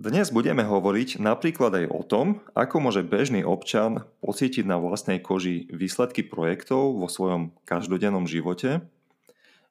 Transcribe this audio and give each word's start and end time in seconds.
Dnes 0.00 0.32
budeme 0.32 0.64
hovoriť 0.64 1.20
napríklad 1.20 1.76
aj 1.76 1.86
o 1.92 2.00
tom, 2.00 2.40
ako 2.56 2.80
môže 2.80 3.04
bežný 3.04 3.44
občan 3.44 4.08
pocítiť 4.24 4.64
na 4.64 4.80
vlastnej 4.80 5.20
koži 5.20 5.68
výsledky 5.68 6.24
projektov 6.24 6.96
vo 6.96 7.04
svojom 7.04 7.52
každodennom 7.68 8.24
živote. 8.24 8.80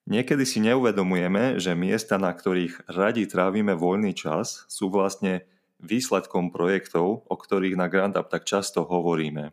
Niekedy 0.05 0.45
si 0.45 0.61
neuvedomujeme, 0.61 1.57
že 1.57 1.73
miesta, 1.73 2.21
na 2.21 2.29
ktorých 2.29 2.85
radi 2.85 3.25
trávime 3.25 3.73
voľný 3.73 4.13
čas, 4.13 4.69
sú 4.69 4.93
vlastne 4.93 5.49
výsledkom 5.81 6.53
projektov, 6.53 7.25
o 7.25 7.33
ktorých 7.33 7.73
na 7.73 7.89
Grand 7.89 8.13
Up 8.13 8.29
tak 8.29 8.45
často 8.45 8.85
hovoríme. 8.85 9.49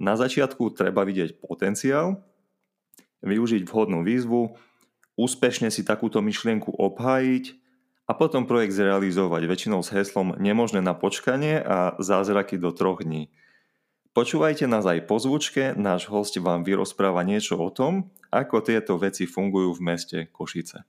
Na 0.00 0.16
začiatku 0.16 0.72
treba 0.72 1.04
vidieť 1.04 1.44
potenciál, 1.44 2.24
využiť 3.20 3.68
vhodnú 3.68 4.00
výzvu, 4.00 4.48
úspešne 5.20 5.68
si 5.68 5.84
takúto 5.84 6.24
myšlienku 6.24 6.72
obhájiť 6.72 7.63
a 8.04 8.12
potom 8.12 8.44
projekt 8.44 8.76
zrealizovať 8.76 9.48
väčšinou 9.48 9.80
s 9.80 9.92
heslom 9.92 10.36
nemožné 10.36 10.84
na 10.84 10.92
počkanie 10.92 11.60
a 11.60 11.96
zázraky 11.96 12.60
do 12.60 12.70
troch 12.70 13.00
dní. 13.00 13.32
Počúvajte 14.14 14.70
nás 14.70 14.86
aj 14.86 15.10
po 15.10 15.18
zvučke, 15.18 15.74
náš 15.74 16.06
host 16.06 16.38
vám 16.38 16.62
vyrozpráva 16.62 17.26
niečo 17.26 17.58
o 17.58 17.66
tom, 17.66 18.14
ako 18.30 18.62
tieto 18.62 18.94
veci 18.94 19.26
fungujú 19.26 19.74
v 19.74 19.84
meste 19.90 20.18
Košice. 20.30 20.86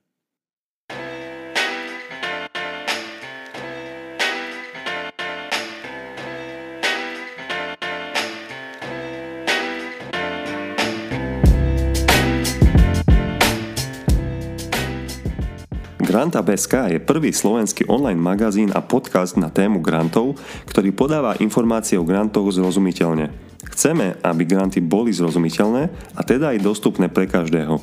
Granta.sk 16.26 16.90
je 16.90 16.98
prvý 16.98 17.30
slovenský 17.30 17.86
online 17.86 18.18
magazín 18.18 18.74
a 18.74 18.82
podcast 18.82 19.38
na 19.38 19.46
tému 19.46 19.78
grantov, 19.78 20.34
ktorý 20.66 20.90
podáva 20.90 21.38
informácie 21.38 21.94
o 21.94 22.02
grantoch 22.02 22.50
zrozumiteľne. 22.50 23.30
Chceme, 23.70 24.18
aby 24.26 24.42
granty 24.42 24.82
boli 24.82 25.14
zrozumiteľné 25.14 25.86
a 26.18 26.20
teda 26.26 26.50
aj 26.50 26.66
dostupné 26.66 27.06
pre 27.06 27.30
každého. 27.30 27.78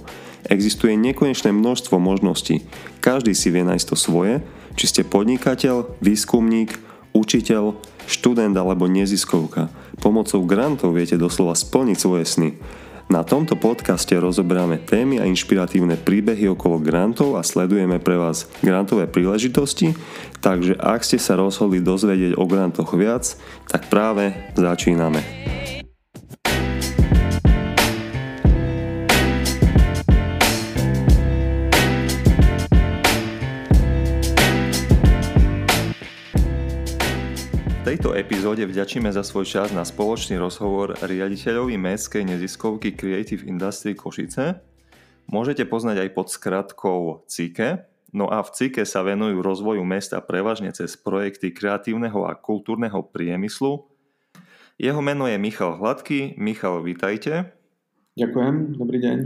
Existuje 0.52 0.91
nekonečné 1.00 1.55
množstvo 1.55 1.95
možností. 2.03 2.67
Každý 3.00 3.31
si 3.31 3.47
vie 3.47 3.63
nájsť 3.63 3.88
to 3.88 3.95
svoje, 3.95 4.44
či 4.75 4.91
ste 4.91 5.07
podnikateľ, 5.07 6.03
výskumník, 6.03 6.75
učiteľ, 7.16 7.80
študent 8.11 8.59
alebo 8.59 8.91
neziskovka. 8.91 9.72
Pomocou 10.03 10.44
grantov 10.44 11.00
viete 11.00 11.16
doslova 11.16 11.55
splniť 11.55 11.95
svoje 11.95 12.28
sny. 12.28 12.59
Na 13.12 13.22
tomto 13.22 13.59
podcaste 13.59 14.16
rozoberáme 14.16 14.80
témy 14.80 15.20
a 15.20 15.28
inšpiratívne 15.28 16.00
príbehy 16.00 16.48
okolo 16.52 16.80
grantov 16.80 17.36
a 17.36 17.44
sledujeme 17.44 18.00
pre 18.00 18.16
vás 18.16 18.48
grantové 18.64 19.06
príležitosti, 19.12 19.92
takže 20.40 20.80
ak 20.80 21.04
ste 21.04 21.20
sa 21.20 21.36
rozhodli 21.36 21.84
dozvedieť 21.84 22.40
o 22.40 22.44
grantoch 22.48 22.96
viac, 22.96 23.36
tak 23.68 23.92
práve 23.92 24.34
začíname. 24.56 25.22
Epizóde 38.34 38.66
vďačíme 38.66 39.14
za 39.14 39.22
svoj 39.22 39.45
čas 39.45 39.70
na 39.78 39.86
spoločný 39.86 40.42
rozhovor 40.42 40.98
riaditeľovi 41.06 41.78
mestskej 41.78 42.26
neziskovky 42.26 42.98
Creative 42.98 43.45
Industry 43.45 43.94
Košice. 43.94 44.58
Môžete 45.30 45.70
poznať 45.70 46.02
aj 46.02 46.09
pod 46.17 46.34
skratkou 46.34 47.30
CIKE, 47.30 47.86
no 48.09 48.34
a 48.34 48.42
v 48.42 48.50
CIKE 48.50 48.90
sa 48.90 49.06
venujú 49.06 49.38
rozvoju 49.38 49.86
mesta 49.86 50.17
prevažne 50.17 50.73
cez 50.73 50.98
projekty 50.98 51.53
kreatívneho 51.53 52.25
a 52.25 52.34
kultúrneho 52.34 53.06
priemyslu. 53.06 53.86
Jeho 54.81 55.02
meno 55.06 55.30
je 55.30 55.38
Michal 55.38 55.78
Hladký. 55.78 56.34
Michal, 56.34 56.81
vítajte. 56.81 57.53
Ďakujem, 58.18 58.81
dobrý 58.81 58.97
deň. 58.97 59.18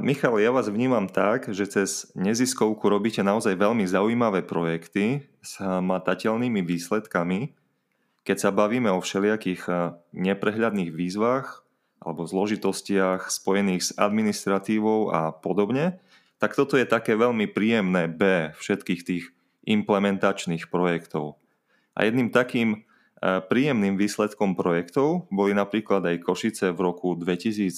Michal, 0.00 0.40
ja 0.40 0.48
vás 0.48 0.72
vnímam 0.72 1.12
tak, 1.12 1.52
že 1.52 1.68
cez 1.68 2.08
neziskovku 2.16 2.88
robíte 2.88 3.20
naozaj 3.20 3.52
veľmi 3.52 3.84
zaujímavé 3.84 4.48
projekty, 4.48 5.28
s 5.44 5.60
matateľnými 5.60 6.64
výsledkami, 6.64 7.60
keď 8.22 8.36
sa 8.38 8.50
bavíme 8.54 8.90
o 8.90 9.02
všelijakých 9.02 9.62
eh, 9.66 9.76
neprehľadných 10.14 10.94
výzvach 10.94 11.66
alebo 12.02 12.26
zložitostiach 12.26 13.30
spojených 13.30 13.82
s 13.82 13.90
administratívou 13.94 15.14
a 15.14 15.30
podobne, 15.30 16.02
tak 16.42 16.58
toto 16.58 16.74
je 16.74 16.82
také 16.82 17.14
veľmi 17.14 17.46
príjemné 17.54 18.10
B 18.10 18.50
všetkých 18.58 19.00
tých 19.06 19.24
implementačných 19.62 20.66
projektov. 20.66 21.38
A 21.94 22.02
jedným 22.06 22.34
takým 22.34 22.82
eh, 22.82 23.42
príjemným 23.42 23.98
výsledkom 23.98 24.54
projektov 24.54 25.30
boli 25.30 25.54
napríklad 25.54 26.06
aj 26.06 26.22
Košice 26.22 26.70
v 26.74 26.78
roku 26.82 27.14
2013, 27.18 27.70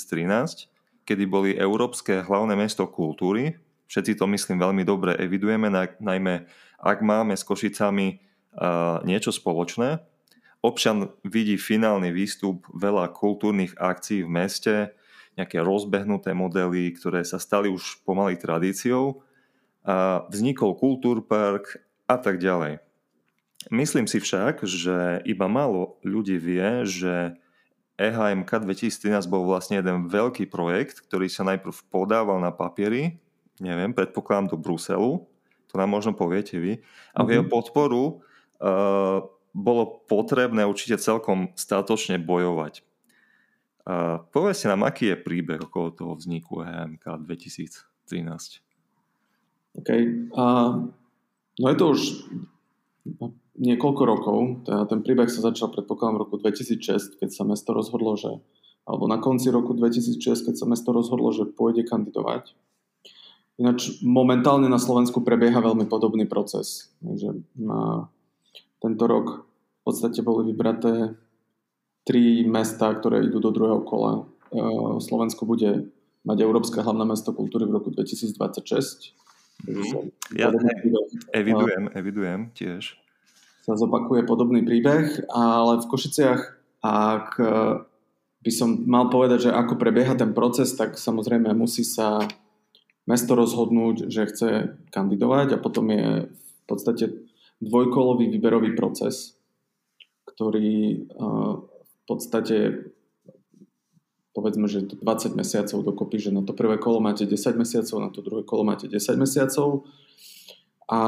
kedy 1.05 1.25
boli 1.29 1.53
Európske 1.57 2.25
hlavné 2.25 2.57
mesto 2.57 2.89
kultúry. 2.89 3.61
Všetci 3.85 4.17
to 4.17 4.25
myslím 4.33 4.65
veľmi 4.65 4.83
dobre 4.89 5.13
evidujeme, 5.21 5.69
najmä 6.01 6.49
ak 6.81 6.99
máme 7.05 7.37
s 7.37 7.45
Košicami 7.45 8.21
niečo 9.05 9.29
spoločné. 9.29 10.01
Občan 10.65 11.13
vidí 11.29 11.61
finálny 11.61 12.09
výstup 12.09 12.65
veľa 12.73 13.13
kultúrnych 13.13 13.77
akcií 13.77 14.25
v 14.25 14.33
meste, 14.33 14.75
nejaké 15.37 15.61
rozbehnuté 15.61 16.33
modely, 16.33 16.89
ktoré 16.97 17.21
sa 17.21 17.37
stali 17.37 17.69
už 17.69 18.01
pomaly 18.09 18.41
tradíciou. 18.41 19.21
A 19.85 20.25
vznikol 20.33 20.73
kultúrpark 20.81 21.85
a 22.09 22.17
tak 22.17 22.41
ďalej. 22.41 22.81
Myslím 23.69 24.09
si 24.09 24.25
však, 24.25 24.65
že 24.65 25.21
iba 25.29 25.45
málo 25.53 26.01
ľudí 26.01 26.41
vie, 26.41 26.89
že 26.89 27.37
EHMK 28.01 28.65
2013 28.65 29.29
bol 29.29 29.45
vlastne 29.45 29.85
jeden 29.85 30.09
veľký 30.09 30.49
projekt, 30.49 31.05
ktorý 31.05 31.29
sa 31.29 31.45
najprv 31.45 31.77
podával 31.93 32.41
na 32.41 32.51
papieri, 32.57 33.21
neviem, 33.61 33.93
predpokladám 33.93 34.51
do 34.51 34.57
Bruselu, 34.57 35.29
to 35.69 35.75
nám 35.77 35.93
možno 35.93 36.17
poviete 36.17 36.57
vy. 36.57 36.81
A 37.13 37.21
v 37.23 37.39
jeho 37.39 37.45
mhm. 37.45 37.53
podporu 37.53 38.03
uh, 38.65 39.29
bolo 39.55 40.03
potrebné 40.11 40.67
určite 40.67 40.99
celkom 40.99 41.55
statočne 41.55 42.19
bojovať. 42.19 42.83
Povedzte 44.35 44.67
nám, 44.67 44.83
aký 44.85 45.15
je 45.15 45.17
príbeh 45.17 45.61
okolo 45.71 45.95
toho 45.95 46.13
vzniku 46.19 46.67
HMK 46.67 47.05
2013. 47.23 48.61
OK. 49.75 49.91
Uh, 50.35 50.89
no 51.61 51.67
je 51.71 51.77
to 51.77 51.85
už 51.93 52.01
niekoľko 53.61 54.03
rokov. 54.03 54.39
Teda 54.67 54.89
ten 54.89 55.05
príbeh 55.05 55.29
sa 55.29 55.45
začal 55.45 55.71
predpokladám 55.71 56.17
v 56.19 56.23
roku 56.27 56.37
2006, 56.41 57.21
keď 57.21 57.31
sa 57.31 57.45
mesto 57.47 57.71
rozhodlo, 57.77 58.17
že 58.19 58.43
alebo 58.85 59.09
na 59.09 59.17
konci 59.17 59.49
roku 59.49 59.73
2006, 59.73 60.21
keď 60.51 60.55
sa 60.61 60.67
mesto 60.69 60.93
rozhodlo, 60.93 61.33
že 61.33 61.49
pôjde 61.49 61.89
kandidovať 61.89 62.53
Ináč 63.55 64.03
momentálne 64.03 64.67
na 64.67 64.83
Slovensku 64.83 65.23
prebieha 65.23 65.63
veľmi 65.63 65.87
podobný 65.87 66.27
proces. 66.27 66.91
Takže 66.99 67.39
na 67.55 68.11
tento 68.85 69.05
rok 69.09 69.49
v 69.49 69.83
podstate 69.89 70.21
boli 70.21 70.53
vybraté 70.53 71.17
tri 72.05 72.45
mesta, 72.45 72.93
ktoré 72.93 73.25
idú 73.25 73.41
do 73.41 73.49
druhého 73.49 73.81
kola. 73.89 74.29
E, 74.53 74.61
Slovensko 75.01 75.49
bude 75.49 75.89
mať 76.29 76.39
Európske 76.45 76.85
hlavné 76.85 77.05
mesto 77.09 77.33
kultúry 77.33 77.65
v 77.65 77.81
roku 77.81 77.89
2026. 77.89 79.17
Mm. 79.65 80.13
Ja 80.37 80.53
evidujem, 81.33 81.89
evidujem 81.97 82.41
tiež. 82.53 83.01
Sa 83.65 83.81
zopakuje 83.81 84.29
podobný 84.29 84.61
príbeh, 84.61 85.25
ale 85.33 85.81
v 85.81 85.89
Košiciach, 85.89 86.41
ak 86.85 87.41
by 88.45 88.53
som 88.53 88.85
mal 88.85 89.09
povedať, 89.09 89.49
že 89.49 89.57
ako 89.57 89.81
prebieha 89.81 90.13
ten 90.13 90.37
proces, 90.37 90.77
tak 90.77 91.01
samozrejme 91.01 91.49
musí 91.57 91.81
sa 91.81 92.21
mesto 93.09 93.33
rozhodnúť, 93.33 94.13
že 94.13 94.29
chce 94.29 94.49
kandidovať 94.93 95.57
a 95.57 95.63
potom 95.65 95.89
je 95.89 96.29
v 96.29 96.65
podstate 96.69 97.24
dvojkolový 97.63 98.31
výberový 98.31 98.75
proces, 98.75 99.39
ktorý 100.27 101.07
v 101.79 102.01
podstate 102.09 102.91
povedzme, 104.35 104.67
že 104.67 104.83
20 104.83 105.39
mesiacov 105.39 105.87
dokopy, 105.87 106.19
že 106.19 106.35
na 106.35 106.43
to 106.43 106.51
prvé 106.59 106.75
kolo 106.83 106.99
máte 106.99 107.23
10 107.23 107.55
mesiacov, 107.55 107.97
na 108.03 108.11
to 108.11 108.19
druhé 108.19 108.43
kolo 108.43 108.67
máte 108.67 108.91
10 108.91 109.15
mesiacov 109.15 109.87
a 110.91 111.01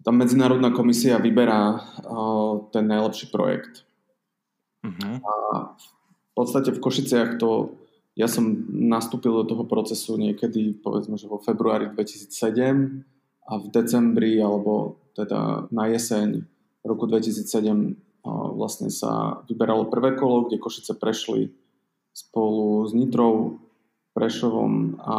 tá 0.00 0.10
medzinárodná 0.14 0.72
komisia 0.72 1.20
vyberá 1.20 1.84
ten 2.72 2.88
najlepší 2.88 3.28
projekt. 3.28 3.84
Uh-huh. 4.86 5.18
A 5.20 5.32
v 5.76 6.32
podstate 6.32 6.72
v 6.72 6.80
Košiciach 6.80 7.36
to 7.36 7.76
ja 8.16 8.24
som 8.24 8.48
nastúpil 8.72 9.34
do 9.34 9.44
toho 9.44 9.68
procesu 9.68 10.16
niekedy, 10.16 10.80
povedzme, 10.80 11.20
že 11.20 11.28
vo 11.28 11.36
februári 11.36 11.92
2007 11.92 13.04
a 13.46 13.52
v 13.62 13.66
decembri 13.70 14.42
alebo 14.42 14.98
teda 15.14 15.70
na 15.70 15.86
jeseň 15.88 16.42
roku 16.82 17.06
2007 17.06 17.94
vlastne 18.54 18.90
sa 18.90 19.42
vyberalo 19.46 19.86
prvé 19.86 20.18
kolo, 20.18 20.46
kde 20.46 20.58
Košice 20.58 20.98
prešli 20.98 21.54
spolu 22.10 22.82
s 22.88 22.92
Nitrou, 22.96 23.62
Prešovom 24.16 24.96
a, 24.98 25.18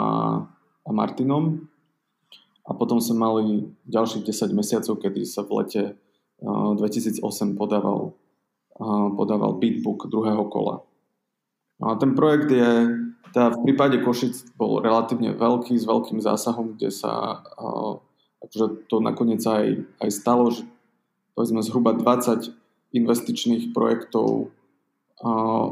a 0.84 0.90
Martinom. 0.90 1.70
a 2.68 2.76
potom 2.76 3.00
sme 3.00 3.22
mali 3.22 3.46
ďalších 3.88 4.26
10 4.28 4.52
mesiacov, 4.52 5.00
kedy 5.00 5.24
sa 5.24 5.46
v 5.46 5.52
lete 5.64 5.84
2008 6.44 7.22
podával, 7.56 8.18
podával 9.16 9.56
beatbook 9.62 10.10
druhého 10.12 10.46
kola. 10.52 10.84
No 11.78 11.94
a 11.94 12.02
ten 12.02 12.18
projekt 12.18 12.50
je, 12.50 12.70
teda 13.32 13.54
v 13.54 13.58
prípade 13.70 14.02
Košic 14.02 14.58
bol 14.58 14.82
relatívne 14.82 15.38
veľký, 15.38 15.78
s 15.78 15.86
veľkým 15.86 16.18
zásahom, 16.18 16.74
kde 16.76 16.90
sa 16.90 17.46
akože 18.44 18.88
to 18.89 18.95
nakoniec 19.01 19.42
aj, 19.44 19.81
aj 20.01 20.10
stalo, 20.13 20.54
že 20.54 20.63
povedzme 21.34 21.62
zhruba 21.66 21.94
20 21.94 22.54
investičných 22.94 23.75
projektov 23.75 24.54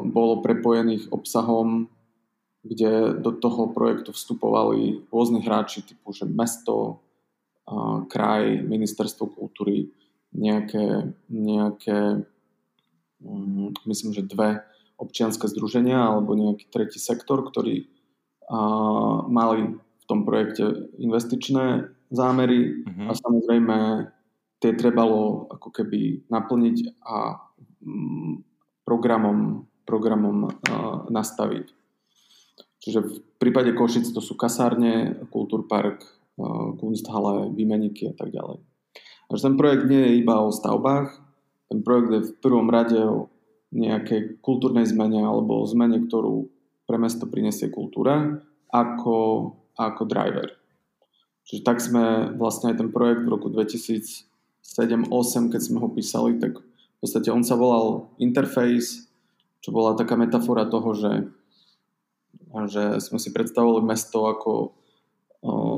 bolo 0.06 0.42
prepojených 0.42 1.10
obsahom, 1.14 1.90
kde 2.66 3.14
do 3.22 3.30
toho 3.30 3.70
projektu 3.70 4.10
vstupovali 4.10 5.06
rôzni 5.14 5.46
hráči 5.46 5.86
typu, 5.86 6.10
že 6.10 6.26
mesto, 6.26 7.02
kraj, 8.10 8.66
ministerstvo 8.66 9.38
kultúry, 9.38 9.94
nejaké, 10.34 11.14
nejaké 11.30 12.26
mm, 13.22 13.86
myslím, 13.86 14.12
že 14.18 14.26
dve 14.26 14.66
občianske 14.98 15.46
združenia 15.46 15.98
alebo 15.98 16.34
nejaký 16.34 16.68
tretí 16.74 16.98
sektor, 16.98 17.46
ktorí 17.46 17.88
mali 19.30 19.78
v 19.78 20.04
tom 20.06 20.26
projekte 20.26 20.92
investičné 21.02 21.95
zámery 22.12 22.86
mm-hmm. 22.86 23.08
a 23.10 23.12
samozrejme 23.14 23.78
tie 24.60 24.72
trebalo 24.74 25.50
ako 25.52 25.70
keby 25.70 26.26
naplniť 26.32 26.78
a 27.06 27.38
mm, 27.84 28.34
programom, 28.88 29.68
programom 29.84 30.50
uh, 30.50 31.06
nastaviť. 31.10 31.66
Čiže 32.82 33.00
v 33.02 33.14
prípade 33.42 33.74
Košic 33.74 34.14
to 34.14 34.22
sú 34.22 34.38
kasárne, 34.38 35.26
kultúrpark, 35.34 36.06
uh, 36.38 36.78
kunsthalle, 36.78 37.54
výmeniky 37.54 38.10
a 38.10 38.16
tak 38.16 38.30
ďalej. 38.30 38.62
Takže 39.30 39.46
ten 39.50 39.56
projekt 39.58 39.86
nie 39.90 40.02
je 40.06 40.12
iba 40.22 40.38
o 40.42 40.54
stavbách, 40.54 41.18
ten 41.70 41.82
projekt 41.82 42.10
je 42.14 42.22
v 42.30 42.36
prvom 42.40 42.70
rade 42.70 42.98
o 43.02 43.34
nejakej 43.74 44.40
kultúrnej 44.40 44.86
zmene 44.86 45.26
alebo 45.26 45.66
o 45.66 45.70
zmene, 45.70 46.06
ktorú 46.06 46.48
pre 46.86 47.02
mesto 47.02 47.26
prinesie 47.26 47.74
kultúra 47.74 48.38
ako, 48.70 49.52
ako 49.76 50.02
driver. 50.06 50.65
Čiže 51.46 51.62
tak 51.62 51.78
sme 51.78 52.34
vlastne 52.36 52.74
aj 52.74 52.82
ten 52.82 52.90
projekt 52.90 53.26
v 53.26 53.34
roku 53.38 53.54
2007-2008, 53.54 55.54
keď 55.54 55.62
sme 55.62 55.78
ho 55.78 55.90
písali, 55.94 56.42
tak 56.42 56.58
v 56.62 56.98
podstate 56.98 57.30
on 57.30 57.46
sa 57.46 57.54
volal 57.54 58.10
Interface, 58.18 59.06
čo 59.62 59.70
bola 59.70 59.94
taká 59.94 60.18
metafora 60.18 60.66
toho, 60.66 60.98
že, 60.98 61.30
že 62.70 62.98
sme 62.98 63.22
si 63.22 63.30
predstavovali 63.30 63.86
mesto 63.86 64.26
ako 64.26 64.74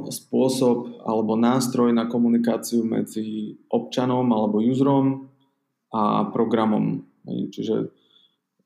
spôsob 0.07 1.03
alebo 1.03 1.35
nástroj 1.35 1.91
na 1.91 2.07
komunikáciu 2.07 2.87
medzi 2.87 3.59
občanom 3.67 4.23
alebo 4.31 4.63
userom 4.63 5.27
a 5.91 6.31
programom. 6.31 7.03
Čiže 7.27 7.91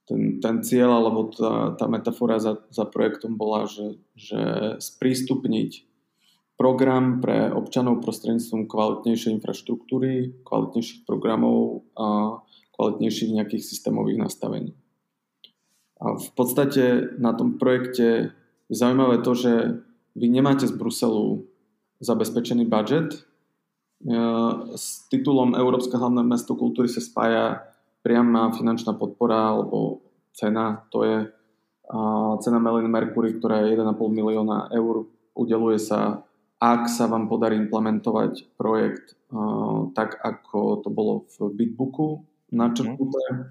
ten, 0.06 0.38
ten 0.38 0.62
cieľ 0.62 1.02
alebo 1.02 1.34
tá, 1.34 1.74
tá 1.74 1.90
metafora 1.90 2.38
za, 2.38 2.62
za 2.70 2.86
projektom 2.86 3.38
bola, 3.38 3.66
že, 3.66 3.98
že 4.14 4.42
sprístupniť 4.78 5.91
program 6.62 7.18
pre 7.18 7.50
občanov 7.50 8.06
prostredníctvom 8.06 8.70
kvalitnejšej 8.70 9.42
infraštruktúry, 9.42 10.46
kvalitnejších 10.46 11.10
programov 11.10 11.90
a 11.98 12.38
kvalitnejších 12.78 13.34
nejakých 13.34 13.66
systémových 13.66 14.22
nastavení. 14.22 14.78
A 15.98 16.22
v 16.22 16.30
podstate 16.38 17.18
na 17.18 17.34
tom 17.34 17.58
projekte 17.58 18.38
je 18.70 18.76
zaujímavé 18.78 19.26
to, 19.26 19.34
že 19.34 19.82
vy 20.14 20.30
nemáte 20.30 20.70
z 20.70 20.74
Bruselu 20.78 21.50
zabezpečený 21.98 22.70
budget. 22.70 23.26
S 24.78 25.10
titulom 25.10 25.58
Európske 25.58 25.98
hlavné 25.98 26.22
mesto 26.22 26.54
kultúry 26.54 26.94
sa 26.94 27.02
spája 27.02 27.66
priama 28.06 28.54
finančná 28.54 28.94
podpora 28.94 29.58
alebo 29.58 30.06
cena, 30.38 30.86
to 30.94 31.06
je 31.10 31.18
cena 32.42 32.58
Meliny 32.62 32.90
Mercury, 32.90 33.38
ktorá 33.38 33.66
je 33.66 33.78
1,5 33.78 33.98
milióna 33.98 34.70
eur. 34.78 35.10
Udeluje 35.34 35.82
sa 35.82 36.22
ak 36.62 36.86
sa 36.94 37.10
vám 37.10 37.26
podarí 37.26 37.58
implementovať 37.58 38.54
projekt 38.54 39.18
uh, 39.34 39.90
tak, 39.98 40.14
ako 40.22 40.86
to 40.86 40.94
bolo 40.94 41.26
v 41.26 41.50
Bitbooku 41.58 42.22
načrtnuté, 42.54 43.24
mm. 43.34 43.42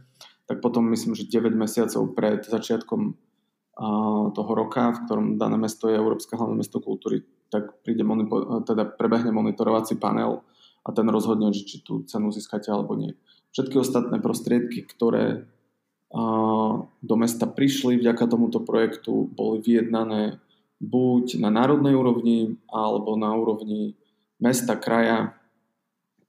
tak 0.46 0.62
potom 0.62 0.86
myslím, 0.94 1.18
že 1.18 1.26
9 1.26 1.50
mesiacov 1.58 2.14
pred 2.14 2.46
začiatkom 2.46 3.10
uh, 3.10 4.30
toho 4.30 4.52
roka, 4.54 4.94
v 4.94 5.02
ktorom 5.10 5.26
dané 5.42 5.58
mesto 5.58 5.90
je 5.90 5.98
Európske 5.98 6.38
hlavné 6.38 6.54
mesto 6.54 6.78
kultúry, 6.78 7.26
tak 7.50 7.82
príde 7.82 8.06
monitor, 8.06 8.62
teda 8.62 8.86
prebehne 8.86 9.34
monitorovací 9.34 9.98
panel 9.98 10.46
a 10.86 10.94
ten 10.94 11.10
rozhodne, 11.10 11.50
že 11.50 11.66
či 11.66 11.76
tú 11.82 12.06
cenu 12.06 12.30
získate 12.30 12.70
alebo 12.70 12.94
nie. 12.94 13.18
Všetky 13.50 13.74
ostatné 13.82 14.22
prostriedky, 14.22 14.86
ktoré 14.86 15.50
uh, 16.14 16.72
do 16.86 17.14
mesta 17.18 17.50
prišli 17.50 17.98
vďaka 17.98 18.30
tomuto 18.30 18.62
projektu, 18.62 19.26
boli 19.34 19.58
vyjednané 19.66 20.38
buď 20.80 21.36
na 21.44 21.52
národnej 21.52 21.92
úrovni 21.92 22.56
alebo 22.72 23.14
na 23.14 23.36
úrovni 23.36 23.94
mesta, 24.40 24.80
kraja, 24.80 25.36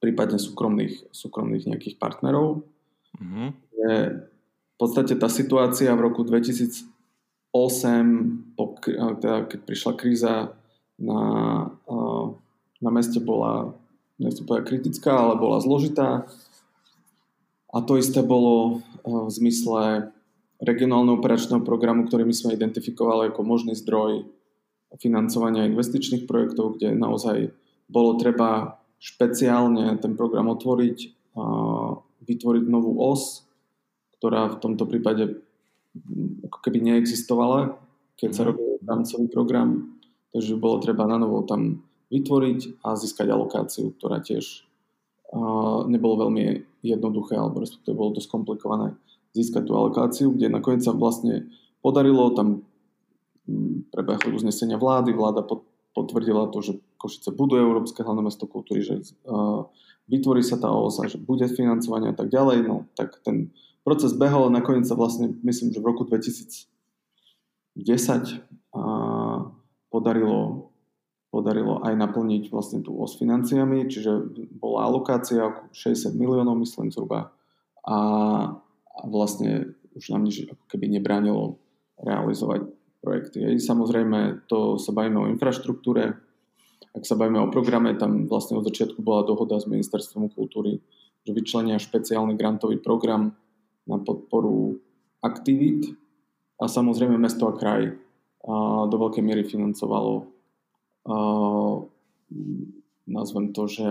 prípadne 0.03 0.36
súkromných, 0.36 1.15
súkromných 1.15 1.71
nejakých 1.71 1.95
partnerov. 1.95 2.68
Mm-hmm. 3.15 3.48
Je 3.80 3.94
v 4.19 4.75
podstate 4.75 5.15
tá 5.15 5.31
situácia 5.31 5.95
v 5.95 6.03
roku 6.03 6.27
2008, 6.27 6.92
po, 8.59 8.75
teda 9.21 9.48
keď 9.48 9.59
prišla 9.63 9.94
kríza 9.95 10.51
na, 11.00 11.21
na 12.83 12.89
meste 12.92 13.24
bola, 13.24 13.71
nechcem 14.19 14.44
povedať 14.44 14.68
kritická, 14.68 15.15
ale 15.15 15.39
bola 15.39 15.63
zložitá. 15.63 16.27
A 17.71 17.80
to 17.80 17.95
isté 17.95 18.19
bolo 18.19 18.83
v 19.07 19.31
zmysle 19.31 20.12
regionálneho 20.59 21.18
operačného 21.18 21.63
programu, 21.63 22.04
ktorý 22.06 22.27
my 22.27 22.36
sme 22.36 22.51
identifikovali 22.54 23.31
ako 23.31 23.42
možný 23.47 23.74
zdroj 23.80 24.27
financovania 24.99 25.69
investičných 25.69 26.27
projektov, 26.27 26.75
kde 26.75 26.95
naozaj 26.95 27.51
bolo 27.88 28.19
treba 28.19 28.81
špeciálne 28.99 29.95
ten 29.99 30.13
program 30.19 30.51
otvoriť, 30.51 30.97
a 31.31 31.43
vytvoriť 32.27 32.63
novú 32.67 32.99
os, 32.99 33.47
ktorá 34.19 34.51
v 34.51 34.59
tomto 34.59 34.83
prípade 34.85 35.39
ako 36.47 36.57
keby 36.59 36.91
neexistovala, 36.91 37.79
keď 38.19 38.29
sa 38.35 38.43
mhm. 38.43 38.47
robil 38.51 38.67
rámcový 38.83 39.27
program, 39.31 39.69
takže 40.35 40.59
bolo 40.59 40.83
treba 40.83 41.07
na 41.07 41.17
novo 41.19 41.44
tam 41.47 41.83
vytvoriť 42.11 42.83
a 42.83 42.99
získať 42.99 43.31
alokáciu, 43.31 43.95
ktorá 43.95 44.19
tiež 44.19 44.67
nebolo 45.87 46.27
veľmi 46.27 46.44
jednoduché, 46.83 47.39
alebo 47.39 47.63
respektíve 47.63 47.95
bolo 47.95 48.19
dosť 48.19 48.27
komplikované 48.27 48.99
získať 49.31 49.63
tú 49.63 49.73
alokáciu, 49.80 50.35
kde 50.35 50.51
nakoniec 50.51 50.83
sa 50.83 50.92
vlastne 50.92 51.47
podarilo 51.80 52.35
tam 52.35 52.68
prebehli 53.91 54.33
uznesenia 54.33 54.79
vlády, 54.79 55.13
vláda 55.13 55.43
potvrdila 55.91 56.47
to, 56.49 56.63
že 56.63 56.73
Košice 56.97 57.35
budú 57.35 57.59
Európske 57.59 58.03
hlavné 58.03 58.23
mesto 58.23 58.47
kultúry, 58.47 58.81
že 58.81 59.01
vytvorí 60.07 60.41
sa 60.43 60.57
tá 60.59 60.71
OSA, 60.71 61.11
že 61.11 61.19
bude 61.19 61.47
financovanie 61.51 62.11
a 62.11 62.15
tak 62.15 62.31
ďalej, 62.31 62.67
no 62.67 62.87
tak 62.95 63.19
ten 63.23 63.51
proces 63.83 64.13
behol 64.15 64.47
a 64.47 64.55
nakoniec 64.55 64.85
sa 64.87 64.95
vlastne, 64.95 65.35
myslím, 65.43 65.73
že 65.73 65.81
v 65.81 65.89
roku 65.89 66.03
2010 66.07 66.69
podarilo, 69.91 70.71
podarilo 71.33 71.83
aj 71.83 71.93
naplniť 71.97 72.43
vlastne 72.51 72.79
tú 72.85 72.95
os 73.01 73.17
financiami, 73.19 73.87
čiže 73.91 74.31
bola 74.55 74.87
alokácia 74.87 75.67
60 75.75 76.15
miliónov, 76.15 76.55
myslím 76.61 76.93
zhruba. 76.93 77.35
A, 77.81 77.97
a 78.85 79.01
vlastne 79.09 79.73
už 79.97 80.13
nám 80.13 80.23
nič 80.23 80.47
ako 80.47 80.65
keby 80.71 80.87
nebránilo 80.87 81.59
realizovať 81.99 82.69
projekty. 83.01 83.41
Hej. 83.41 83.65
Samozrejme, 83.65 84.45
to 84.45 84.77
sa 84.77 84.93
bavíme 84.93 85.17
o 85.17 85.29
infraštruktúre, 85.29 86.15
ak 86.91 87.03
sa 87.07 87.15
bavíme 87.15 87.39
o 87.39 87.51
programe, 87.51 87.95
tam 87.95 88.27
vlastne 88.27 88.59
od 88.59 88.67
začiatku 88.67 88.99
bola 88.99 89.23
dohoda 89.23 89.57
s 89.57 89.65
Ministerstvom 89.65 90.29
kultúry, 90.31 90.83
že 91.23 91.31
vyčlenia 91.31 91.79
špeciálny 91.79 92.35
grantový 92.35 92.77
program 92.83 93.33
na 93.87 93.97
podporu 93.97 94.77
aktivít 95.23 95.97
a 96.59 96.67
samozrejme 96.67 97.15
mesto 97.15 97.47
a 97.47 97.55
kraj 97.55 97.95
a 98.41 98.53
do 98.89 98.95
veľkej 98.97 99.23
miery 99.23 99.45
financovalo 99.45 100.25
a, 101.05 101.15
nazvem 103.05 103.53
to, 103.53 103.69
že 103.69 103.87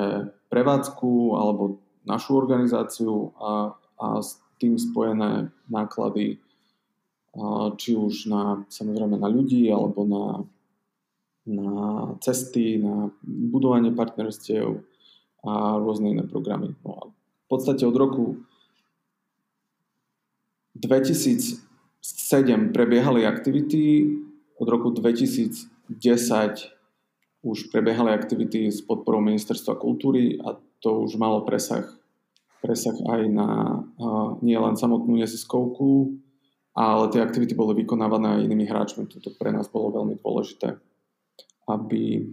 prevádzku 0.50 1.38
alebo 1.38 1.78
našu 2.02 2.34
organizáciu 2.34 3.30
a, 3.38 3.74
a 4.00 4.06
s 4.20 4.42
tým 4.60 4.76
spojené 4.76 5.54
náklady 5.70 6.42
či 7.78 7.94
už 7.94 8.26
na, 8.26 8.66
samozrejme 8.66 9.14
na 9.18 9.28
ľudí 9.30 9.70
alebo 9.70 10.02
na, 10.02 10.24
na 11.46 11.70
cesty, 12.18 12.82
na 12.82 13.14
budovanie 13.22 13.94
partnerstiev 13.94 14.82
a 15.46 15.78
rôzne 15.78 16.10
iné 16.12 16.24
programy. 16.26 16.74
No 16.82 16.90
a 16.98 17.02
v 17.10 17.46
podstate 17.46 17.86
od 17.86 17.96
roku 17.96 18.42
2007 20.76 21.62
prebiehali 22.74 23.26
aktivity, 23.26 24.10
od 24.58 24.68
roku 24.68 24.90
2010 24.90 25.70
už 27.40 27.72
prebiehali 27.72 28.12
aktivity 28.12 28.68
s 28.68 28.84
podporou 28.84 29.24
Ministerstva 29.24 29.80
kultúry 29.80 30.36
a 30.44 30.60
to 30.80 31.08
už 31.08 31.16
malo 31.16 31.40
presah, 31.44 31.88
presah 32.60 32.92
aj 32.92 33.20
na 33.32 33.48
uh, 33.96 34.36
nie 34.44 34.56
len 34.60 34.76
samotnú 34.76 35.16
neziskovku, 35.16 36.20
ale 36.80 37.12
tie 37.12 37.20
aktivity 37.20 37.52
boli 37.52 37.84
vykonávané 37.84 38.40
aj 38.40 38.44
inými 38.48 38.64
hráčmi. 38.64 39.04
Toto 39.04 39.36
pre 39.36 39.52
nás 39.52 39.68
bolo 39.68 40.00
veľmi 40.00 40.16
dôležité, 40.16 40.80
aby, 41.68 42.24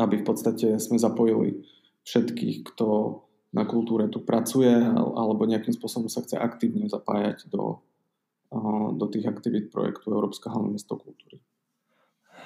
aby 0.00 0.14
v 0.16 0.24
podstate 0.24 0.80
sme 0.80 0.96
zapojili 0.96 1.60
všetkých, 2.08 2.64
kto 2.72 3.20
na 3.52 3.68
kultúre 3.68 4.08
tu 4.08 4.24
pracuje 4.24 4.72
alebo 4.96 5.44
nejakým 5.44 5.76
spôsobom 5.76 6.08
sa 6.08 6.24
chce 6.24 6.40
aktívne 6.40 6.88
zapájať 6.88 7.52
do, 7.52 7.84
do 8.96 9.06
tých 9.12 9.28
aktivít 9.28 9.68
projektu 9.68 10.16
Európska 10.16 10.48
hlavné 10.48 10.80
mesto 10.80 10.96
kultúry. 10.96 11.44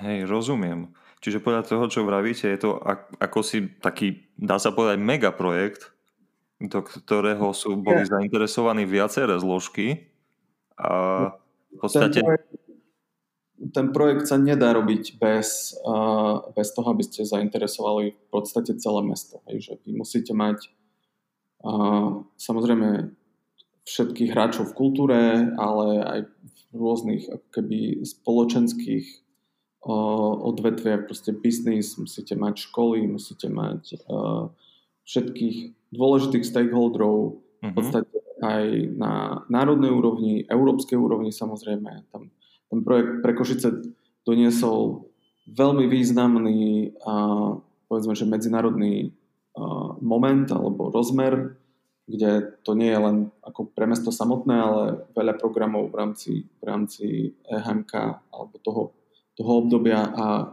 Hej, 0.02 0.26
rozumiem. 0.26 0.90
Čiže 1.20 1.44
podľa 1.44 1.68
toho, 1.68 1.85
čo 1.92 2.09
vravíte, 2.09 2.49
je 2.49 2.59
to 2.59 2.80
ako 3.20 3.44
si 3.44 3.68
taký, 3.78 4.26
dá 4.40 4.56
sa 4.56 4.73
povedať, 4.73 4.97
megaprojekt, 4.97 5.92
do 6.61 6.80
ktorého 6.80 7.52
sú, 7.52 7.76
boli 7.78 8.09
zainteresovaní 8.09 8.88
viaceré 8.88 9.37
zložky 9.37 10.10
a 10.80 10.92
v 11.70 11.76
podstate... 11.76 12.20
Ten 12.20 12.25
projekt, 12.25 12.50
ten 13.60 13.87
projekt 13.92 14.25
sa 14.25 14.40
nedá 14.40 14.72
robiť 14.72 15.20
bez, 15.20 15.76
bez 16.56 16.68
toho, 16.72 16.88
aby 16.90 17.04
ste 17.04 17.28
zainteresovali 17.28 18.16
v 18.16 18.28
podstate 18.32 18.80
celé 18.80 19.00
mesto. 19.04 19.44
Hej, 19.52 19.58
že 19.68 19.72
vy 19.84 20.00
musíte 20.00 20.32
mať 20.32 20.72
samozrejme 22.40 23.12
všetkých 23.84 24.32
hráčov 24.32 24.72
v 24.72 24.76
kultúre, 24.76 25.20
ale 25.60 25.87
aj 26.00 26.20
v 26.70 26.75
rôznych 26.78 27.28
keby 27.52 28.00
spoločenských 28.06 29.04
odvetviach, 29.84 31.08
proste 31.08 31.32
biznis, 31.32 31.96
musíte 31.96 32.37
mať 32.37 32.68
školy, 32.68 33.08
musíte 33.08 33.49
mať 33.49 33.96
uh, 34.12 34.52
všetkých 35.08 35.56
dôležitých 35.96 36.44
stakeholderov, 36.44 37.40
mm-hmm. 37.40 37.64
v 37.64 37.66
mhm. 37.66 37.75
podstate 37.75 38.16
aj 38.40 38.64
na 38.97 39.44
národnej 39.52 39.92
úrovni, 39.92 40.44
európskej 40.49 40.97
úrovni 40.97 41.30
samozrejme. 41.30 42.09
Tam, 42.11 42.32
ten 42.73 42.80
projekt 42.80 43.20
pre 43.20 43.32
Košice 43.37 43.68
doniesol 44.25 45.09
veľmi 45.49 45.87
významný, 45.88 46.94
uh, 47.00 47.61
povedzme, 47.87 48.16
že 48.16 48.28
medzinárodný 48.28 49.12
uh, 49.56 49.97
moment 50.00 50.49
alebo 50.52 50.90
rozmer, 50.90 51.56
kde 52.11 52.59
to 52.66 52.75
nie 52.75 52.90
je 52.90 53.00
len 53.00 53.16
ako 53.47 53.70
pre 53.70 53.87
mesto 53.87 54.11
samotné, 54.11 54.56
ale 54.56 54.82
veľa 55.14 55.38
programov 55.38 55.94
v 55.94 55.99
rámci, 55.99 56.32
v 56.59 56.62
rámci 56.66 57.06
EHMK 57.47 57.92
alebo 58.35 58.59
toho 58.59 58.82
toho 59.40 59.64
obdobia 59.64 60.04
a 60.04 60.52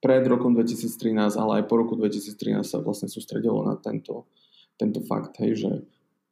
pred 0.00 0.24
rokom 0.24 0.56
2013, 0.56 1.36
ale 1.36 1.60
aj 1.60 1.64
po 1.68 1.76
roku 1.76 2.00
2013 2.00 2.64
sa 2.64 2.80
vlastne 2.80 3.12
sústredilo 3.12 3.60
na 3.60 3.76
tento, 3.76 4.24
tento 4.80 5.04
fakt, 5.04 5.36
hej, 5.44 5.52
že 5.60 5.70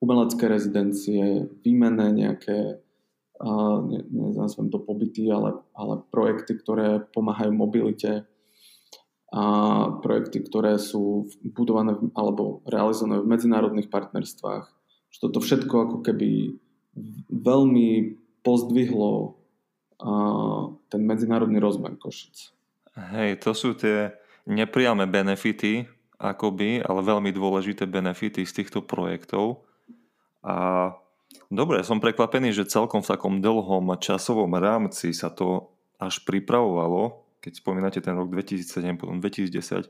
umelecké 0.03 0.49
rezidencie, 0.51 1.51
výmenné 1.63 2.11
nejaké, 2.15 2.81
uh, 3.43 3.79
ne, 3.85 4.01
nenazvem 4.09 4.71
to 4.71 4.79
pobyty, 4.83 5.31
ale, 5.31 5.61
ale 5.75 6.03
projekty, 6.09 6.59
ktoré 6.59 7.03
pomáhajú 7.13 7.53
mobilite, 7.55 8.27
a 9.35 9.43
projekty, 9.99 10.47
ktoré 10.47 10.79
sú 10.79 11.27
budované 11.43 11.99
alebo 12.15 12.63
realizované 12.71 13.19
v 13.19 13.27
medzinárodných 13.27 13.91
partnerstvách. 13.91 14.71
Že 15.11 15.19
toto 15.27 15.39
všetko 15.43 15.75
ako 15.75 15.99
keby 16.07 16.55
veľmi 17.35 18.15
pozdvihlo 18.47 19.35
ten 20.87 21.03
medzinárodný 21.03 21.59
rozmer 21.59 21.99
Košic. 21.99 22.55
Hej, 22.95 23.43
to 23.43 23.51
sú 23.59 23.75
tie 23.75 24.15
nepriame 24.47 25.11
benefity, 25.11 25.91
akoby, 26.15 26.79
ale 26.87 27.03
veľmi 27.03 27.35
dôležité 27.35 27.91
benefity 27.91 28.47
z 28.47 28.63
týchto 28.63 28.87
projektov. 28.87 29.67
A 30.45 30.93
dobre, 31.49 31.81
som 31.83 32.05
prekvapený, 32.05 32.53
že 32.53 32.69
celkom 32.69 33.01
v 33.01 33.11
takom 33.17 33.41
dlhom 33.41 33.97
časovom 33.97 34.53
rámci 34.61 35.17
sa 35.17 35.33
to 35.33 35.73
až 35.97 36.21
pripravovalo, 36.29 37.25
keď 37.41 37.53
spomínate 37.65 38.01
ten 38.05 38.13
rok 38.13 38.29
2007, 38.29 39.01
potom 39.01 39.25
2010. 39.25 39.89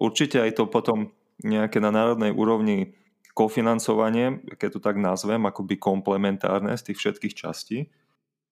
Určite 0.00 0.40
aj 0.40 0.56
to 0.56 0.64
potom 0.64 1.12
nejaké 1.44 1.80
na 1.80 1.92
národnej 1.92 2.32
úrovni 2.32 2.96
kofinancovanie, 3.36 4.40
keď 4.56 4.68
to 4.76 4.80
tak 4.80 4.96
nazvem, 4.96 5.44
akoby 5.44 5.76
komplementárne 5.76 6.72
z 6.76 6.92
tých 6.92 6.98
všetkých 7.00 7.34
častí. 7.36 7.88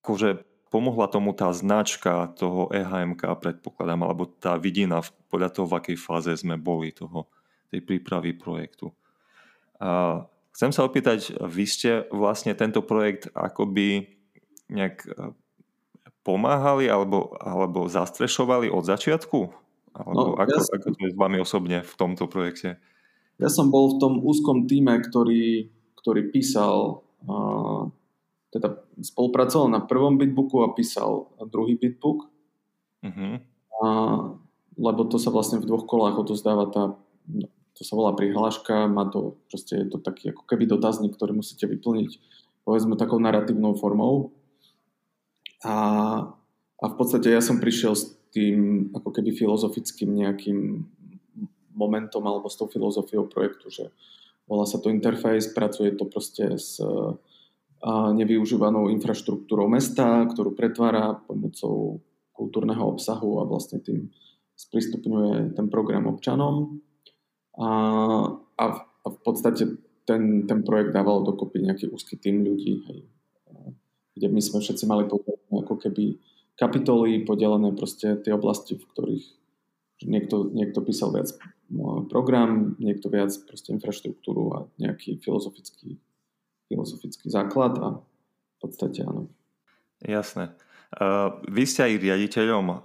Akože 0.04 0.44
pomohla 0.68 1.08
tomu 1.08 1.32
tá 1.32 1.52
značka 1.52 2.28
toho 2.36 2.68
EHMK, 2.72 3.24
predpokladám, 3.40 4.00
alebo 4.04 4.28
tá 4.28 4.56
vidina 4.60 5.00
podľa 5.32 5.48
toho, 5.52 5.66
v 5.68 5.76
akej 5.80 5.96
fáze 5.96 6.32
sme 6.36 6.60
boli 6.60 6.92
toho, 6.92 7.28
tej 7.68 7.84
prípravy 7.84 8.32
projektu. 8.32 8.92
A 9.76 10.24
chcem 10.58 10.74
sa 10.74 10.82
opýtať, 10.82 11.38
vy 11.38 11.64
ste 11.70 12.10
vlastne 12.10 12.50
tento 12.58 12.82
projekt 12.82 13.30
akoby 13.30 14.10
nejak 14.66 15.06
e, 15.06 15.30
pomáhali 16.26 16.90
alebo, 16.90 17.38
alebo 17.38 17.86
zastrešovali 17.86 18.66
od 18.66 18.82
začiatku? 18.82 19.38
Alebo 19.94 20.34
no, 20.34 20.34
ako, 20.34 20.50
ja 20.50 20.58
som, 20.58 20.74
ako 20.74 20.88
to 20.98 21.00
je 21.06 21.14
s 21.14 21.18
vami 21.18 21.38
osobne 21.38 21.86
v 21.86 21.94
tomto 21.94 22.26
projekte? 22.26 22.82
Ja 23.38 23.46
som 23.46 23.70
bol 23.70 23.94
v 23.94 24.02
tom 24.02 24.18
úzkom 24.18 24.66
týme, 24.66 24.98
ktorý, 24.98 25.70
ktorý 25.94 26.34
písal 26.34 27.06
uh, 27.22 27.86
teda 28.50 28.82
spolupracoval 28.98 29.70
na 29.70 29.80
prvom 29.86 30.18
bitbooku 30.18 30.66
a 30.66 30.74
písal 30.74 31.30
druhý 31.46 31.78
bitbook. 31.78 32.26
Uh-huh. 33.06 33.38
A, 33.78 33.86
lebo 34.74 35.06
to 35.06 35.22
sa 35.22 35.30
vlastne 35.30 35.62
v 35.62 35.70
dvoch 35.70 35.86
kolách 35.86 36.18
odozdáva 36.18 36.66
tá, 36.66 36.98
to 37.78 37.86
sa 37.86 37.94
volá 37.94 38.10
prihláška, 38.12 38.90
má 38.90 39.06
to, 39.06 39.38
proste 39.46 39.78
je 39.78 39.86
to 39.86 40.02
taký 40.02 40.34
ako 40.34 40.42
keby 40.50 40.66
dotazník, 40.66 41.14
ktorý 41.14 41.38
musíte 41.38 41.70
vyplniť 41.70 42.10
povedzme 42.66 43.00
takou 43.00 43.16
narratívnou 43.22 43.78
formou. 43.78 44.34
A, 45.64 45.74
a 46.76 46.84
v 46.84 46.94
podstate 46.98 47.32
ja 47.32 47.40
som 47.40 47.62
prišiel 47.62 47.96
s 47.96 48.12
tým 48.34 48.92
ako 48.92 49.08
keby 49.14 49.32
filozofickým 49.32 50.10
nejakým 50.20 50.84
momentom 51.72 52.20
alebo 52.26 52.50
s 52.50 52.58
tou 52.58 52.68
filozofiou 52.68 53.30
projektu, 53.30 53.70
že 53.70 53.84
volá 54.44 54.66
sa 54.66 54.82
to 54.82 54.92
interface, 54.92 55.54
pracuje 55.54 55.94
to 55.94 56.04
proste 56.04 56.58
s 56.58 56.82
a 57.78 58.10
nevyužívanou 58.10 58.90
infraštruktúrou 58.90 59.70
mesta, 59.70 60.26
ktorú 60.26 60.58
pretvára 60.58 61.14
pomocou 61.14 62.02
kultúrneho 62.34 62.82
obsahu 62.82 63.38
a 63.38 63.46
vlastne 63.46 63.78
tým 63.78 64.10
sprístupňuje 64.58 65.54
ten 65.54 65.66
program 65.70 66.10
občanom. 66.10 66.82
A, 67.58 67.68
a, 68.38 68.64
v, 68.70 68.78
a 68.78 69.06
v 69.10 69.18
podstate 69.22 69.76
ten, 70.06 70.46
ten 70.46 70.60
projekt 70.62 70.94
dával 70.94 71.26
dokopy 71.26 71.66
nejaký 71.66 71.90
úzky 71.90 72.16
tým 72.16 72.46
ľudí, 72.46 72.86
hej, 72.86 73.00
kde 74.16 74.26
my 74.30 74.40
sme 74.40 74.58
všetci 74.62 74.84
mali 74.86 75.06
ako 75.06 75.74
keby 75.78 76.18
kapitoly 76.58 77.22
podelené 77.22 77.74
proste 77.74 78.18
tie 78.18 78.34
oblasti, 78.34 78.74
v 78.74 78.84
ktorých 78.88 79.26
niekto, 80.06 80.50
niekto 80.50 80.82
písal 80.82 81.14
viac 81.14 81.34
program, 82.08 82.78
niekto 82.78 83.10
viac 83.10 83.34
proste 83.46 83.74
infraštruktúru 83.74 84.44
a 84.54 84.58
nejaký 84.78 85.18
filozofický 85.20 85.98
filozofický 86.68 87.32
základ 87.32 87.80
a 87.80 87.88
v 87.98 88.56
podstate 88.60 89.02
áno. 89.02 89.32
Jasné. 90.04 90.52
Uh, 90.88 91.40
vy 91.48 91.68
ste 91.68 91.84
aj 91.84 92.00
riaditeľom 92.00 92.64
uh, 92.68 92.78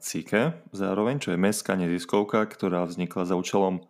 CIKE 0.00 0.60
zároveň, 0.76 1.20
čo 1.20 1.32
je 1.32 1.40
mestská 1.40 1.72
neziskovka, 1.76 2.44
ktorá 2.48 2.84
vznikla 2.84 3.24
za 3.24 3.36
účelom 3.36 3.80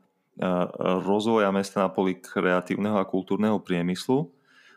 rozvoja 1.03 1.49
mesta 1.53 1.85
na 1.85 1.89
poli 1.89 2.17
kreatívneho 2.17 3.01
a 3.01 3.09
kultúrneho 3.09 3.57
priemyslu. 3.61 4.29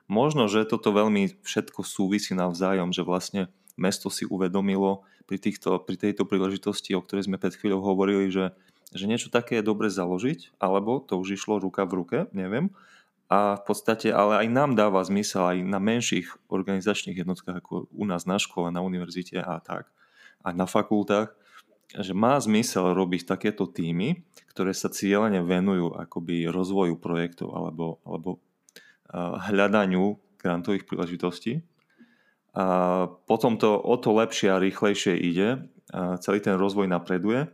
Možno, 0.10 0.50
že 0.50 0.66
toto 0.66 0.90
veľmi 0.90 1.44
všetko 1.46 1.86
súvisí 1.86 2.34
navzájom, 2.34 2.96
že 2.96 3.06
vlastne 3.06 3.52
mesto 3.78 4.10
si 4.10 4.26
uvedomilo 4.26 5.06
pri, 5.30 5.38
týchto, 5.38 5.78
pri 5.84 5.96
tejto 6.00 6.26
príležitosti, 6.26 6.98
o 6.98 7.04
ktorej 7.04 7.30
sme 7.30 7.38
pred 7.38 7.54
chvíľou 7.54 7.86
hovorili, 7.86 8.34
že, 8.34 8.56
že 8.90 9.06
niečo 9.06 9.30
také 9.30 9.62
je 9.62 9.70
dobre 9.70 9.94
založiť, 9.94 10.58
alebo 10.58 10.98
to 11.04 11.20
už 11.22 11.38
išlo 11.38 11.62
ruka 11.62 11.86
v 11.86 11.96
ruke, 12.02 12.18
neviem 12.34 12.74
a 13.30 13.62
v 13.62 13.64
podstate 13.64 14.10
ale 14.10 14.42
aj 14.42 14.48
nám 14.50 14.74
dáva 14.74 15.06
zmysel 15.06 15.46
aj 15.46 15.58
na 15.62 15.78
menších 15.78 16.50
organizačných 16.50 17.22
jednotkách 17.22 17.62
ako 17.62 17.86
u 17.94 18.04
nás 18.10 18.26
na 18.26 18.42
škole, 18.42 18.74
na 18.74 18.82
univerzite 18.82 19.38
a 19.38 19.62
tak, 19.62 19.86
a 20.42 20.50
na 20.50 20.66
fakultách, 20.66 21.38
že 21.94 22.14
má 22.14 22.38
zmysel 22.38 22.94
robiť 22.94 23.26
takéto 23.26 23.66
týmy, 23.66 24.22
ktoré 24.54 24.78
sa 24.78 24.94
cieľene 24.94 25.42
venujú 25.42 25.98
akoby 25.98 26.46
rozvoju 26.50 27.02
projektov 27.02 27.54
alebo, 27.56 27.98
alebo 28.06 28.38
hľadaniu 29.50 30.22
grantových 30.38 30.86
príležitostí. 30.86 31.66
A 32.54 32.66
potom 33.26 33.58
to 33.58 33.78
o 33.78 33.96
to 33.98 34.14
lepšie 34.14 34.50
a 34.54 34.62
rýchlejšie 34.62 35.18
ide, 35.18 35.70
a 35.90 36.22
celý 36.22 36.42
ten 36.42 36.58
rozvoj 36.58 36.86
napreduje. 36.86 37.50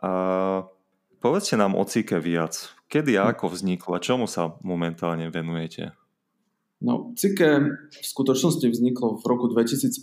A 0.00 0.12
povedzte 1.20 1.60
nám 1.60 1.76
o 1.76 1.84
CIKE 1.84 2.16
viac. 2.20 2.72
Kedy 2.88 3.20
a 3.20 3.30
ako 3.36 3.52
vzniklo 3.52 3.96
a 3.96 4.00
čomu 4.00 4.24
sa 4.24 4.56
momentálne 4.64 5.28
venujete? 5.28 5.92
No, 6.80 7.12
CIKE 7.12 7.60
v 7.92 8.06
skutočnosti 8.08 8.64
vzniklo 8.64 9.20
v 9.20 9.24
roku 9.28 9.52
2008, 9.52 10.00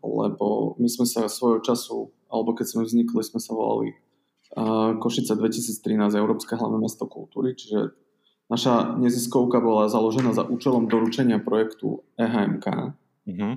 lebo 0.00 0.72
my 0.80 0.88
sme 0.88 1.04
sa 1.04 1.28
svojho 1.28 1.60
času, 1.60 2.08
alebo 2.32 2.56
keď 2.56 2.66
sme 2.72 2.82
vznikli, 2.88 3.20
sme 3.20 3.36
sa 3.36 3.52
volali 3.52 3.92
uh, 4.56 4.96
Košica 4.96 5.36
2013, 5.36 6.16
Európske 6.16 6.56
hlavné 6.56 6.80
mesto 6.80 7.04
kultúry, 7.04 7.52
čiže 7.52 7.92
naša 8.48 8.96
neziskovka 8.96 9.60
bola 9.60 9.92
založená 9.92 10.32
za 10.32 10.48
účelom 10.48 10.88
doručenia 10.88 11.36
projektu 11.44 12.00
EHMK. 12.16 12.96
Mhm. 13.28 13.48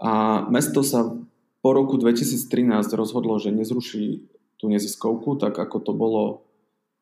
A 0.00 0.12
mesto 0.48 0.80
sa 0.80 1.12
po 1.60 1.76
roku 1.76 2.00
2013 2.00 2.88
rozhodlo, 2.96 3.36
že 3.36 3.52
nezruší 3.52 4.24
tú 4.56 4.72
neziskovku, 4.72 5.36
tak 5.36 5.60
ako 5.60 5.76
to 5.84 5.92
bolo, 5.92 6.24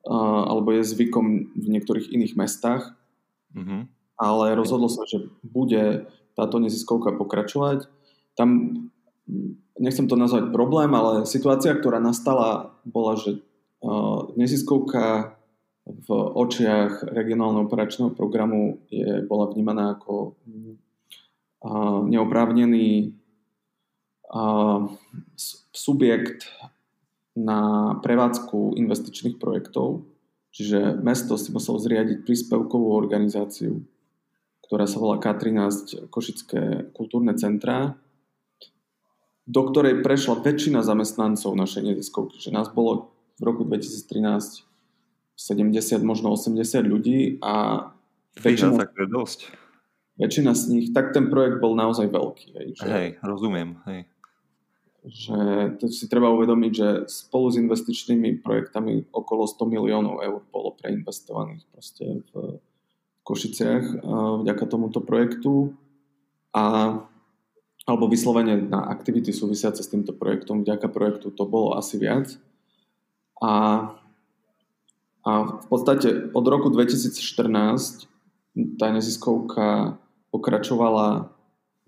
uh, 0.02 0.50
alebo 0.50 0.74
je 0.74 0.82
zvykom 0.82 1.54
v 1.54 1.66
niektorých 1.78 2.10
iných 2.10 2.34
mestách. 2.34 2.98
Uh-huh 3.54 3.86
ale 4.18 4.58
rozhodlo 4.58 4.90
sa, 4.90 5.06
že 5.06 5.30
bude 5.46 6.10
táto 6.34 6.58
neziskovka 6.58 7.14
pokračovať. 7.14 7.86
Tam, 8.34 8.74
nechcem 9.78 10.10
to 10.10 10.18
nazvať 10.18 10.50
problém, 10.50 10.90
ale 10.94 11.26
situácia, 11.26 11.74
ktorá 11.74 12.02
nastala, 12.02 12.74
bola, 12.82 13.14
že 13.14 13.42
neziskovka 14.34 15.38
v 15.88 16.08
očiach 16.12 17.00
regionálneho 17.14 17.64
operačného 17.64 18.12
programu 18.12 18.82
je, 18.92 19.24
bola 19.24 19.48
vnímaná 19.48 19.96
ako 19.96 20.36
neoprávnený 22.12 23.16
subjekt 25.72 26.52
na 27.38 27.94
prevádzku 28.02 28.76
investičných 28.76 29.40
projektov, 29.40 30.04
čiže 30.52 31.00
mesto 31.00 31.38
si 31.40 31.54
muselo 31.54 31.80
zriadiť 31.80 32.26
príspevkovú 32.26 32.92
organizáciu 32.92 33.80
ktorá 34.68 34.84
sa 34.84 35.00
volá 35.00 35.16
K13 35.16 36.12
Košické 36.12 36.92
kultúrne 36.92 37.32
centrá, 37.40 37.96
do 39.48 39.64
ktorej 39.64 40.04
prešla 40.04 40.44
väčšina 40.44 40.84
zamestnancov 40.84 41.56
našej 41.56 41.88
neziskovky. 41.88 42.36
Že 42.36 42.52
nás 42.52 42.68
bolo 42.68 43.08
v 43.40 43.42
roku 43.48 43.64
2013 43.64 44.68
70, 45.38 46.02
možno 46.02 46.34
80 46.34 46.82
ľudí 46.82 47.38
a 47.38 47.86
väčšina, 48.42 48.74
tak 48.74 48.90
to 48.90 49.06
je 49.06 49.08
dosť. 49.08 49.38
väčšina 50.18 50.50
z 50.50 50.62
nich, 50.74 50.86
tak 50.90 51.14
ten 51.14 51.30
projekt 51.30 51.62
bol 51.62 51.78
naozaj 51.78 52.10
veľký. 52.10 52.46
Hej, 52.58 52.68
že, 52.74 52.86
hej 52.90 53.08
rozumiem. 53.22 53.78
Hej. 53.86 54.10
Že 55.06 55.38
to 55.78 55.86
si 55.94 56.10
treba 56.10 56.34
uvedomiť, 56.34 56.72
že 56.74 56.88
spolu 57.06 57.54
s 57.54 57.56
investičnými 57.62 58.42
projektami 58.42 59.14
okolo 59.14 59.46
100 59.46 59.62
miliónov 59.78 60.26
eur 60.26 60.42
bolo 60.50 60.74
preinvestovaných 60.74 61.62
proste 61.70 62.26
v, 62.34 62.58
Košiciach 63.28 64.08
vďaka 64.40 64.64
tomuto 64.64 65.04
projektu 65.04 65.76
a 66.56 66.96
alebo 67.88 68.04
vyslovene 68.04 68.68
na 68.68 68.84
aktivity 68.84 69.32
súvisiace 69.32 69.80
s 69.80 69.88
týmto 69.88 70.12
projektom. 70.12 70.60
Vďaka 70.60 70.92
projektu 70.92 71.32
to 71.32 71.48
bolo 71.48 71.72
asi 71.72 71.96
viac. 71.96 72.36
A, 73.40 73.52
a 75.24 75.30
v 75.64 75.66
podstate 75.72 76.28
od 76.36 76.44
roku 76.44 76.68
2014 76.68 78.04
tá 78.76 78.92
neziskovka 78.92 79.96
pokračovala 80.28 81.32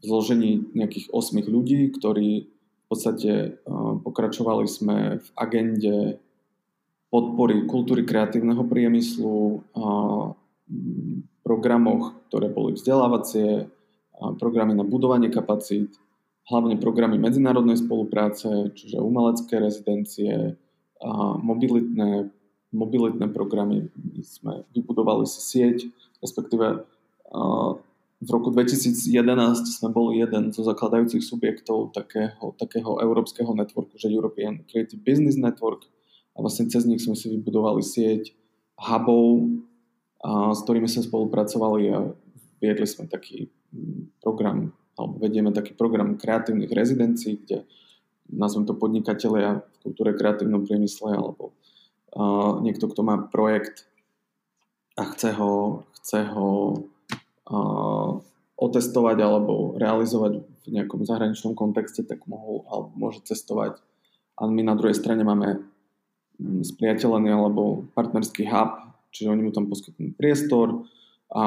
v 0.00 0.02
zložení 0.08 0.50
nejakých 0.72 1.12
8 1.12 1.44
ľudí, 1.44 1.92
ktorí 1.92 2.48
v 2.48 2.86
podstate 2.88 3.60
pokračovali 4.00 4.64
sme 4.64 5.20
v 5.20 5.28
agende 5.36 6.16
podpory 7.12 7.68
kultúry 7.68 8.08
kreatívneho 8.08 8.64
priemyslu, 8.64 9.60
programoch, 11.42 12.18
ktoré 12.30 12.48
boli 12.50 12.78
vzdelávacie, 12.78 13.66
programy 14.38 14.76
na 14.76 14.84
budovanie 14.84 15.32
kapacít, 15.32 15.96
hlavne 16.50 16.76
programy 16.76 17.16
medzinárodnej 17.16 17.78
spolupráce, 17.80 18.74
čiže 18.76 19.00
umelecké 19.00 19.56
rezidencie, 19.56 20.58
mobilitné, 21.40 22.28
mobilitné 22.74 23.26
programy. 23.32 23.88
My 23.96 24.22
sme 24.22 24.52
vybudovali 24.76 25.24
si 25.24 25.40
sieť, 25.40 25.88
respektíve 26.20 26.84
v 28.20 28.28
roku 28.28 28.52
2011 28.52 29.00
sme 29.64 29.88
boli 29.88 30.20
jeden 30.20 30.52
zo 30.52 30.60
zakladajúcich 30.60 31.24
subjektov 31.24 31.96
takého, 31.96 32.52
takého 32.60 33.00
európskeho 33.00 33.56
networku, 33.56 33.96
že 33.96 34.12
European 34.12 34.60
Creative 34.68 35.00
Business 35.00 35.40
Network 35.40 35.88
a 36.36 36.44
vlastne 36.44 36.68
cez 36.68 36.84
nich 36.84 37.00
sme 37.00 37.16
si 37.16 37.32
vybudovali 37.32 37.80
sieť 37.80 38.36
hubov 38.76 39.48
a 40.20 40.52
s 40.52 40.60
ktorými 40.64 40.88
sme 40.88 41.02
spolupracovali 41.08 41.82
a 41.96 42.12
viedli 42.60 42.84
sme 42.84 43.08
taký 43.08 43.48
mm, 43.72 44.20
program, 44.20 44.68
alebo 45.00 45.16
vedieme 45.16 45.48
taký 45.50 45.72
program 45.72 46.20
kreatívnych 46.20 46.68
rezidencií, 46.68 47.40
kde 47.40 47.64
nazvem 48.28 48.68
to 48.68 48.76
podnikatelia 48.76 49.64
v 49.64 49.76
kultúre 49.80 50.12
kreatívnom 50.12 50.68
priemysle 50.68 51.16
alebo 51.16 51.56
uh, 52.14 52.60
niekto, 52.60 52.86
kto 52.86 53.00
má 53.00 53.16
projekt 53.32 53.88
a 55.00 55.08
chce 55.08 55.32
ho, 55.40 55.82
chce 55.98 56.20
ho 56.28 56.48
uh, 57.48 58.10
otestovať 58.60 59.16
alebo 59.24 59.72
realizovať 59.80 60.44
v 60.44 60.66
nejakom 60.68 61.08
zahraničnom 61.08 61.56
kontexte, 61.56 62.04
tak 62.04 62.28
mohol 62.28 62.68
alebo 62.68 62.92
môže 62.92 63.24
cestovať. 63.24 63.80
A 64.36 64.44
my 64.44 64.60
na 64.60 64.76
druhej 64.76 65.00
strane 65.00 65.24
máme 65.24 65.64
mm, 66.36 66.60
spriateľený 66.76 67.32
alebo 67.32 67.88
partnerský 67.96 68.44
hub 68.52 68.89
Čiže 69.10 69.30
oni 69.30 69.42
mu 69.46 69.50
tam 69.50 69.66
poskytnú 69.66 70.14
priestor 70.14 70.86
a 71.30 71.44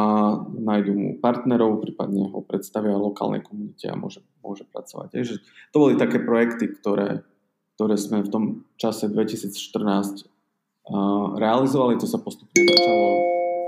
nájdú 0.48 0.92
mu 0.96 1.10
partnerov, 1.20 1.84
prípadne 1.84 2.32
ho 2.32 2.40
predstavia 2.40 2.96
lokálnej 2.96 3.44
komunite 3.44 3.92
a 3.92 4.00
môže, 4.00 4.24
môže 4.40 4.64
pracovať. 4.64 5.12
Takže 5.12 5.36
to 5.76 5.78
boli 5.80 6.00
také 6.00 6.24
projekty, 6.24 6.72
ktoré, 6.72 7.28
ktoré 7.76 8.00
sme 8.00 8.24
v 8.24 8.32
tom 8.32 8.44
čase 8.80 9.12
2014 9.12 9.52
uh, 9.52 11.36
realizovali. 11.36 12.00
To 12.00 12.08
sa 12.08 12.20
postupne 12.24 12.64
začalo, 12.64 13.08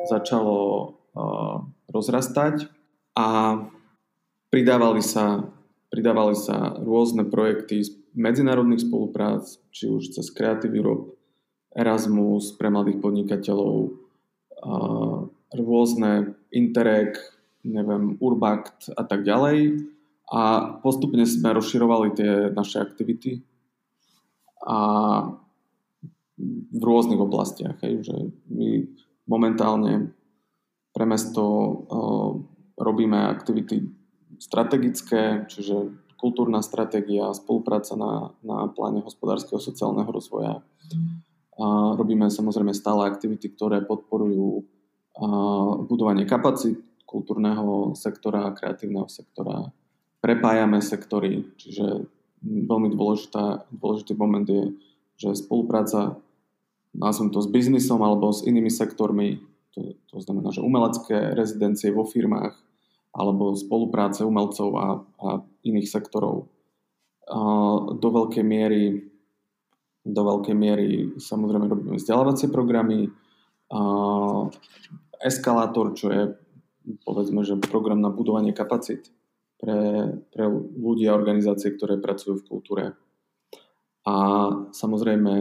začalo 0.07 0.57
uh, 0.63 1.57
rozrastať 1.91 2.71
a 3.19 3.59
pridávali 4.47 5.03
sa, 5.03 5.43
pridávali 5.91 6.39
sa 6.39 6.79
rôzne 6.79 7.27
projekty 7.27 7.83
z 7.83 7.91
medzinárodných 8.15 8.87
spoluprác, 8.87 9.59
či 9.75 9.91
už 9.91 10.15
cez 10.15 10.31
Creative 10.31 10.71
Europe, 10.71 11.14
Erasmus 11.75 12.55
pre 12.55 12.71
mladých 12.71 13.03
podnikateľov, 13.03 13.91
rôzne 15.51 16.39
Interreg, 16.55 17.19
neviem, 17.67 18.15
Urbact 18.23 18.95
a 18.95 19.03
tak 19.03 19.27
ďalej. 19.27 19.83
A 20.25 20.73
postupne 20.81 21.21
sme 21.27 21.53
rozširovali 21.53 22.17
tie 22.17 22.31
naše 22.49 22.81
aktivity 22.81 23.45
a 24.65 24.79
v 26.41 26.81
rôznych 26.81 27.21
oblastiach. 27.21 27.77
Hej, 27.85 28.09
že 28.09 28.15
my 28.49 28.89
momentálne 29.29 30.09
pre 30.95 31.05
mesto 31.05 31.43
uh, 31.45 32.31
robíme 32.81 33.21
aktivity 33.29 33.85
strategické, 34.41 35.45
čiže 35.45 35.93
kultúrna 36.17 36.65
stratégia, 36.65 37.29
spolupráca 37.35 37.93
na, 37.93 38.33
na 38.41 38.65
pláne 38.71 39.05
hospodárskeho 39.05 39.61
sociálneho 39.61 40.09
rozvoja, 40.09 40.59
a 40.59 41.34
robíme 41.95 42.27
samozrejme 42.27 42.75
stále 42.75 43.07
aktivity, 43.07 43.51
ktoré 43.51 43.83
podporujú 43.83 44.67
budovanie 45.87 46.27
kapacít 46.27 46.83
kultúrneho 47.07 47.95
sektora 47.95 48.51
kreatívneho 48.51 49.07
sektora. 49.07 49.71
Prepájame 50.19 50.83
sektory, 50.83 51.47
čiže 51.55 52.09
veľmi 52.43 52.91
dôležitá, 52.91 53.69
dôležitý 53.71 54.13
moment 54.17 54.43
je, 54.43 54.75
že 55.15 55.37
spolupráca 55.39 56.19
nazvem 56.91 57.31
to 57.31 57.39
s 57.39 57.47
biznisom 57.47 58.03
alebo 58.03 58.31
s 58.31 58.43
inými 58.43 58.71
sektormi, 58.71 59.39
to, 59.71 59.95
to 60.11 60.17
znamená, 60.23 60.51
že 60.51 60.63
umelecké 60.63 61.35
rezidencie 61.35 61.91
vo 61.91 62.03
firmách 62.03 62.55
alebo 63.15 63.55
spolupráce 63.55 64.27
umelcov 64.27 64.69
a, 64.75 64.87
a 65.23 65.27
iných 65.63 65.87
sektorov 65.87 66.51
do 67.95 68.07
veľkej 68.11 68.43
miery 68.43 69.14
do 70.05 70.21
veľkej 70.21 70.55
miery 70.55 71.17
samozrejme 71.17 71.65
robíme 71.65 71.97
vzdelávacie 71.97 72.53
programy, 72.53 73.09
eskalátor, 75.25 75.97
čo 75.97 76.13
je 76.13 76.21
povedzme, 77.01 77.41
že 77.41 77.57
program 77.57 77.97
na 77.97 78.13
budovanie 78.13 78.53
kapacít 78.53 79.09
pre, 79.57 80.13
pre 80.29 80.45
ľudí 80.77 81.09
a 81.09 81.17
organizácie, 81.17 81.73
ktoré 81.73 81.97
pracujú 81.97 82.37
v 82.37 82.47
kultúre. 82.47 82.85
A 84.05 84.15
samozrejme 84.69 85.33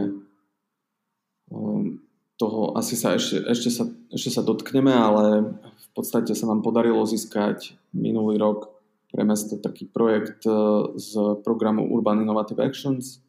um, 1.53 2.01
toho 2.33 2.73
asi 2.73 2.97
sa 2.97 3.13
ešte, 3.13 3.45
ešte, 3.45 3.69
sa, 3.69 3.85
ešte 4.09 4.33
sa 4.33 4.41
dotkneme, 4.41 4.89
ale 4.89 5.53
v 5.61 5.87
podstate 5.93 6.33
sa 6.33 6.49
nám 6.49 6.65
podarilo 6.65 7.05
získať 7.05 7.77
minulý 7.93 8.41
rok 8.41 8.73
pre 9.13 9.21
mesto 9.21 9.61
taký 9.61 9.85
projekt 9.85 10.49
uh, 10.49 10.97
z 10.97 11.39
programu 11.45 11.85
Urban 11.93 12.25
Innovative 12.25 12.65
Actions, 12.65 13.21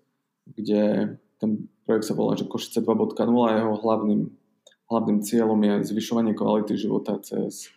kde 0.49 1.15
ten 1.37 1.71
projekt 1.85 2.09
sa 2.09 2.17
volá, 2.17 2.35
že 2.35 2.49
Košice 2.49 2.81
2.0 2.81 3.17
a 3.23 3.57
jeho 3.57 3.75
hlavným, 3.81 4.23
hlavným 4.89 5.19
cieľom 5.21 5.61
je 5.61 5.75
zvyšovanie 5.93 6.33
kvality 6.33 6.75
života 6.77 7.21
cez 7.21 7.71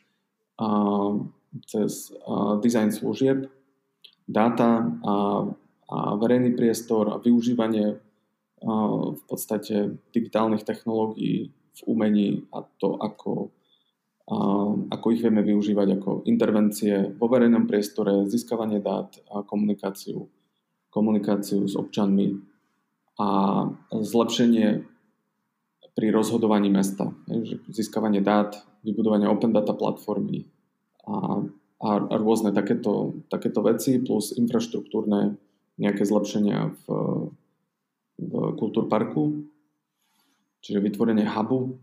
cez 1.66 2.14
design 2.62 2.92
služieb, 2.92 3.50
dáta 4.28 4.86
a, 4.86 5.16
a 5.90 5.98
verejný 6.20 6.54
priestor 6.54 7.10
a 7.10 7.22
využívanie 7.22 7.98
v 9.16 9.24
podstate 9.24 9.96
digitálnych 10.12 10.68
technológií 10.68 11.56
v 11.80 11.82
umení 11.88 12.44
a 12.52 12.68
to, 12.76 13.00
ako, 13.00 13.56
ako 14.92 15.06
ich 15.16 15.24
vieme 15.24 15.42
využívať 15.48 15.88
ako 15.96 16.10
intervencie 16.28 17.16
vo 17.16 17.32
verejnom 17.32 17.64
priestore, 17.64 18.28
získavanie 18.28 18.84
dát 18.84 19.16
a 19.32 19.48
komunikáciu, 19.48 20.28
komunikáciu 20.92 21.64
s 21.64 21.80
občanmi 21.80 22.36
a 23.20 23.28
zlepšenie 23.92 24.88
pri 25.92 26.08
rozhodovaní 26.16 26.72
mesta. 26.72 27.12
Získavanie 27.68 28.24
dát, 28.24 28.56
vybudovanie 28.88 29.28
open 29.28 29.52
data 29.52 29.76
platformy 29.76 30.48
a, 31.04 31.44
a, 31.84 31.90
rôzne 32.16 32.56
takéto, 32.56 33.20
takéto 33.28 33.60
veci 33.60 34.00
plus 34.00 34.32
infraštruktúrne 34.40 35.36
nejaké 35.76 36.08
zlepšenia 36.08 36.72
v, 36.72 36.86
v 38.16 38.34
kultúrparku, 38.56 39.44
čiže 40.64 40.80
vytvorenie 40.80 41.28
hubu, 41.28 41.80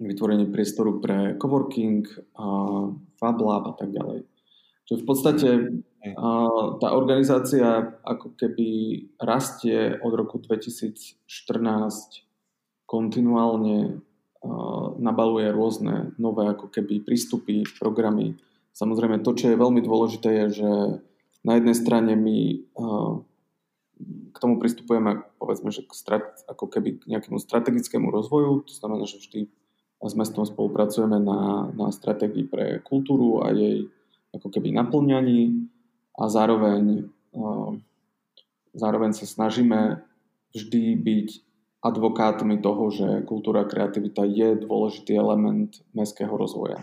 vytvorenie 0.00 0.48
priestoru 0.48 0.96
pre 0.96 1.36
coworking, 1.36 2.08
a 2.40 2.46
Fab 3.20 3.36
Lab 3.44 3.64
a 3.68 3.74
tak 3.76 3.92
ďalej. 3.92 4.24
Čiže 4.88 4.98
v 5.02 5.04
podstate 5.04 5.48
tá 6.78 6.88
organizácia 6.94 7.98
ako 8.06 8.38
keby 8.38 8.68
rastie 9.18 9.98
od 9.98 10.12
roku 10.14 10.38
2014 10.38 11.26
kontinuálne 12.86 13.98
nabaluje 14.98 15.50
rôzne 15.50 16.14
nové 16.16 16.46
ako 16.46 16.70
keby 16.70 17.02
prístupy, 17.02 17.66
programy. 17.76 18.38
Samozrejme 18.72 19.26
to, 19.26 19.34
čo 19.34 19.50
je 19.50 19.58
veľmi 19.58 19.82
dôležité 19.82 20.46
je, 20.46 20.62
že 20.62 20.70
na 21.42 21.58
jednej 21.58 21.74
strane 21.74 22.14
my 22.14 22.62
k 24.30 24.36
tomu 24.38 24.62
pristupujeme 24.62 25.26
povedzme, 25.42 25.74
že 25.74 25.82
k 25.82 25.90
strat, 25.90 26.46
ako 26.46 26.70
keby 26.70 27.02
k 27.02 27.10
nejakému 27.10 27.42
strategickému 27.42 28.14
rozvoju, 28.14 28.62
to 28.70 28.72
znamená, 28.78 29.02
že 29.10 29.18
vždy 29.18 29.50
s 29.98 30.14
mestom 30.14 30.46
spolupracujeme 30.46 31.18
na, 31.18 31.66
na 31.74 31.90
stratégii 31.90 32.46
pre 32.46 32.78
kultúru 32.86 33.42
a 33.42 33.50
jej 33.50 33.90
ako 34.30 34.46
keby 34.54 34.70
naplňaní 34.70 35.66
a 36.18 36.26
zároveň, 36.26 37.06
zároveň 38.74 39.10
sa 39.14 39.24
snažíme 39.24 40.02
vždy 40.52 40.98
byť 40.98 41.28
advokátmi 41.78 42.58
toho, 42.58 42.90
že 42.90 43.22
kultúra 43.22 43.62
a 43.62 43.70
kreativita 43.70 44.26
je 44.26 44.58
dôležitý 44.58 45.14
element 45.14 45.78
mestského 45.94 46.34
rozvoja. 46.34 46.82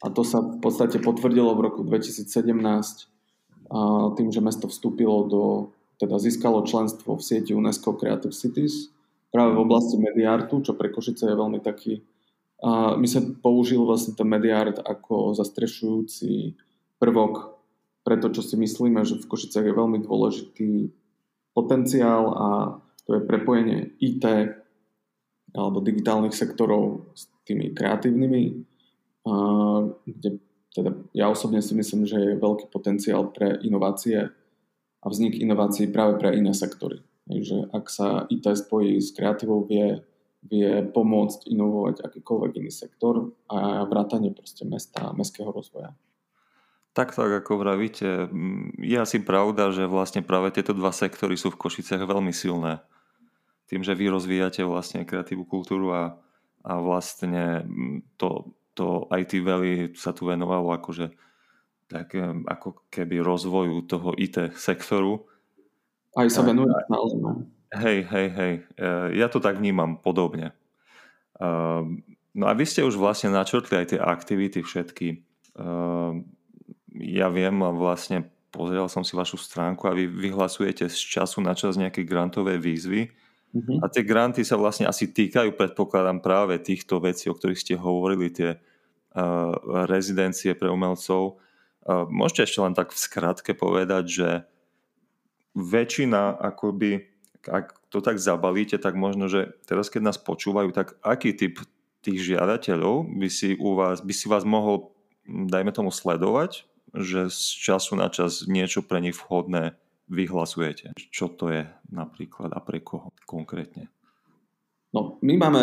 A 0.00 0.08
to 0.08 0.22
sa 0.22 0.40
v 0.40 0.62
podstate 0.62 1.02
potvrdilo 1.02 1.52
v 1.58 1.64
roku 1.66 1.82
2017 1.82 2.30
tým, 4.16 4.28
že 4.30 4.40
mesto 4.40 4.70
vstúpilo 4.70 5.26
do, 5.26 5.44
teda 5.98 6.16
získalo 6.22 6.62
členstvo 6.62 7.18
v 7.18 7.26
sieti 7.26 7.52
UNESCO 7.52 7.98
Creative 7.98 8.32
Cities 8.32 8.94
práve 9.34 9.58
v 9.58 9.62
oblasti 9.66 9.98
mediartu, 9.98 10.62
čo 10.62 10.78
pre 10.78 10.94
Košice 10.94 11.26
je 11.26 11.36
veľmi 11.36 11.58
taký 11.58 12.00
my 12.96 13.06
sa 13.08 13.24
použil 13.40 13.80
vlastne 13.80 14.12
ten 14.12 14.28
mediart 14.28 14.76
ako 14.84 15.32
zastrešujúci 15.32 16.60
prvok 17.00 17.56
pre 18.04 18.16
to, 18.16 18.32
čo 18.32 18.40
si 18.40 18.56
myslíme, 18.56 19.04
že 19.04 19.20
v 19.20 19.28
Košiciach 19.28 19.66
je 19.66 19.74
veľmi 19.76 19.98
dôležitý 20.04 20.70
potenciál 21.52 22.22
a 22.32 22.48
to 23.04 23.18
je 23.18 23.26
prepojenie 23.26 23.98
IT 24.00 24.24
alebo 25.50 25.82
digitálnych 25.82 26.32
sektorov 26.32 27.10
s 27.18 27.26
tými 27.42 27.74
kreatívnymi, 27.74 28.42
kde 30.06 30.30
teda 30.70 30.94
ja 31.10 31.26
osobne 31.26 31.58
si 31.58 31.74
myslím, 31.74 32.06
že 32.06 32.14
je 32.14 32.38
veľký 32.38 32.70
potenciál 32.70 33.34
pre 33.34 33.58
inovácie 33.66 34.30
a 35.02 35.06
vznik 35.10 35.34
inovácií 35.34 35.90
práve 35.90 36.22
pre 36.22 36.38
iné 36.38 36.54
sektory. 36.54 37.02
Takže 37.26 37.74
ak 37.74 37.84
sa 37.90 38.30
IT 38.30 38.46
spojí 38.46 39.02
s 39.02 39.10
kreatívou, 39.10 39.66
vie, 39.66 39.98
vie 40.46 40.86
pomôcť 40.86 41.50
inovovať 41.50 42.06
akýkoľvek 42.06 42.52
iný 42.62 42.70
sektor 42.70 43.34
a 43.50 43.82
vrátanie 43.90 44.30
proste 44.30 44.62
mesta 44.62 45.10
a 45.10 45.14
mestského 45.14 45.50
rozvoja. 45.50 45.90
Tak, 46.90 47.14
tak 47.14 47.30
ako 47.46 47.62
vravíte, 47.62 48.26
je 48.82 48.96
asi 48.98 49.22
pravda, 49.22 49.70
že 49.70 49.86
vlastne 49.86 50.26
práve 50.26 50.50
tieto 50.50 50.74
dva 50.74 50.90
sektory 50.90 51.38
sú 51.38 51.54
v 51.54 51.60
Košiciach 51.62 52.02
veľmi 52.02 52.34
silné 52.34 52.82
tým, 53.70 53.86
že 53.86 53.94
vy 53.94 54.10
rozvíjate 54.10 54.66
vlastne 54.66 55.06
kreatívnu 55.06 55.46
kultúru 55.46 55.94
a, 55.94 56.18
a 56.66 56.72
vlastne 56.82 57.62
to, 58.18 58.50
to 58.74 59.06
IT 59.14 59.38
Valley 59.46 59.94
sa 59.94 60.10
tu 60.10 60.26
venovalo 60.26 60.74
akože 60.74 61.14
tak 61.86 62.18
ako 62.50 62.86
keby 62.90 63.22
rozvoju 63.22 63.86
toho 63.86 64.14
IT 64.18 64.58
sektoru. 64.58 65.26
Aj 66.18 66.26
sa 66.26 66.42
venuje 66.42 66.70
stále. 66.70 67.06
No. 67.18 67.30
Hej, 67.70 67.98
hej, 68.10 68.28
hej. 68.34 68.54
E, 68.74 68.90
ja 69.18 69.30
to 69.30 69.38
tak 69.42 69.58
vnímam 69.58 69.98
podobne. 69.98 70.54
E, 71.38 71.46
no 72.34 72.44
a 72.46 72.52
vy 72.54 72.66
ste 72.66 72.86
už 72.86 72.98
vlastne 72.98 73.30
načrtli 73.30 73.74
aj 73.74 73.86
tie 73.94 74.00
aktivity 74.02 74.62
všetky. 74.62 75.22
Ja 77.00 77.32
viem 77.32 77.64
a 77.64 77.72
vlastne 77.72 78.28
pozrel 78.52 78.84
som 78.92 79.00
si 79.00 79.16
vašu 79.16 79.40
stránku 79.40 79.88
a 79.88 79.96
vy 79.96 80.04
vyhlasujete 80.06 80.86
z 80.92 80.98
času 80.98 81.40
na 81.40 81.56
čas 81.56 81.80
nejaké 81.80 82.04
grantové 82.04 82.60
výzvy 82.60 83.08
Uh-huh. 83.50 83.82
A 83.82 83.90
tie 83.90 84.06
granty 84.06 84.46
sa 84.46 84.54
vlastne 84.54 84.86
asi 84.86 85.10
týkajú, 85.10 85.58
predpokladám, 85.58 86.22
práve 86.22 86.62
týchto 86.62 87.02
vecí, 87.02 87.26
o 87.26 87.34
ktorých 87.34 87.58
ste 87.58 87.74
hovorili, 87.74 88.30
tie 88.30 88.54
uh, 88.54 89.54
rezidencie 89.90 90.54
pre 90.54 90.70
umelcov. 90.70 91.42
Uh, 91.82 92.06
môžete 92.06 92.46
ešte 92.46 92.58
len 92.62 92.74
tak 92.78 92.94
v 92.94 93.02
skratke 93.02 93.52
povedať, 93.58 94.04
že 94.06 94.28
väčšina, 95.58 96.38
akoby, 96.38 97.10
ak 97.42 97.74
to 97.90 97.98
tak 97.98 98.22
zabalíte, 98.22 98.78
tak 98.78 98.94
možno, 98.94 99.26
že 99.26 99.50
teraz 99.66 99.90
keď 99.90 100.14
nás 100.14 100.18
počúvajú, 100.22 100.70
tak 100.70 100.94
aký 101.02 101.34
typ 101.34 101.58
tých 102.06 102.22
žiadateľov 102.22 103.10
by 103.18 103.28
si, 103.28 103.58
u 103.58 103.74
vás, 103.74 103.98
by 103.98 104.14
si 104.14 104.30
vás 104.30 104.46
mohol, 104.46 104.94
dajme 105.26 105.74
tomu, 105.74 105.90
sledovať, 105.90 106.69
že 106.94 107.30
z 107.30 107.40
času 107.60 107.94
na 107.94 108.10
čas 108.10 108.46
niečo 108.50 108.82
pre 108.82 108.98
nich 108.98 109.14
vhodné 109.14 109.78
vyhlasujete? 110.10 110.94
Čo 110.98 111.30
to 111.30 111.50
je 111.54 111.62
napríklad 111.94 112.50
a 112.50 112.60
pre 112.60 112.82
koho 112.82 113.14
konkrétne? 113.24 113.86
No, 114.90 115.22
my 115.22 115.34
máme, 115.38 115.62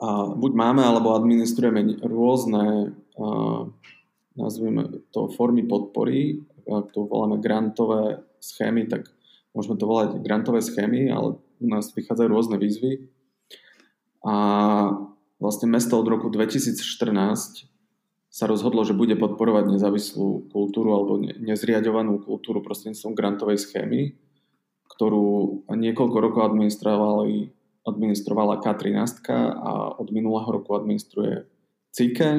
a 0.00 0.08
buď 0.32 0.52
máme, 0.56 0.80
alebo 0.80 1.12
administrujeme 1.12 2.00
rôzne, 2.00 2.96
a, 3.20 3.24
nazvime 4.34 5.04
to 5.12 5.28
formy 5.36 5.68
podpory, 5.68 6.40
ak 6.64 6.96
to 6.96 7.04
voláme 7.04 7.44
grantové 7.44 8.24
schémy, 8.40 8.88
tak 8.88 9.12
môžeme 9.52 9.76
to 9.76 9.84
volať 9.84 10.24
grantové 10.24 10.64
schémy, 10.64 11.12
ale 11.12 11.36
u 11.60 11.66
nás 11.68 11.92
vychádzajú 11.92 12.28
rôzne 12.32 12.56
výzvy. 12.56 13.04
A 14.24 14.34
vlastne 15.36 15.68
mesto 15.68 16.00
od 16.00 16.08
roku 16.08 16.32
2014 16.32 17.68
sa 18.34 18.50
rozhodlo, 18.50 18.82
že 18.82 18.98
bude 18.98 19.14
podporovať 19.14 19.78
nezávislú 19.78 20.50
kultúru 20.50 20.90
alebo 20.90 21.22
nezriadovanú 21.22 22.18
kultúru 22.18 22.66
prostredníctvom 22.66 23.14
grantovej 23.14 23.62
schémy, 23.62 24.18
ktorú 24.98 25.62
niekoľko 25.70 26.18
rokov 26.18 26.42
administrovali, 26.50 27.54
administrovala 27.86 28.58
K13 28.58 29.22
a 29.30 29.94
od 30.02 30.10
minulého 30.10 30.50
roku 30.50 30.74
administruje 30.74 31.46
CIKE. 31.94 32.30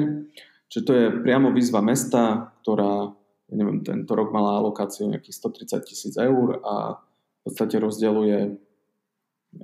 Čiže 0.68 0.84
to 0.84 0.92
je 0.92 1.06
priamo 1.24 1.48
výzva 1.56 1.80
mesta, 1.80 2.52
ktorá, 2.60 3.16
ja 3.48 3.54
neviem, 3.56 3.80
tento 3.80 4.12
rok 4.12 4.36
mala 4.36 4.60
alokáciu 4.60 5.08
nejakých 5.08 5.48
130 5.80 5.88
tisíc 5.88 6.14
eur 6.20 6.60
a 6.60 7.00
v 7.00 7.40
podstate 7.40 7.80
rozdeluje, 7.80 8.60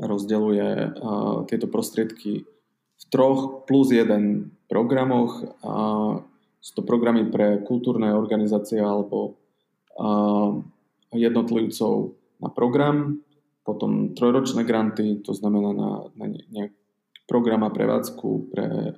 rozdeluje 0.00 0.96
uh, 0.96 1.44
tieto 1.44 1.68
prostriedky 1.68 2.48
v 2.96 3.04
troch 3.12 3.68
plus 3.68 3.92
jeden 3.92 4.54
programoch. 4.72 5.44
A 5.60 5.72
sú 6.64 6.72
to 6.80 6.82
programy 6.88 7.28
pre 7.28 7.60
kultúrne 7.60 8.16
organizácie 8.16 8.80
alebo 8.80 9.36
jednotlivcov 11.12 12.16
na 12.40 12.48
program, 12.48 13.20
potom 13.62 14.16
trojročné 14.16 14.64
granty, 14.64 15.20
to 15.20 15.36
znamená 15.36 15.70
na, 15.76 15.90
na 16.16 16.26
nejaký 16.32 16.78
program 17.28 17.62
a 17.62 17.70
prevádzku 17.70 18.28
pre, 18.50 18.96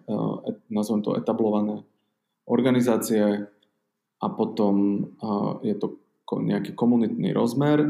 nazvem 0.70 1.02
to, 1.04 1.18
etablované 1.18 1.84
organizácie 2.48 3.44
a 4.20 4.26
potom 4.32 5.04
je 5.60 5.74
to 5.76 6.00
nejaký 6.34 6.72
komunitný 6.72 7.36
rozmer, 7.36 7.84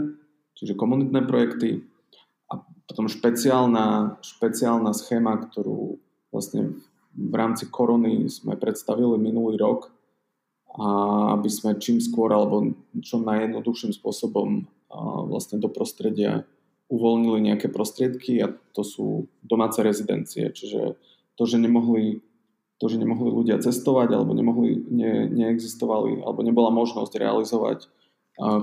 čiže 0.58 0.74
komunitné 0.74 1.24
projekty 1.24 1.86
a 2.50 2.60
potom 2.60 3.06
špeciálna, 3.06 4.18
špeciálna 4.20 4.90
schéma, 4.92 5.38
ktorú 5.48 5.96
vlastne 6.34 6.74
v 7.14 7.34
rámci 7.34 7.70
korony 7.70 8.26
sme 8.26 8.58
predstavili 8.58 9.14
minulý 9.16 9.56
rok 9.58 9.94
a 10.74 10.86
aby 11.38 11.46
sme 11.46 11.78
čím 11.78 12.02
skôr 12.02 12.34
alebo 12.34 12.74
čo 12.98 13.22
najjednoduchším 13.22 13.94
spôsobom 13.94 14.66
vlastne 15.30 15.62
do 15.62 15.70
prostredia 15.70 16.42
uvoľnili 16.90 17.50
nejaké 17.50 17.70
prostriedky 17.70 18.42
a 18.42 18.52
to 18.74 18.82
sú 18.82 19.06
domáce 19.42 19.78
rezidencie. 19.80 20.50
Čiže 20.50 20.98
to, 21.34 21.42
že 21.46 21.58
nemohli, 21.58 22.22
to, 22.78 22.86
že 22.90 22.98
nemohli 22.98 23.30
ľudia 23.30 23.62
cestovať 23.62 24.14
alebo 24.14 24.34
nemohli, 24.34 24.82
ne, 24.90 25.30
neexistovali 25.30 26.22
alebo 26.22 26.42
nebola 26.42 26.70
možnosť 26.74 27.12
realizovať 27.18 27.86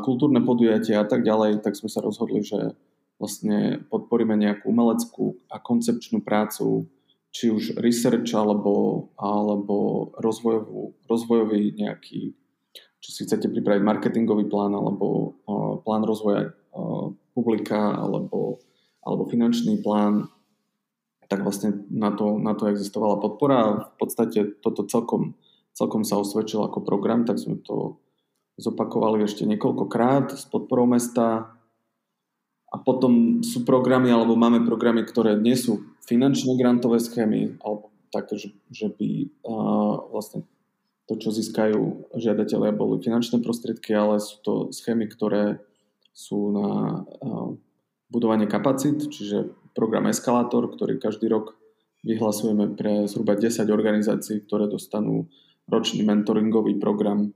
kultúrne 0.04 0.44
podujatia 0.44 1.00
a 1.00 1.08
tak 1.08 1.24
ďalej, 1.24 1.64
tak 1.64 1.80
sme 1.80 1.88
sa 1.88 2.04
rozhodli, 2.04 2.44
že 2.44 2.76
vlastne 3.16 3.80
podporíme 3.88 4.36
nejakú 4.36 4.68
umeleckú 4.68 5.40
a 5.48 5.64
koncepčnú 5.64 6.20
prácu, 6.20 6.92
či 7.32 7.48
už 7.48 7.80
research 7.80 8.36
alebo, 8.36 9.08
alebo 9.16 10.12
rozvojovú, 10.20 11.00
rozvojový 11.08 11.80
nejaký, 11.80 12.36
či 13.00 13.10
si 13.10 13.24
chcete 13.24 13.48
pripraviť 13.48 13.82
marketingový 13.82 14.52
plán 14.52 14.76
alebo 14.76 15.40
uh, 15.48 15.80
plán 15.82 16.04
rozvoja 16.04 16.52
uh, 16.52 17.16
publika 17.32 17.96
alebo, 17.96 18.60
alebo 19.00 19.24
finančný 19.32 19.80
plán, 19.80 20.28
tak 21.32 21.48
vlastne 21.48 21.88
na 21.88 22.12
to, 22.12 22.36
na 22.36 22.52
to 22.52 22.68
existovala 22.68 23.24
podpora 23.24 23.56
a 23.64 23.70
v 23.88 23.96
podstate 23.96 24.60
toto 24.60 24.84
celkom, 24.84 25.40
celkom 25.72 26.04
sa 26.04 26.20
osvedčilo 26.20 26.68
ako 26.68 26.84
program, 26.84 27.24
tak 27.24 27.40
sme 27.40 27.64
to 27.64 28.04
zopakovali 28.60 29.24
ešte 29.24 29.48
niekoľkokrát 29.48 30.36
s 30.36 30.44
podporou 30.52 30.84
mesta. 30.84 31.56
Potom 32.82 33.46
sú 33.46 33.62
programy, 33.62 34.10
alebo 34.10 34.34
máme 34.34 34.66
programy, 34.66 35.06
ktoré 35.06 35.38
nie 35.38 35.54
sú 35.54 35.86
finančné 36.06 36.58
grantové 36.58 36.98
schémy, 36.98 37.62
alebo 37.62 37.94
také, 38.10 38.36
že, 38.36 38.50
že 38.74 38.92
by 38.92 39.10
uh, 39.46 39.96
vlastne 40.12 40.44
to, 41.08 41.16
čo 41.20 41.30
získajú 41.32 42.14
žiadatelia, 42.16 42.76
boli 42.76 43.00
finančné 43.04 43.40
prostriedky, 43.44 43.92
ale 43.96 44.20
sú 44.20 44.40
to 44.44 44.54
schémy, 44.72 45.08
ktoré 45.08 45.60
sú 46.12 46.52
na 46.52 47.02
uh, 47.04 47.56
budovanie 48.12 48.46
kapacít, 48.46 49.08
čiže 49.08 49.52
program 49.72 50.12
Eskalátor, 50.12 50.68
ktorý 50.68 51.00
každý 51.00 51.32
rok 51.32 51.56
vyhlasujeme 52.04 52.76
pre 52.76 53.08
zhruba 53.08 53.38
10 53.38 53.70
organizácií, 53.72 54.44
ktoré 54.44 54.68
dostanú 54.68 55.32
ročný 55.70 56.04
mentoringový 56.04 56.76
program 56.82 57.32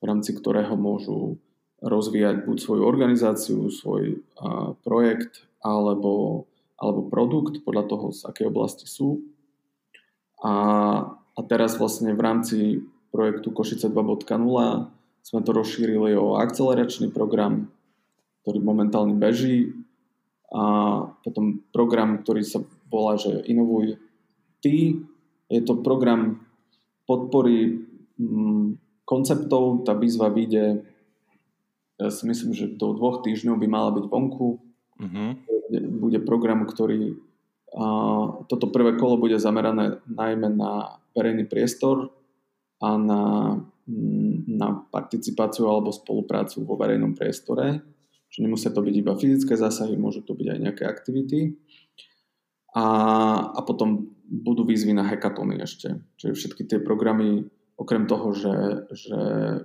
v 0.00 0.04
rámci 0.04 0.32
ktorého 0.32 0.74
môžu 0.76 1.36
rozvíjať 1.80 2.44
buď 2.44 2.56
svoju 2.60 2.82
organizáciu, 2.84 3.68
svoj 3.72 4.20
a, 4.36 4.76
projekt 4.84 5.48
alebo, 5.64 6.44
alebo 6.76 7.08
produkt 7.08 7.64
podľa 7.64 7.84
toho, 7.88 8.06
z 8.12 8.20
akej 8.28 8.46
oblasti 8.48 8.86
sú. 8.88 9.24
A, 10.40 10.52
a 11.16 11.40
teraz 11.48 11.76
vlastne 11.76 12.16
v 12.16 12.20
rámci 12.20 12.58
projektu 13.12 13.52
Košice 13.52 13.92
2.0 13.92 14.28
sme 15.20 15.40
to 15.44 15.50
rozšírili 15.52 16.16
o 16.16 16.40
akceleračný 16.40 17.12
program, 17.12 17.68
ktorý 18.42 18.58
momentálne 18.64 19.20
beží 19.20 19.76
a 20.50 20.62
potom 21.22 21.62
program, 21.70 22.26
ktorý 22.26 22.42
sa 22.42 22.58
volá, 22.90 23.14
že 23.14 23.46
Inovuj 23.46 24.02
ty. 24.58 24.98
Je 25.46 25.60
to 25.62 25.78
program 25.78 26.42
podpory 27.06 27.86
mm, 28.18 28.78
konceptov. 29.06 29.86
Tá 29.86 29.94
výzva 29.94 30.26
vyjde, 30.30 30.82
ja 32.00 32.10
si 32.10 32.24
myslím, 32.24 32.56
že 32.56 32.72
do 32.72 32.96
dvoch 32.96 33.20
týždňov 33.20 33.56
by 33.60 33.66
mala 33.68 33.90
byť 33.92 34.04
vonku. 34.08 34.48
Uh-huh. 35.00 35.30
Bude 36.00 36.18
program, 36.24 36.64
ktorý 36.64 37.20
a, 37.70 37.84
toto 38.50 38.66
prvé 38.72 38.98
kolo 38.98 39.20
bude 39.20 39.38
zamerané 39.38 40.02
najmä 40.10 40.50
na 40.50 40.98
verejný 41.14 41.46
priestor 41.46 42.10
a 42.82 42.98
na, 42.98 43.22
na 44.48 44.68
participáciu 44.90 45.70
alebo 45.70 45.94
spoluprácu 45.94 46.66
vo 46.66 46.74
verejnom 46.74 47.14
priestore. 47.14 47.84
Čiže 48.30 48.46
nemusia 48.46 48.70
to 48.70 48.82
byť 48.82 48.94
iba 48.94 49.18
fyzické 49.18 49.58
zásahy, 49.58 49.98
môžu 49.98 50.22
to 50.22 50.38
byť 50.38 50.46
aj 50.54 50.58
nejaké 50.58 50.84
aktivity. 50.86 51.58
A, 52.70 52.86
a 53.50 53.60
potom 53.66 54.14
budú 54.30 54.62
výzvy 54.62 54.94
na 54.94 55.02
hekatony 55.02 55.58
ešte. 55.58 55.98
Čiže 56.22 56.32
všetky 56.38 56.62
tie 56.70 56.78
programy 56.78 57.50
okrem 57.74 58.06
toho, 58.06 58.30
že, 58.30 58.54
že 58.94 59.18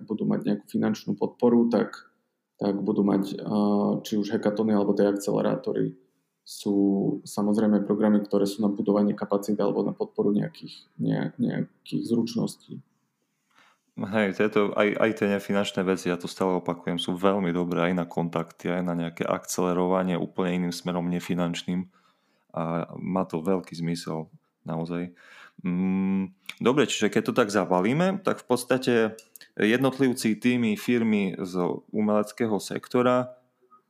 budú 0.08 0.26
mať 0.26 0.39
nejakú 0.48 0.65
finančnú 0.71 1.13
podporu, 1.13 1.69
tak, 1.69 2.10
tak 2.56 2.80
budú 2.80 3.04
mať 3.04 3.36
či 4.08 4.13
už 4.15 4.32
hekatony 4.32 4.72
alebo 4.72 4.96
tie 4.96 5.12
akcelerátory 5.12 5.96
sú 6.46 6.76
samozrejme 7.26 7.89
programy, 7.89 8.22
ktoré 8.22 8.46
sú 8.46 8.62
na 8.62 8.70
budovanie 8.70 9.18
kapacít 9.18 9.58
alebo 9.58 9.82
na 9.82 9.98
podporu 9.98 10.30
nejakých, 10.30 10.78
ne, 11.02 11.34
nejakých 11.41 12.06
zručností. 12.06 12.86
Hej, 13.96 14.38
tieto, 14.38 14.76
aj, 14.78 14.91
aj 14.94 15.12
tie 15.18 15.28
nefinančné 15.32 15.82
veci, 15.88 16.12
ja 16.12 16.20
to 16.20 16.30
stále 16.30 16.62
opakujem, 16.62 17.02
sú 17.02 17.18
veľmi 17.18 17.50
dobré 17.50 17.89
aj 17.89 17.94
na 17.98 18.06
kontakty, 18.06 18.70
aj 18.70 18.84
na 18.86 18.94
nejaké 18.94 19.26
akcelerovanie 19.26 20.20
úplne 20.20 20.62
iným 20.62 20.74
smerom 20.76 21.10
nefinančným 21.10 21.89
a 22.54 22.94
má 23.00 23.24
to 23.26 23.41
veľký 23.41 23.74
zmysel 23.74 24.30
naozaj. 24.68 25.15
Mm, 25.63 26.36
dobre, 26.60 26.89
čiže 26.89 27.08
keď 27.08 27.22
to 27.32 27.34
tak 27.34 27.50
zabalíme, 27.54 28.20
tak 28.26 28.44
v 28.44 28.46
podstate 28.46 28.94
jednotlivci, 29.56 30.36
týmy, 30.36 30.76
firmy 30.76 31.38
z 31.39 31.84
umeleckého 31.96 32.60
sektora 32.60 33.36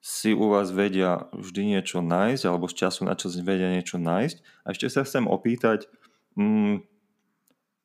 si 0.05 0.37
u 0.37 0.53
vás 0.53 0.69
vedia 0.69 1.25
vždy 1.33 1.77
niečo 1.77 2.05
nájsť, 2.05 2.43
alebo 2.45 2.69
z 2.69 2.85
času 2.85 3.09
na 3.09 3.17
čas 3.17 3.33
vedia 3.41 3.73
niečo 3.73 3.97
nájsť. 3.97 4.37
A 4.61 4.67
ešte 4.69 4.87
sa 4.93 5.01
chcem 5.01 5.25
opýtať, 5.25 5.89
mm, 6.37 6.85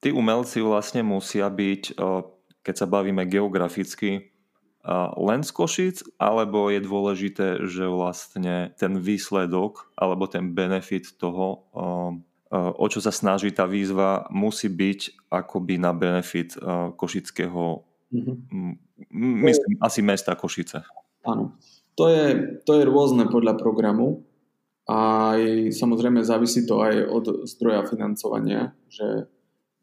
tí 0.05 0.13
umelci 0.13 0.61
vlastne 0.61 1.01
musia 1.01 1.49
byť, 1.49 1.97
keď 2.61 2.75
sa 2.77 2.85
bavíme 2.85 3.25
geograficky, 3.25 4.31
len 5.17 5.41
z 5.45 5.51
Košic, 5.53 5.97
alebo 6.17 6.73
je 6.73 6.81
dôležité, 6.81 7.69
že 7.69 7.85
vlastne 7.85 8.73
ten 8.81 8.97
výsledok 8.97 9.93
alebo 9.93 10.25
ten 10.25 10.57
benefit 10.57 11.21
toho 11.21 11.69
o 12.51 12.85
čo 12.91 12.99
sa 12.99 13.15
snaží 13.15 13.55
tá 13.55 13.63
výzva, 13.65 14.27
musí 14.35 14.67
byť 14.67 15.31
akoby 15.31 15.79
na 15.79 15.95
benefit 15.95 16.59
košického, 16.99 17.87
mm-hmm. 18.11 18.37
myslím, 19.47 19.79
asi 19.79 20.03
mesta 20.03 20.35
Košice. 20.35 20.83
Áno. 21.23 21.55
To 21.95 22.11
je, 22.11 22.59
to 22.67 22.81
je 22.81 22.89
rôzne 22.89 23.31
podľa 23.31 23.55
programu 23.61 24.27
a 24.89 25.35
samozrejme 25.71 26.27
závisí 26.27 26.67
to 26.67 26.83
aj 26.83 27.07
od 27.07 27.25
zdroja 27.47 27.87
financovania, 27.87 28.75
že 28.91 29.31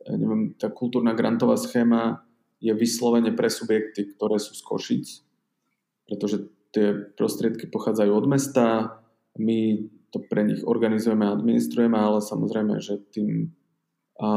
neviem, 0.03 0.56
tá 0.60 0.67
kultúrna 0.67 1.15
grantová 1.15 1.56
schéma 1.56 2.27
je 2.60 2.73
vyslovene 2.73 3.32
pre 3.38 3.47
subjekty, 3.53 4.17
ktoré 4.17 4.41
sú 4.41 4.58
z 4.58 4.62
Košic, 4.65 5.06
pretože 6.10 6.51
tie 6.73 7.15
prostriedky 7.15 7.69
pochádzajú 7.69 8.12
od 8.12 8.25
mesta, 8.27 8.97
my 9.38 9.88
to 10.17 10.25
pre 10.25 10.41
nich 10.41 10.65
organizujeme 10.65 11.30
a 11.30 11.38
administrujeme, 11.38 11.93
ale 11.93 12.25
samozrejme, 12.25 12.82
že 12.82 12.97
tým, 13.13 13.53
a, 14.17 14.30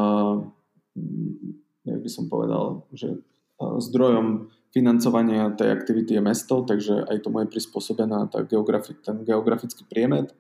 jak 1.88 2.00
by 2.04 2.10
som 2.12 2.28
povedal, 2.28 2.84
že 2.92 3.16
zdrojom 3.60 4.52
financovania 4.76 5.56
tej 5.56 5.72
aktivity 5.72 6.20
je 6.20 6.22
mesto, 6.22 6.60
takže 6.62 7.08
aj 7.08 7.24
tomu 7.24 7.42
je 7.42 7.52
prispôsobená 7.56 8.28
tá 8.28 8.44
geografi- 8.44 9.00
ten 9.00 9.24
geografický 9.24 9.88
priemet. 9.88 10.36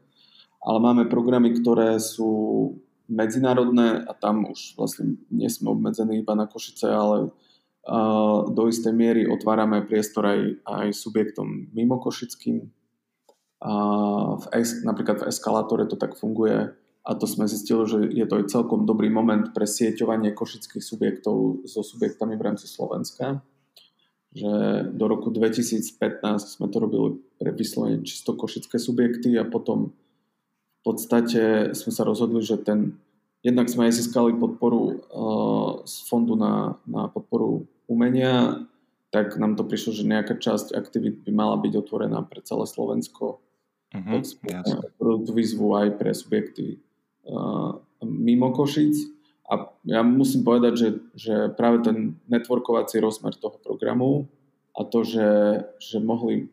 Ale 0.60 0.76
máme 0.76 1.08
programy, 1.08 1.56
ktoré 1.56 1.96
sú 1.96 2.76
medzinárodné 3.08 4.04
a 4.04 4.12
tam 4.12 4.44
už 4.44 4.76
vlastne 4.76 5.16
nie 5.32 5.48
sme 5.48 5.72
obmedzení 5.72 6.20
iba 6.20 6.36
na 6.36 6.44
Košice, 6.44 6.86
ale 6.92 7.32
do 8.52 8.62
istej 8.68 8.92
miery 8.92 9.24
otvárame 9.24 9.82
priestor 9.82 10.28
aj, 10.28 10.40
aj 10.68 10.88
subjektom 10.92 11.72
mimo 11.72 11.96
košickým, 11.96 12.60
a 13.60 13.72
v, 14.40 14.44
napríklad 14.88 15.20
v 15.20 15.28
eskalátore 15.28 15.84
to 15.84 16.00
tak 16.00 16.16
funguje 16.16 16.72
a 17.04 17.10
to 17.16 17.24
sme 17.24 17.48
zistili, 17.48 17.84
že 17.88 17.98
je 18.12 18.24
to 18.28 18.40
aj 18.40 18.52
celkom 18.52 18.84
dobrý 18.84 19.08
moment 19.12 19.52
pre 19.52 19.64
sieťovanie 19.64 20.32
košických 20.36 20.84
subjektov 20.84 21.64
so 21.64 21.80
subjektami 21.80 22.36
v 22.36 22.44
rámci 22.44 22.68
Slovenska. 22.68 23.40
Že 24.32 24.52
do 24.94 25.04
roku 25.10 25.28
2015 25.32 25.90
sme 26.60 26.66
to 26.72 26.76
robili 26.78 27.18
pre 27.40 27.50
vyslovene 27.52 28.04
čisto 28.04 28.36
košické 28.36 28.76
subjekty 28.76 29.36
a 29.40 29.48
potom 29.48 29.96
v 30.80 30.82
podstate 30.84 31.72
sme 31.76 31.92
sa 31.92 32.04
rozhodli, 32.04 32.40
že 32.40 32.60
ten 32.60 32.96
jednak 33.44 33.68
sme 33.68 33.88
aj 33.88 33.96
získali 33.96 34.36
podporu 34.36 34.80
uh, 35.08 35.70
z 35.88 35.94
fondu 36.08 36.36
na, 36.36 36.76
na 36.84 37.08
podporu 37.08 37.64
umenia, 37.88 38.64
tak 39.10 39.34
nám 39.40 39.58
to 39.58 39.66
prišlo, 39.66 39.96
že 39.96 40.06
nejaká 40.06 40.38
časť 40.38 40.76
aktivít 40.76 41.26
by 41.26 41.32
mala 41.34 41.56
byť 41.58 41.72
otvorená 41.74 42.22
pre 42.22 42.44
celé 42.44 42.64
Slovensko 42.68 43.42
Uh-huh, 43.90 44.22
tú 45.26 45.32
výzvu 45.34 45.74
aj 45.74 45.98
pre 45.98 46.14
subjekty 46.14 46.78
uh, 47.26 47.74
mimo 48.06 48.54
Košic. 48.54 48.94
A 49.50 49.66
ja 49.82 50.06
musím 50.06 50.46
povedať, 50.46 50.72
že, 50.78 50.88
že 51.18 51.34
práve 51.58 51.82
ten 51.82 52.14
networkovací 52.30 53.02
rozmer 53.02 53.34
toho 53.34 53.58
programu 53.58 54.30
a 54.78 54.86
to, 54.86 55.02
že, 55.02 55.26
že 55.82 55.98
mohli 55.98 56.46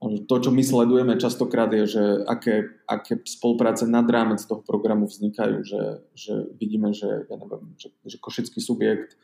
to, 0.00 0.34
čo 0.40 0.48
my 0.48 0.64
sledujeme 0.64 1.20
častokrát 1.20 1.68
je, 1.76 1.84
že 2.00 2.04
aké, 2.24 2.72
aké 2.88 3.20
spolupráce 3.28 3.84
nad 3.84 4.08
rámec 4.08 4.40
toho 4.48 4.64
programu 4.64 5.04
vznikajú, 5.04 5.60
že, 5.60 6.00
že 6.16 6.48
vidíme, 6.56 6.96
že, 6.96 7.28
ja 7.28 7.36
neviem, 7.36 7.76
že, 7.76 7.92
že 8.08 8.16
košický 8.16 8.64
subjekt 8.64 9.20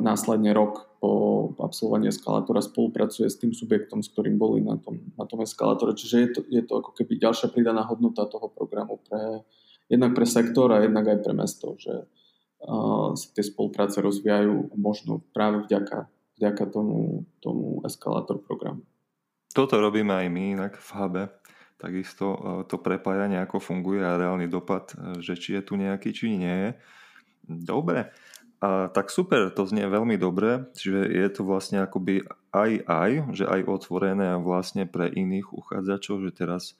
následne 0.00 0.56
rok 0.56 0.88
po 0.96 1.52
absolvovaní 1.60 2.08
eskalátora 2.08 2.64
spolupracuje 2.64 3.28
s 3.28 3.36
tým 3.36 3.52
subjektom, 3.52 4.00
s 4.00 4.08
ktorým 4.14 4.40
boli 4.40 4.64
na 4.64 4.78
tom, 4.80 5.02
na 5.18 5.28
tom 5.28 5.44
eskalátore. 5.44 5.92
Čiže 5.92 6.16
je 6.16 6.28
to, 6.32 6.40
je 6.48 6.62
to 6.64 6.72
ako 6.80 6.90
keby 6.96 7.20
ďalšia 7.20 7.52
pridaná 7.52 7.84
hodnota 7.84 8.24
toho 8.24 8.48
programu 8.48 9.02
pre, 9.04 9.44
jednak 9.92 10.16
pre 10.16 10.24
sektor 10.24 10.72
a 10.72 10.80
jednak 10.80 11.04
aj 11.10 11.18
pre 11.20 11.34
mesto. 11.36 11.76
Že 11.76 12.06
sa 13.18 13.28
tie 13.34 13.44
spolupráce 13.44 13.98
rozvíjajú 13.98 14.78
možno 14.78 15.26
práve 15.34 15.66
vďaka, 15.66 16.06
vďaka 16.38 16.64
tomu, 16.70 17.26
tomu 17.42 17.82
eskalátor 17.82 18.38
programu. 18.38 18.86
Toto 19.50 19.76
robíme 19.76 20.14
aj 20.14 20.26
my 20.30 20.42
inak 20.56 20.78
v 20.78 20.88
HB. 20.96 21.16
Takisto 21.76 22.26
e, 22.30 22.38
to 22.70 22.78
prepájanie, 22.78 23.42
ako 23.42 23.58
funguje 23.58 24.00
a 24.00 24.14
reálny 24.14 24.46
dopad, 24.46 24.94
e, 24.94 25.18
že 25.18 25.34
či 25.34 25.58
je 25.58 25.62
tu 25.66 25.74
nejaký, 25.74 26.14
či 26.14 26.38
nie. 26.38 26.70
Dobre, 27.42 28.14
a, 28.62 28.86
tak 28.94 29.10
super, 29.10 29.50
to 29.50 29.66
znie 29.66 29.90
veľmi 29.90 30.14
dobre, 30.14 30.70
že 30.78 30.94
je 30.94 31.26
to 31.34 31.42
vlastne 31.42 31.82
akoby 31.82 32.22
aj 32.54 32.86
aj, 32.86 33.10
že 33.34 33.44
aj 33.50 33.66
otvorené 33.66 34.38
vlastne 34.38 34.86
pre 34.86 35.10
iných 35.10 35.50
uchádzačov, 35.50 36.22
že 36.22 36.30
teraz 36.30 36.78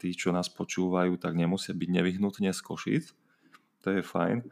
tí, 0.00 0.16
čo 0.16 0.32
nás 0.32 0.48
počúvajú, 0.48 1.20
tak 1.20 1.36
nemusia 1.36 1.76
byť 1.76 1.88
nevyhnutne 1.92 2.50
z 2.56 2.60
Košic. 2.64 3.04
To 3.84 3.92
je 3.92 4.00
fajn. 4.00 4.48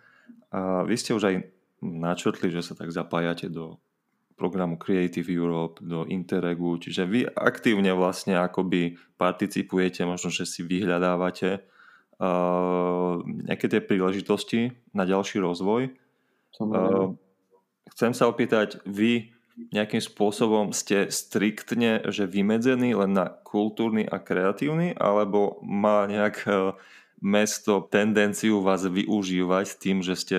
A 0.53 0.85
vy 0.85 0.95
ste 1.01 1.17
už 1.17 1.25
aj 1.25 1.37
načrtli, 1.81 2.53
že 2.53 2.61
sa 2.61 2.77
tak 2.77 2.93
zapájate 2.93 3.49
do 3.49 3.81
programu 4.35 4.77
Creative 4.77 5.31
Europe, 5.31 5.81
do 5.81 6.05
Interregu, 6.11 6.77
čiže 6.77 7.07
vy 7.07 7.25
aktívne 7.33 7.95
vlastne 7.95 8.35
akoby 8.37 8.99
participujete, 9.15 10.03
možno, 10.05 10.29
že 10.29 10.45
si 10.45 10.67
vyhľadávate 10.67 11.65
uh, 12.19 13.21
nejaké 13.25 13.67
tie 13.71 13.81
príležitosti 13.83 14.75
na 14.95 15.05
ďalší 15.09 15.41
rozvoj. 15.43 15.95
Uh, 16.61 17.15
chcem 17.95 18.13
sa 18.15 18.31
opýtať, 18.31 18.79
vy 18.87 19.35
nejakým 19.71 20.03
spôsobom 20.03 20.75
ste 20.75 21.15
striktne 21.15 22.03
že 22.11 22.27
vymedzení 22.27 22.91
len 22.95 23.15
na 23.15 23.31
kultúrny 23.31 24.03
a 24.03 24.19
kreatívny, 24.19 24.99
alebo 24.99 25.63
má 25.63 26.07
nejak 26.11 26.37
uh, 26.47 26.75
mesto 27.23 27.87
tendenciu 27.89 28.61
vás 28.61 28.85
využívať 28.85 29.67
tým, 29.81 30.05
že 30.05 30.15
ste 30.19 30.37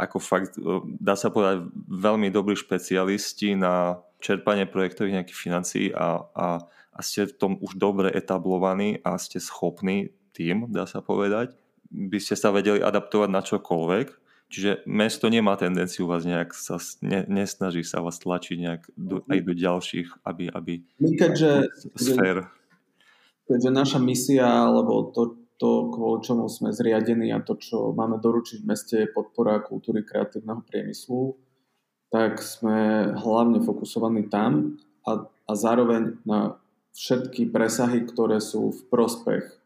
ako 0.00 0.16
fakt, 0.16 0.56
dá 0.96 1.12
sa 1.12 1.28
povedať, 1.28 1.68
veľmi 1.88 2.32
dobrí 2.32 2.56
špecialisti 2.56 3.52
na 3.52 4.00
čerpanie 4.20 4.64
projektových 4.64 5.20
nejakých 5.20 5.38
financií 5.38 5.86
a, 5.92 6.24
a, 6.32 6.48
a 6.92 6.98
ste 7.04 7.28
v 7.28 7.36
tom 7.36 7.52
už 7.60 7.76
dobre 7.76 8.08
etablovaní 8.08 9.00
a 9.04 9.20
ste 9.20 9.36
schopní 9.36 10.12
tým, 10.32 10.70
dá 10.70 10.86
sa 10.86 11.02
povedať, 11.02 11.54
by 11.90 12.18
ste 12.22 12.38
sa 12.38 12.54
vedeli 12.54 12.78
adaptovať 12.78 13.28
na 13.28 13.42
čokoľvek. 13.42 14.06
Čiže 14.50 14.82
mesto 14.90 15.30
nemá 15.30 15.54
tendenciu 15.54 16.10
vás 16.10 16.26
nejak 16.26 16.50
sa, 16.50 16.82
ne, 17.06 17.22
nesnaží 17.30 17.86
sa 17.86 18.02
vás 18.02 18.18
tlačiť 18.18 18.56
nejak 18.58 18.82
do, 18.98 19.22
aj 19.30 19.38
do 19.46 19.54
ďalších, 19.54 20.26
aby, 20.26 20.50
aby 20.50 20.82
My 20.98 21.14
keďže, 21.14 21.70
sfér. 21.94 22.50
Keďže 23.46 23.70
naša 23.70 23.98
misia, 24.02 24.66
alebo 24.66 25.14
to, 25.14 25.38
to, 25.54 25.94
kvôli 25.94 26.26
čomu 26.26 26.50
sme 26.50 26.74
zriadení 26.74 27.30
a 27.30 27.38
to, 27.46 27.62
čo 27.62 27.94
máme 27.94 28.18
doručiť 28.18 28.58
v 28.58 28.66
meste, 28.66 28.94
je 29.06 29.14
podpora 29.14 29.62
kultúry 29.62 30.02
kreatívneho 30.02 30.66
priemyslu, 30.66 31.38
tak 32.10 32.42
sme 32.42 33.06
hlavne 33.14 33.62
fokusovaní 33.62 34.26
tam 34.26 34.82
a, 35.06 35.30
a 35.30 35.52
zároveň 35.54 36.18
na 36.26 36.58
všetky 36.90 37.54
presahy, 37.54 38.02
ktoré 38.02 38.42
sú 38.42 38.74
v 38.74 38.80
prospech 38.90 39.59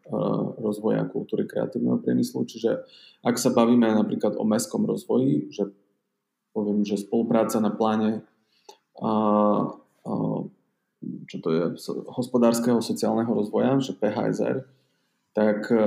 rozvoja 0.60 1.08
kultúry 1.08 1.48
kreatívneho 1.48 2.00
priemyslu. 2.00 2.44
Čiže 2.44 2.84
ak 3.24 3.40
sa 3.40 3.54
bavíme 3.54 3.88
napríklad 3.88 4.36
o 4.36 4.44
mestskom 4.44 4.84
rozvoji, 4.84 5.48
že 5.48 5.72
poviem, 6.52 6.84
že 6.84 7.00
spolupráca 7.00 7.56
na 7.58 7.72
pláne 7.72 8.20
uh, 9.00 9.74
uh, 10.04 10.40
čo 11.28 11.36
to 11.40 11.48
je, 11.52 11.62
hospodárskeho 12.08 12.80
sociálneho 12.80 13.28
rozvoja, 13.32 13.76
že 13.80 13.96
PHSR, 13.96 14.64
tak 15.34 15.68
e, 15.68 15.78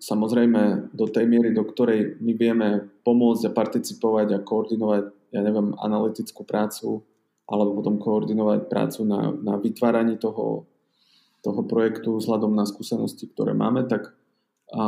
samozrejme 0.00 0.94
do 0.94 1.06
tej 1.06 1.26
miery, 1.28 1.52
do 1.52 1.66
ktorej 1.66 2.18
my 2.18 2.32
vieme 2.34 2.68
pomôcť 3.04 3.50
a 3.50 3.54
participovať 3.54 4.28
a 4.34 4.42
koordinovať, 4.42 5.04
ja 5.34 5.40
neviem, 5.44 5.76
analytickú 5.78 6.42
prácu 6.42 7.04
alebo 7.50 7.82
potom 7.82 7.98
koordinovať 7.98 8.70
prácu 8.70 9.00
na, 9.02 9.34
na 9.34 9.58
vytváraní 9.58 10.22
toho, 10.22 10.69
toho 11.40 11.64
projektu 11.64 12.20
vzhľadom 12.20 12.52
na 12.52 12.68
skúsenosti, 12.68 13.28
ktoré 13.28 13.56
máme, 13.56 13.88
tak 13.88 14.12
a 14.70 14.82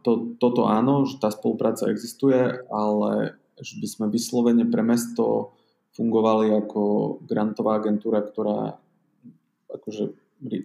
to, 0.00 0.32
toto 0.40 0.64
áno, 0.64 1.04
že 1.04 1.20
tá 1.20 1.28
spolupráca 1.28 1.92
existuje, 1.92 2.56
ale 2.72 3.36
že 3.60 3.76
by 3.76 3.86
sme 3.88 4.06
vyslovene 4.08 4.64
pre 4.64 4.80
mesto 4.80 5.52
fungovali 5.92 6.56
ako 6.56 6.80
grantová 7.24 7.80
agentúra, 7.80 8.24
ktorá 8.24 8.80
akože 9.68 10.12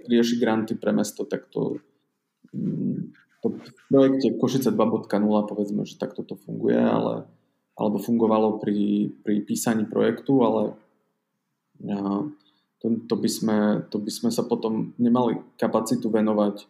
rieši 0.08 0.39
granty 0.39 0.75
pre 0.75 0.95
mesto, 0.95 1.27
tak 1.27 1.51
to, 1.51 1.80
to 3.43 3.47
v 3.47 3.71
projekte 3.91 4.39
Košice 4.39 4.71
2.0 4.71 5.08
povedzme, 5.51 5.84
že 5.84 5.99
takto 5.99 6.23
to 6.23 6.39
funguje, 6.39 6.80
ale, 6.80 7.27
alebo 7.75 7.99
fungovalo 7.99 8.60
pri, 8.60 9.12
pri 9.23 9.43
písaní 9.43 9.88
projektu, 9.88 10.43
ale 10.43 10.62
to, 12.81 12.85
to, 13.05 13.15
by 13.15 13.29
sme, 13.29 13.57
to 13.93 14.01
by 14.01 14.09
sme 14.09 14.29
sa 14.33 14.41
potom 14.41 14.97
nemali 14.97 15.37
kapacitu 15.55 16.09
venovať 16.09 16.65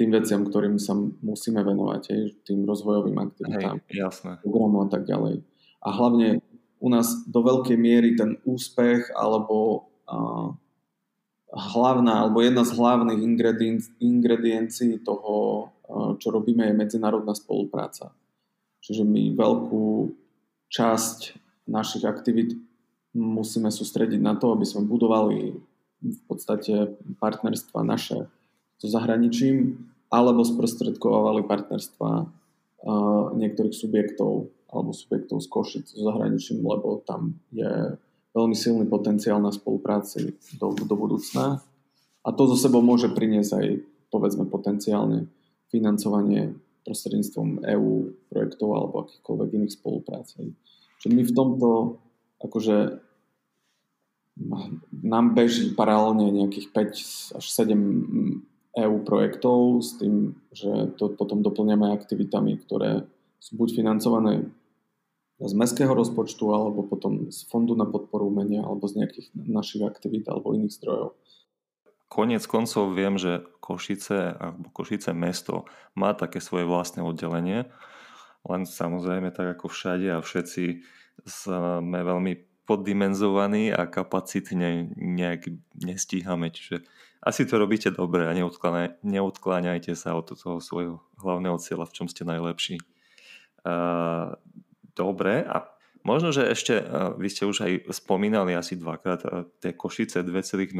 tým 0.00 0.16
veciam, 0.16 0.40
ktorým 0.48 0.80
sa 0.80 0.96
musíme 0.96 1.60
venovať, 1.60 2.02
hej, 2.08 2.22
tým 2.48 2.64
rozvojovým 2.64 3.20
aktivitám, 3.20 3.84
hej, 3.84 4.00
jasné. 4.08 4.40
programu 4.40 4.88
a 4.88 4.88
tak 4.88 5.04
ďalej. 5.04 5.44
A 5.84 5.88
hlavne 5.92 6.40
u 6.80 6.88
nás 6.88 7.28
do 7.28 7.44
veľkej 7.44 7.76
miery 7.76 8.16
ten 8.16 8.40
úspech 8.48 9.12
alebo 9.12 9.84
uh, 10.08 10.56
hlavná 11.52 12.24
alebo 12.24 12.40
jedna 12.40 12.64
z 12.64 12.72
hlavných 12.72 13.20
ingrediencií 14.00 15.04
toho, 15.04 15.68
eh, 15.68 16.10
čo 16.16 16.32
robíme, 16.32 16.64
je 16.70 16.80
medzinárodná 16.80 17.36
spolupráca. 17.36 18.14
Čiže 18.80 19.04
my 19.04 19.36
veľkú 19.36 20.16
časť 20.72 21.18
našich 21.68 22.08
aktivít 22.08 22.56
musíme 23.16 23.70
sústrediť 23.70 24.20
na 24.22 24.38
to, 24.38 24.54
aby 24.54 24.66
sme 24.66 24.86
budovali 24.86 25.56
v 26.00 26.20
podstate 26.30 26.96
partnerstva 27.20 27.84
naše 27.84 28.30
so 28.80 28.88
zahraničím 28.88 29.76
alebo 30.08 30.42
sprostredkovali 30.42 31.44
partnerstva 31.44 32.10
eh, 32.22 33.24
niektorých 33.36 33.76
subjektov 33.76 34.48
alebo 34.70 34.94
subjektov 34.94 35.42
z 35.42 35.48
Košic 35.50 35.84
so 35.90 36.00
zahraničím, 36.06 36.62
lebo 36.62 37.02
tam 37.02 37.42
je 37.50 37.98
veľmi 38.30 38.54
silný 38.54 38.86
potenciál 38.86 39.42
na 39.42 39.50
spolupráci 39.50 40.38
do, 40.56 40.70
do 40.74 40.94
budúcna. 40.94 41.58
A 42.22 42.28
to 42.30 42.46
zo 42.54 42.56
sebou 42.56 42.78
môže 42.78 43.10
priniesť 43.10 43.52
aj, 43.58 43.66
povedzme, 44.14 44.46
potenciálne 44.46 45.26
financovanie 45.74 46.54
prostredníctvom 46.86 47.66
EU 47.66 48.14
projektov 48.30 48.68
alebo 48.78 48.94
akýchkoľvek 49.06 49.48
iných 49.58 49.74
spoluprác. 49.74 50.26
Čiže 51.02 51.10
my 51.10 51.22
v 51.26 51.34
tomto, 51.34 51.68
akože 52.40 53.00
nám 55.04 55.36
beží 55.36 55.76
paralelne 55.76 56.32
nejakých 56.32 56.72
5 56.72 57.38
až 57.38 57.44
7 57.44 58.48
EU 58.70 58.96
projektov 59.02 59.82
s 59.82 59.98
tým, 60.00 60.38
že 60.54 60.94
to 60.96 61.12
potom 61.12 61.44
doplňame 61.44 61.90
aktivitami, 61.92 62.56
ktoré 62.62 63.04
sú 63.42 63.60
buď 63.60 63.68
financované 63.76 64.48
z 65.40 65.52
mestského 65.56 65.96
rozpočtu 65.96 66.52
alebo 66.52 66.84
potom 66.84 67.32
z 67.32 67.48
fondu 67.48 67.72
na 67.72 67.88
podporu 67.88 68.28
umenia 68.28 68.60
alebo 68.60 68.84
z 68.84 69.00
nejakých 69.00 69.32
našich 69.34 69.80
aktivít 69.80 70.28
alebo 70.28 70.52
iných 70.52 70.76
zdrojov. 70.76 71.16
Konec 72.10 72.42
koncov 72.44 72.92
viem, 72.92 73.16
že 73.16 73.46
Košice 73.62 74.36
alebo 74.36 74.68
Košice 74.74 75.16
mesto 75.16 75.64
má 75.96 76.12
také 76.12 76.42
svoje 76.42 76.68
vlastné 76.68 77.00
oddelenie, 77.00 77.70
len 78.44 78.62
samozrejme 78.68 79.32
tak 79.32 79.56
ako 79.56 79.72
všade 79.72 80.08
a 80.12 80.20
všetci 80.20 80.84
sme 81.26 82.00
veľmi 82.04 82.64
poddimenzovaní 82.70 83.74
a 83.74 83.90
kapacitne 83.90 84.94
nejak 84.94 85.50
nestíhame, 85.74 86.54
čiže 86.54 86.86
asi 87.20 87.44
to 87.44 87.60
robíte 87.60 87.92
dobre 87.92 88.24
a 88.24 88.32
neodkláňajte 89.02 89.92
sa 89.92 90.16
od 90.16 90.32
toho 90.32 90.62
svojho 90.62 91.04
hlavného 91.20 91.60
cieľa, 91.60 91.90
v 91.90 91.94
čom 91.98 92.06
ste 92.08 92.24
najlepší. 92.24 92.80
Dobre, 94.96 95.34
a 95.44 95.68
možno, 96.00 96.32
že 96.32 96.48
ešte, 96.48 96.80
vy 97.20 97.28
ste 97.28 97.44
už 97.44 97.56
aj 97.66 97.72
spomínali 97.92 98.56
asi 98.56 98.78
dvakrát 98.78 99.52
tie 99.60 99.76
Košice 99.76 100.24
2.0. 100.24 100.72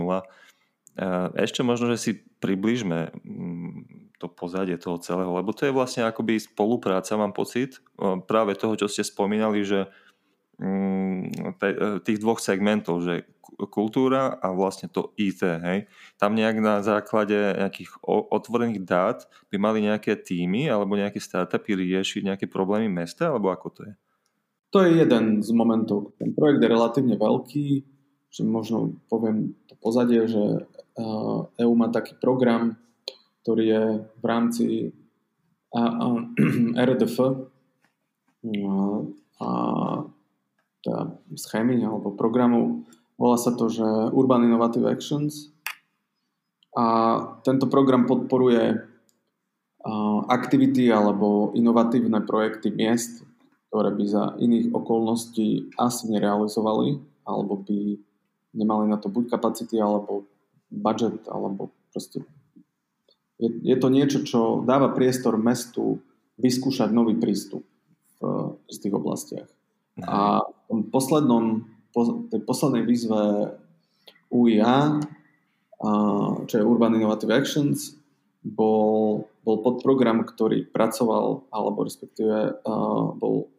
Ešte 1.37 1.61
možno, 1.61 1.93
že 1.93 1.99
si 2.01 2.13
približme 2.41 3.13
mm, 3.21 4.17
to 4.17 4.27
pozadie 4.33 4.81
toho 4.81 4.97
celého, 5.01 5.33
lebo 5.33 5.53
to 5.53 5.69
je 5.69 5.77
vlastne 5.77 6.09
akoby 6.09 6.41
spolupráca, 6.41 7.21
mám 7.21 7.37
pocit, 7.37 7.85
práve 8.29 8.57
toho, 8.57 8.75
čo 8.81 8.89
ste 8.89 9.05
spomínali, 9.05 9.65
že 9.65 9.93
tých 12.05 12.19
dvoch 12.21 12.41
segmentov, 12.41 13.01
že 13.01 13.25
kultúra 13.73 14.37
a 14.41 14.53
vlastne 14.53 14.89
to 14.89 15.13
IT, 15.17 15.41
hej. 15.41 15.89
Tam 16.21 16.37
nejak 16.37 16.61
na 16.61 16.85
základe 16.85 17.35
nejakých 17.35 17.97
otvorených 18.07 18.81
dát 18.85 19.19
by 19.49 19.57
mali 19.57 19.85
nejaké 19.85 20.17
týmy 20.17 20.69
alebo 20.69 20.97
nejaké 20.97 21.21
startupy 21.21 21.77
riešiť 21.77 22.25
nejaké 22.25 22.47
problémy 22.47 22.89
mesta, 22.89 23.33
alebo 23.33 23.49
ako 23.53 23.69
to 23.73 23.81
je? 23.89 23.95
To 24.71 24.79
je 24.87 25.03
jeden 25.03 25.43
z 25.43 25.51
momentov. 25.51 26.15
Ten 26.21 26.31
projekt 26.31 26.63
je 26.63 26.69
relatívne 26.71 27.17
veľký, 27.19 27.67
že 28.31 28.43
možno 28.47 29.03
poviem 29.11 29.59
to 29.67 29.75
pozadie, 29.75 30.31
že 30.31 30.71
EU 31.59 31.73
má 31.75 31.91
taký 31.91 32.15
program, 32.23 32.79
ktorý 33.43 33.65
je 33.67 33.85
v 34.07 34.25
rámci 34.25 34.65
RDF, 36.77 37.17
a, 39.41 39.49
teda 40.81 41.17
schémy 41.37 41.81
alebo 41.85 42.13
programu. 42.13 42.89
Volá 43.21 43.37
sa 43.37 43.53
to, 43.53 43.69
že 43.69 43.85
Urban 44.17 44.49
Innovative 44.49 44.89
Actions. 44.89 45.53
A 46.73 47.17
tento 47.45 47.67
program 47.69 48.07
podporuje 48.09 48.81
aktivity 50.29 50.93
alebo 50.93 51.53
inovatívne 51.57 52.21
projekty 52.25 52.73
miest, 52.73 53.25
ktoré 53.69 53.93
by 53.93 54.05
za 54.05 54.25
iných 54.37 54.73
okolností 54.77 55.73
asi 55.81 56.13
nerealizovali, 56.13 57.01
alebo 57.25 57.61
by 57.61 57.97
nemali 58.57 58.91
na 58.91 59.01
to 59.01 59.09
buď 59.09 59.37
kapacity, 59.37 59.79
alebo 59.81 60.29
budget, 60.71 61.27
alebo 61.31 61.73
proste 61.91 62.23
je, 63.41 63.49
je 63.65 63.77
to 63.81 63.89
niečo, 63.89 64.21
čo 64.21 64.61
dáva 64.63 64.93
priestor 64.93 65.41
mestu 65.41 65.99
vyskúšať 66.37 66.93
nový 66.93 67.17
prístup 67.17 67.65
v 68.21 68.23
istých 68.69 68.95
oblastiach. 68.95 69.49
A 70.05 70.45
v 70.45 70.60
poslednom, 70.71 71.67
po, 71.91 72.31
tej 72.31 72.41
poslednej 72.47 72.87
výzve 72.87 73.55
UIA, 74.31 75.03
čo 76.47 76.55
je 76.55 76.65
Urban 76.65 76.95
Innovative 76.95 77.35
Actions, 77.35 77.99
bol, 78.41 79.29
bol 79.45 79.57
podprogram, 79.61 80.25
ktorý 80.25 80.71
pracoval, 80.71 81.51
alebo 81.53 81.85
respektíve 81.85 82.63
bol 83.19 83.51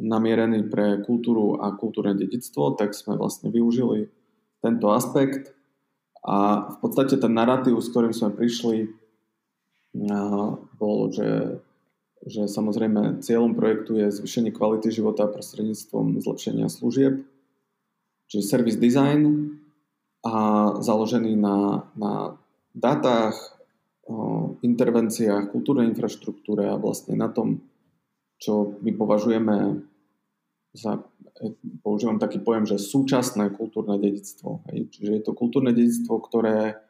namierený 0.00 0.68
pre 0.68 1.00
kultúru 1.04 1.60
a 1.60 1.72
kultúrne 1.76 2.16
dedictvo, 2.16 2.74
tak 2.74 2.96
sme 2.96 3.16
vlastne 3.16 3.52
využili 3.52 4.08
tento 4.64 4.90
aspekt. 4.92 5.52
A 6.22 6.70
v 6.70 6.76
podstate 6.78 7.18
ten 7.18 7.34
narratív, 7.34 7.82
s 7.82 7.90
ktorým 7.90 8.14
sme 8.14 8.30
prišli, 8.30 8.88
bol, 10.78 10.98
že, 11.12 11.60
že 12.26 12.46
samozrejme 12.46 13.22
cieľom 13.22 13.58
projektu 13.58 13.98
je 13.98 14.14
zvýšenie 14.14 14.54
kvality 14.54 14.94
života 14.94 15.26
prostredníctvom 15.26 16.22
zlepšenia 16.22 16.70
služieb, 16.70 17.26
čiže 18.30 18.46
service 18.46 18.78
design 18.78 19.54
a 20.22 20.34
založený 20.78 21.34
na, 21.34 21.90
na 21.98 22.38
dátach, 22.72 23.34
intervenciách, 24.62 25.50
kultúrnej 25.50 25.90
infraštruktúre 25.90 26.66
a 26.70 26.78
vlastne 26.78 27.14
na 27.18 27.30
tom, 27.30 27.62
čo 28.38 28.78
my 28.82 28.90
považujeme 28.94 29.82
za, 30.74 31.02
používam 31.82 32.18
taký 32.18 32.42
pojem, 32.42 32.66
že 32.66 32.82
súčasné 32.82 33.54
kultúrne 33.54 33.98
dedictvo. 33.98 34.62
Hej. 34.70 34.90
Čiže 34.90 35.10
je 35.14 35.22
to 35.22 35.32
kultúrne 35.34 35.70
dedictvo, 35.70 36.18
ktoré 36.18 36.82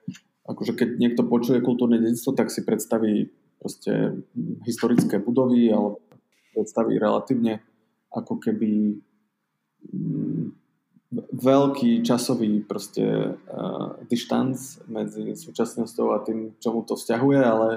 akože 0.49 0.73
keď 0.75 0.89
niekto 0.99 1.23
počuje 1.27 1.63
kultúrne 1.63 2.01
dedictvo, 2.03 2.35
tak 2.35 2.51
si 2.51 2.67
predstaví 2.67 3.31
proste 3.63 4.19
historické 4.67 5.23
budovy 5.23 5.71
alebo 5.71 6.03
predstaví 6.51 6.99
relatívne 6.99 7.63
ako 8.11 8.43
keby 8.43 8.99
mm, 9.87 10.45
veľký 11.33 12.03
časový 12.03 12.65
proste 12.67 13.37
uh, 13.39 14.01
dištanc 14.11 14.57
medzi 14.91 15.37
súčasnosťou 15.37 16.07
a 16.11 16.25
tým, 16.25 16.57
čomu 16.59 16.83
to 16.89 16.97
vzťahuje, 16.97 17.41
ale 17.41 17.69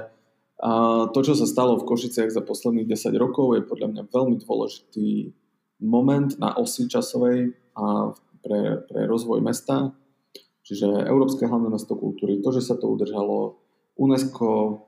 uh, 0.63 1.11
to, 1.11 1.19
čo 1.21 1.38
sa 1.38 1.45
stalo 1.45 1.75
v 1.77 1.88
Košiciach 1.88 2.31
za 2.31 2.41
posledných 2.41 2.88
10 2.88 3.11
rokov, 3.19 3.59
je 3.59 3.67
podľa 3.67 3.88
mňa 3.91 4.03
veľmi 4.07 4.36
dôležitý 4.39 5.36
moment 5.83 6.31
na 6.39 6.55
osi 6.55 6.88
časovej 6.88 7.51
a 7.75 8.15
pre, 8.39 8.88
pre 8.88 8.99
rozvoj 9.03 9.43
mesta. 9.43 9.91
Čiže 10.65 11.05
Európske 11.05 11.45
hlavné 11.45 11.69
mesto 11.69 11.93
kultúry, 11.99 12.39
to, 12.41 12.55
že 12.55 12.63
sa 12.63 12.79
to 12.79 12.89
udržalo, 12.89 13.59
UNESCO 13.99 14.81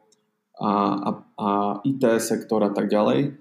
a, 0.58 0.72
a, 0.98 1.10
a 1.38 1.48
IT 1.86 2.04
sektor 2.22 2.66
a 2.66 2.72
tak 2.74 2.90
ďalej. 2.90 3.38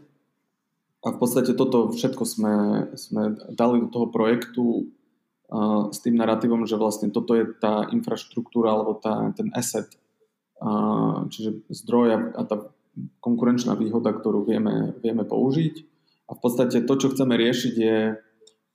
A 1.07 1.07
v 1.15 1.19
podstate 1.23 1.55
toto 1.55 1.95
všetko 1.95 2.25
sme, 2.27 2.55
sme 2.99 3.37
dali 3.55 3.87
do 3.87 3.89
toho 3.89 4.11
projektu 4.11 4.91
s 5.95 5.99
tým 6.03 6.19
narratívom, 6.19 6.67
že 6.67 6.75
vlastne 6.75 7.15
toto 7.15 7.39
je 7.39 7.47
tá 7.63 7.87
infraštruktúra 7.95 8.75
alebo 8.75 8.99
tá, 8.99 9.31
ten 9.39 9.55
asset, 9.55 9.87
čiže 11.31 11.63
zdroj 11.71 12.09
a, 12.11 12.19
a 12.35 12.43
tá 12.43 12.57
konkurenčná 13.23 13.79
výhoda, 13.79 14.11
ktorú 14.11 14.43
vieme, 14.43 14.99
vieme 14.99 15.23
použiť. 15.23 15.75
A 16.27 16.35
v 16.35 16.41
podstate 16.43 16.83
to, 16.83 16.95
čo 16.99 17.15
chceme 17.15 17.39
riešiť, 17.39 17.75
je, 17.79 17.99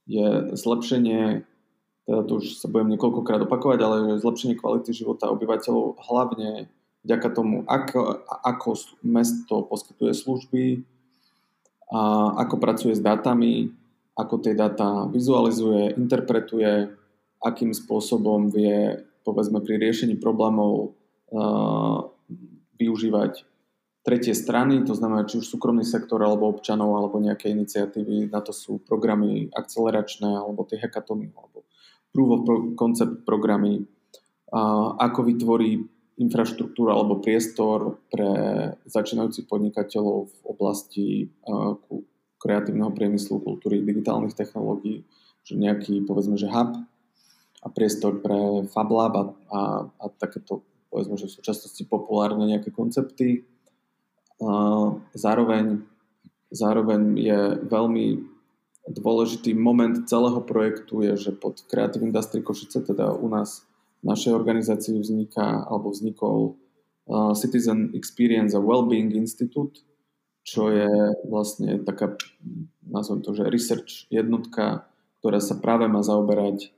je 0.08 0.28
zlepšenie 0.56 1.44
teda 2.02 2.26
to 2.26 2.42
už 2.42 2.58
sa 2.58 2.68
budem 2.68 2.98
niekoľkokrát 2.98 3.46
opakovať, 3.46 3.80
ale 3.86 3.98
zlepšenie 4.18 4.58
kvality 4.58 4.90
života 4.90 5.30
obyvateľov 5.30 6.02
hlavne 6.02 6.66
vďaka 7.02 7.28
tomu, 7.34 7.66
ako, 7.66 8.26
ako 8.46 8.70
mesto 9.06 9.66
poskytuje 9.66 10.14
služby, 10.14 10.64
a 11.92 12.00
ako 12.48 12.56
pracuje 12.56 12.96
s 12.96 13.04
dátami, 13.04 13.68
ako 14.16 14.40
tie 14.40 14.56
dáta 14.56 15.12
vizualizuje, 15.12 16.00
interpretuje, 16.00 16.88
akým 17.44 17.76
spôsobom 17.76 18.48
vie, 18.48 19.04
povedzme, 19.28 19.60
pri 19.60 19.76
riešení 19.76 20.16
problémov 20.16 20.96
uh, 21.36 22.08
využívať 22.80 23.44
tretie 24.02 24.34
strany, 24.34 24.82
to 24.82 24.98
znamená 24.98 25.30
či 25.30 25.38
už 25.38 25.46
súkromný 25.46 25.86
sektor 25.86 26.18
alebo 26.24 26.50
občanov 26.50 26.98
alebo 26.98 27.22
nejaké 27.22 27.54
iniciatívy, 27.54 28.34
na 28.34 28.42
to 28.42 28.50
sú 28.50 28.82
programy 28.82 29.52
akceleračné 29.54 30.26
alebo 30.26 30.66
tie 30.66 30.82
hackatony 30.82 31.30
alebo 31.38 31.68
proof 32.10 32.30
of 32.34 32.42
concept 32.76 33.24
programy, 33.24 33.86
ako 34.98 35.20
vytvorí 35.22 35.86
infraštruktúra 36.22 36.94
alebo 36.94 37.18
priestor 37.18 37.98
pre 38.14 38.30
začínajúcich 38.86 39.50
podnikateľov 39.50 40.30
v 40.30 40.38
oblasti 40.46 41.08
kreatívneho 42.38 42.94
priemyslu, 42.94 43.42
kultúry, 43.42 43.82
digitálnych 43.82 44.38
technológií, 44.38 45.02
že 45.42 45.58
nejaký, 45.58 46.06
povedzme, 46.06 46.38
že 46.38 46.46
hub 46.46 46.78
a 47.62 47.68
priestor 47.74 48.22
pre 48.22 48.70
FabLab 48.70 49.14
a, 49.18 49.24
a, 49.50 49.62
a 49.90 50.06
takéto, 50.18 50.62
povedzme, 50.94 51.18
že 51.18 51.30
v 51.30 51.36
súčasnosti 51.42 51.84
populárne 51.90 52.46
nejaké 52.46 52.70
koncepty. 52.70 53.46
Zároveň, 55.14 55.86
zároveň 56.50 57.02
je 57.18 57.40
veľmi 57.66 58.06
dôležitý 58.90 59.54
moment 59.54 60.10
celého 60.10 60.42
projektu 60.42 61.06
je, 61.06 61.30
že 61.30 61.32
pod 61.38 61.62
Creative 61.70 62.02
Industry 62.02 62.42
Košice, 62.42 62.82
teda 62.82 63.14
u 63.14 63.30
nás 63.30 63.62
našej 64.02 64.34
organizácii 64.34 64.98
vzniká, 64.98 65.66
alebo 65.70 65.94
vznikol 65.94 66.58
uh, 67.08 67.34
Citizen 67.38 67.94
Experience 67.94 68.58
a 68.58 68.62
Wellbeing 68.62 69.14
Institute, 69.14 69.82
čo 70.42 70.74
je 70.74 70.90
vlastne 71.30 71.86
taká, 71.86 72.18
nazvem 72.82 73.22
to, 73.22 73.38
že 73.38 73.50
research 73.54 74.10
jednotka, 74.10 74.90
ktorá 75.22 75.38
sa 75.38 75.62
práve 75.62 75.86
má 75.86 76.02
zaoberať 76.02 76.74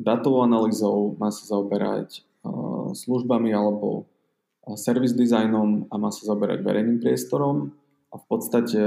datovou 0.00 0.46
analýzou, 0.46 1.18
má 1.20 1.28
sa 1.28 1.44
zaoberať 1.50 2.24
uh, 2.46 2.94
službami 2.94 3.50
alebo 3.52 4.06
uh, 4.06 4.78
service 4.78 5.12
designom 5.18 5.90
a 5.90 5.98
má 5.98 6.14
sa 6.14 6.30
zaoberať 6.30 6.62
verejným 6.62 7.02
priestorom. 7.02 7.74
A 8.14 8.22
v 8.22 8.24
podstate 8.30 8.82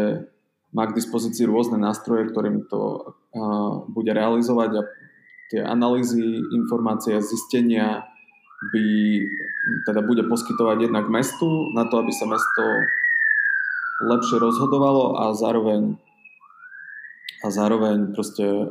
má 0.72 0.88
k 0.88 0.96
dispozícii 0.96 1.46
rôzne 1.46 1.78
nástroje, 1.78 2.30
ktorými 2.30 2.66
to 2.70 3.14
bude 3.90 4.10
realizovať 4.10 4.72
a 4.80 4.82
tie 5.50 5.62
analýzy, 5.66 6.42
informácie 6.54 7.18
a 7.18 7.26
zistenia 7.26 8.06
by 8.74 8.86
teda 9.88 10.02
bude 10.04 10.28
poskytovať 10.28 10.90
jednak 10.90 11.08
mestu 11.10 11.72
na 11.74 11.88
to, 11.88 12.00
aby 12.00 12.12
sa 12.12 12.28
mesto 12.28 12.64
lepšie 14.04 14.38
rozhodovalo 14.40 15.20
a 15.20 15.36
zároveň 15.36 16.00
a 17.40 17.48
zároveň 17.48 18.12
proste 18.12 18.44
e, 18.44 18.66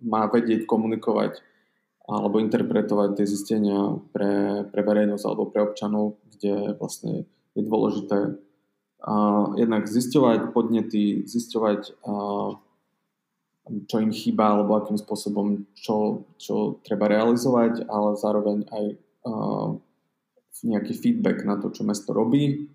má 0.00 0.24
vedieť 0.28 0.64
komunikovať 0.64 1.44
alebo 2.08 2.40
interpretovať 2.40 3.20
tie 3.20 3.26
zistenia 3.28 4.00
pre, 4.10 4.64
pre 4.68 4.80
verejnosť 4.82 5.24
alebo 5.28 5.52
pre 5.52 5.68
občanov, 5.68 6.18
kde 6.34 6.74
vlastne 6.80 7.28
je 7.54 7.62
dôležité 7.62 8.40
jednak 9.58 9.90
zisťovať 9.90 10.54
podnety, 10.54 11.26
zisťovať, 11.26 11.98
čo 13.62 14.02
im 14.02 14.10
chýba 14.10 14.58
alebo 14.58 14.74
akým 14.74 14.98
spôsobom, 14.98 15.66
čo, 15.78 16.26
čo 16.36 16.82
treba 16.82 17.06
realizovať, 17.06 17.86
ale 17.86 18.18
zároveň 18.18 18.58
aj 18.68 18.84
nejaký 20.62 20.92
feedback 20.94 21.42
na 21.46 21.58
to, 21.58 21.70
čo 21.70 21.86
mesto 21.86 22.14
robí 22.14 22.70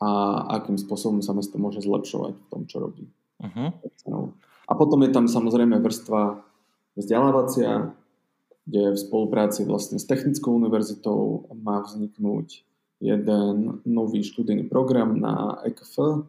a 0.00 0.40
akým 0.60 0.76
spôsobom 0.76 1.24
sa 1.24 1.32
mesto 1.32 1.56
môže 1.56 1.84
zlepšovať 1.84 2.34
v 2.36 2.46
tom, 2.52 2.62
čo 2.68 2.82
robí. 2.84 3.08
Uh-huh. 3.40 4.32
A 4.68 4.72
potom 4.76 5.00
je 5.04 5.10
tam 5.12 5.28
samozrejme 5.28 5.80
vrstva 5.80 6.40
vzdelávacia, 6.96 7.92
kde 8.64 8.96
v 8.96 8.98
spolupráci 8.98 9.68
vlastne 9.68 10.00
s 10.00 10.08
Technickou 10.08 10.56
univerzitou 10.56 11.48
má 11.52 11.84
vzniknúť 11.84 12.64
jeden 13.00 13.84
nový 13.84 14.24
študijný 14.24 14.64
program 14.72 15.20
na 15.20 15.60
EKF, 15.68 16.24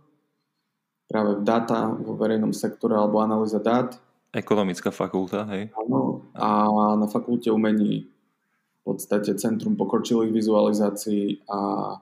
práve 1.05 1.37
v 1.37 1.45
data 1.45 1.89
vo 1.89 2.17
verejnom 2.17 2.51
sektore 2.51 2.97
alebo 2.97 3.21
analýza 3.21 3.61
dát. 3.61 3.97
Ekonomická 4.35 4.91
fakulta, 4.91 5.47
hej? 5.47 5.71
Áno, 5.77 6.27
a 6.35 6.69
na 6.99 7.07
fakulte 7.07 7.53
umení 7.53 8.09
v 8.85 8.93
podstate 8.93 9.33
Centrum 9.39 9.79
pokročilých 9.79 10.29
vizualizácií 10.29 11.41
a, 11.49 11.95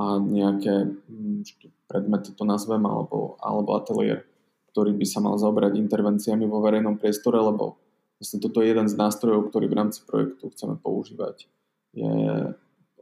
a 0.00 0.04
nejaké 0.18 0.96
hm, 0.96 1.44
predmety 1.86 2.32
to 2.32 2.42
nazvem, 2.48 2.82
alebo, 2.82 3.36
alebo 3.38 3.76
ateliér, 3.76 4.24
ktorý 4.72 4.96
by 4.96 5.06
sa 5.06 5.20
mal 5.20 5.36
zaoberať 5.36 5.76
intervenciami 5.76 6.48
vo 6.48 6.64
verejnom 6.64 6.96
priestore, 6.96 7.36
lebo 7.36 7.76
vlastne 8.16 8.40
toto 8.40 8.64
je 8.64 8.72
jeden 8.72 8.88
z 8.88 8.96
nástrojov, 8.96 9.52
ktorý 9.52 9.68
v 9.68 9.78
rámci 9.78 10.00
projektu 10.08 10.48
chceme 10.50 10.80
používať. 10.80 11.46
Je 11.92 12.14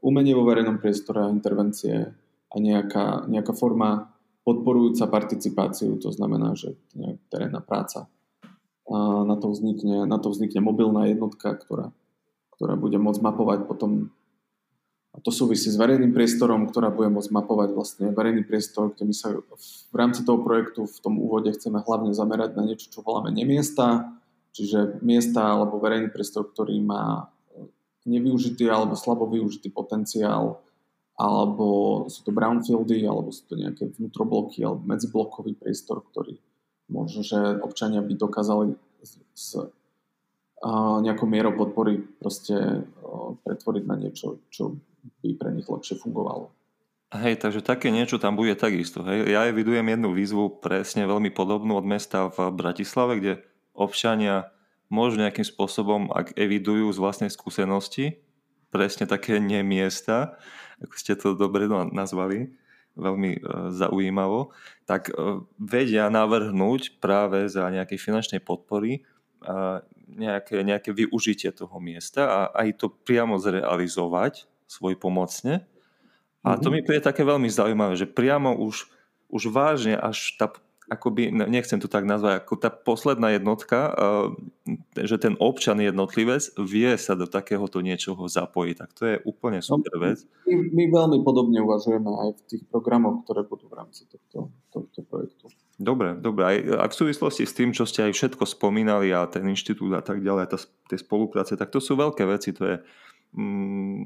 umenie 0.02 0.34
vo 0.34 0.42
verejnom 0.42 0.82
priestore 0.82 1.22
a 1.22 1.32
intervencie 1.32 2.10
a 2.50 2.56
nejaká, 2.58 3.30
nejaká 3.30 3.54
forma 3.54 4.10
podporujúca 4.50 5.06
participáciu, 5.06 5.94
to 6.02 6.10
znamená, 6.10 6.58
že 6.58 6.74
terénna 7.30 7.62
práca. 7.62 8.10
A 8.90 9.22
na 9.22 9.38
to 9.38 9.54
vznikne, 9.54 10.02
na 10.10 10.18
to 10.18 10.34
vznikne 10.34 10.58
mobilná 10.66 11.06
jednotka, 11.06 11.54
ktorá, 11.54 11.94
ktorá 12.58 12.74
bude 12.74 12.98
môcť 12.98 13.22
mapovať 13.22 13.70
potom 13.70 14.10
a 15.10 15.18
to 15.18 15.34
súvisí 15.34 15.66
s 15.66 15.74
verejným 15.74 16.14
priestorom, 16.14 16.70
ktorá 16.70 16.86
bude 16.94 17.10
môcť 17.10 17.34
mapovať 17.34 17.74
vlastne 17.74 18.14
verejný 18.14 18.46
priestor, 18.46 18.94
kde 18.94 19.10
my 19.10 19.14
sa 19.14 19.34
v 19.90 19.96
rámci 19.98 20.22
toho 20.22 20.38
projektu 20.38 20.86
v 20.86 20.98
tom 21.02 21.18
úvode 21.18 21.50
chceme 21.50 21.82
hlavne 21.82 22.14
zamerať 22.14 22.54
na 22.54 22.62
niečo, 22.62 22.94
čo 22.94 23.02
voláme 23.02 23.34
nemiesta, 23.34 24.06
čiže 24.54 25.02
miesta 25.02 25.50
alebo 25.50 25.82
verejný 25.82 26.14
priestor, 26.14 26.46
ktorý 26.46 26.78
má 26.78 27.26
nevyužitý 28.06 28.70
alebo 28.70 28.94
slabo 28.94 29.26
využitý 29.26 29.74
potenciál, 29.74 30.62
alebo 31.20 32.08
sú 32.08 32.24
to 32.24 32.32
brownfieldy, 32.32 33.04
alebo 33.04 33.28
sú 33.28 33.44
to 33.44 33.60
nejaké 33.60 33.92
vnútrobloky 33.92 34.64
alebo 34.64 34.80
medziblokový 34.88 35.52
priestor, 35.52 36.00
ktorý 36.00 36.40
možno, 36.88 37.20
že 37.20 37.36
občania 37.60 38.00
by 38.00 38.16
dokázali 38.16 38.72
s, 39.36 39.60
nejakou 41.04 41.28
mierou 41.28 41.52
podpory 41.56 42.00
proste 42.20 42.84
pretvoriť 43.44 43.84
na 43.84 43.96
niečo, 44.00 44.40
čo 44.48 44.80
by 45.20 45.36
pre 45.36 45.52
nich 45.52 45.68
lepšie 45.68 46.00
fungovalo. 46.00 46.52
Hej, 47.10 47.42
takže 47.42 47.60
také 47.64 47.90
niečo 47.90 48.22
tam 48.22 48.38
bude 48.38 48.54
takisto. 48.54 49.02
Hej. 49.02 49.34
Ja 49.34 49.48
evidujem 49.50 49.82
jednu 49.82 50.14
výzvu 50.14 50.62
presne 50.62 51.08
veľmi 51.10 51.34
podobnú 51.34 51.74
od 51.74 51.84
mesta 51.84 52.30
v 52.30 52.54
Bratislave, 52.54 53.18
kde 53.18 53.32
občania 53.74 54.52
môžu 54.92 55.18
nejakým 55.18 55.42
spôsobom, 55.42 56.12
ak 56.14 56.38
evidujú 56.38 56.92
z 56.94 57.02
vlastnej 57.02 57.30
skúsenosti, 57.32 58.22
presne 58.70 59.10
také 59.10 59.42
nemiesta, 59.42 60.38
ako 60.80 60.94
ste 60.96 61.12
to 61.16 61.36
dobre 61.36 61.68
nazvali, 61.68 62.52
veľmi 62.98 63.30
e, 63.38 63.40
zaujímavo, 63.70 64.50
tak 64.84 65.10
e, 65.10 65.44
vedia 65.56 66.10
navrhnúť 66.10 66.98
práve 66.98 67.46
za 67.46 67.70
nejakej 67.70 67.98
finančnej 68.00 68.40
podpory 68.42 69.00
e, 69.00 69.50
nejaké, 70.10 70.66
nejaké 70.66 70.90
využitie 70.90 71.54
toho 71.54 71.78
miesta 71.78 72.26
a 72.26 72.40
aj 72.66 72.82
to 72.82 72.86
priamo 72.90 73.38
zrealizovať 73.38 74.50
svoj 74.66 74.98
pomocne. 74.98 75.62
A 76.40 76.56
to 76.56 76.72
mhm. 76.72 76.74
mi 76.74 76.80
príde 76.82 77.04
také 77.04 77.22
veľmi 77.22 77.46
zaujímavé, 77.46 77.94
že 77.94 78.10
priamo 78.10 78.56
už, 78.56 78.88
už 79.30 79.42
vážne 79.52 79.94
až 79.94 80.34
tá, 80.40 80.50
akoby, 80.90 81.30
nechcem 81.30 81.78
to 81.78 81.86
tak 81.86 82.02
nazvať, 82.02 82.42
ako 82.42 82.54
tá 82.58 82.66
posledná 82.66 83.30
jednotka, 83.30 83.94
že 84.98 85.22
ten 85.22 85.38
občan 85.38 85.78
jednotlivec 85.78 86.50
vie 86.58 86.90
sa 86.98 87.14
do 87.14 87.30
takéhoto 87.30 87.78
niečoho 87.78 88.26
zapojiť. 88.26 88.74
Tak 88.74 88.90
to 88.98 89.02
je 89.06 89.16
úplne 89.22 89.62
no, 89.62 89.68
super 89.78 89.94
vec. 90.02 90.26
My, 90.50 90.58
my 90.58 90.84
veľmi 90.90 91.18
podobne 91.22 91.62
uvažujeme 91.62 92.10
aj 92.10 92.30
v 92.34 92.40
tých 92.50 92.62
programoch, 92.66 93.22
ktoré 93.22 93.46
budú 93.46 93.70
v 93.70 93.78
rámci 93.78 94.10
tohto, 94.10 94.50
tohto 94.74 95.06
projektu. 95.06 95.46
Dobre, 95.78 96.18
dobre. 96.18 96.42
Aj, 96.44 96.58
aj 96.58 96.88
v 96.90 96.98
súvislosti 97.06 97.46
s 97.46 97.54
tým, 97.54 97.70
čo 97.70 97.86
ste 97.86 98.10
aj 98.10 98.12
všetko 98.12 98.44
spomínali 98.44 99.14
a 99.14 99.30
ten 99.30 99.46
inštitút 99.46 99.94
a 99.94 100.02
tak 100.02 100.20
ďalej, 100.20 100.50
tá, 100.50 100.58
tie 100.90 100.98
spolupráce, 100.98 101.54
tak 101.54 101.70
to 101.70 101.78
sú 101.78 101.94
veľké 101.94 102.26
veci. 102.26 102.50
To 102.58 102.66
je, 102.66 102.76
mm, 103.38 104.02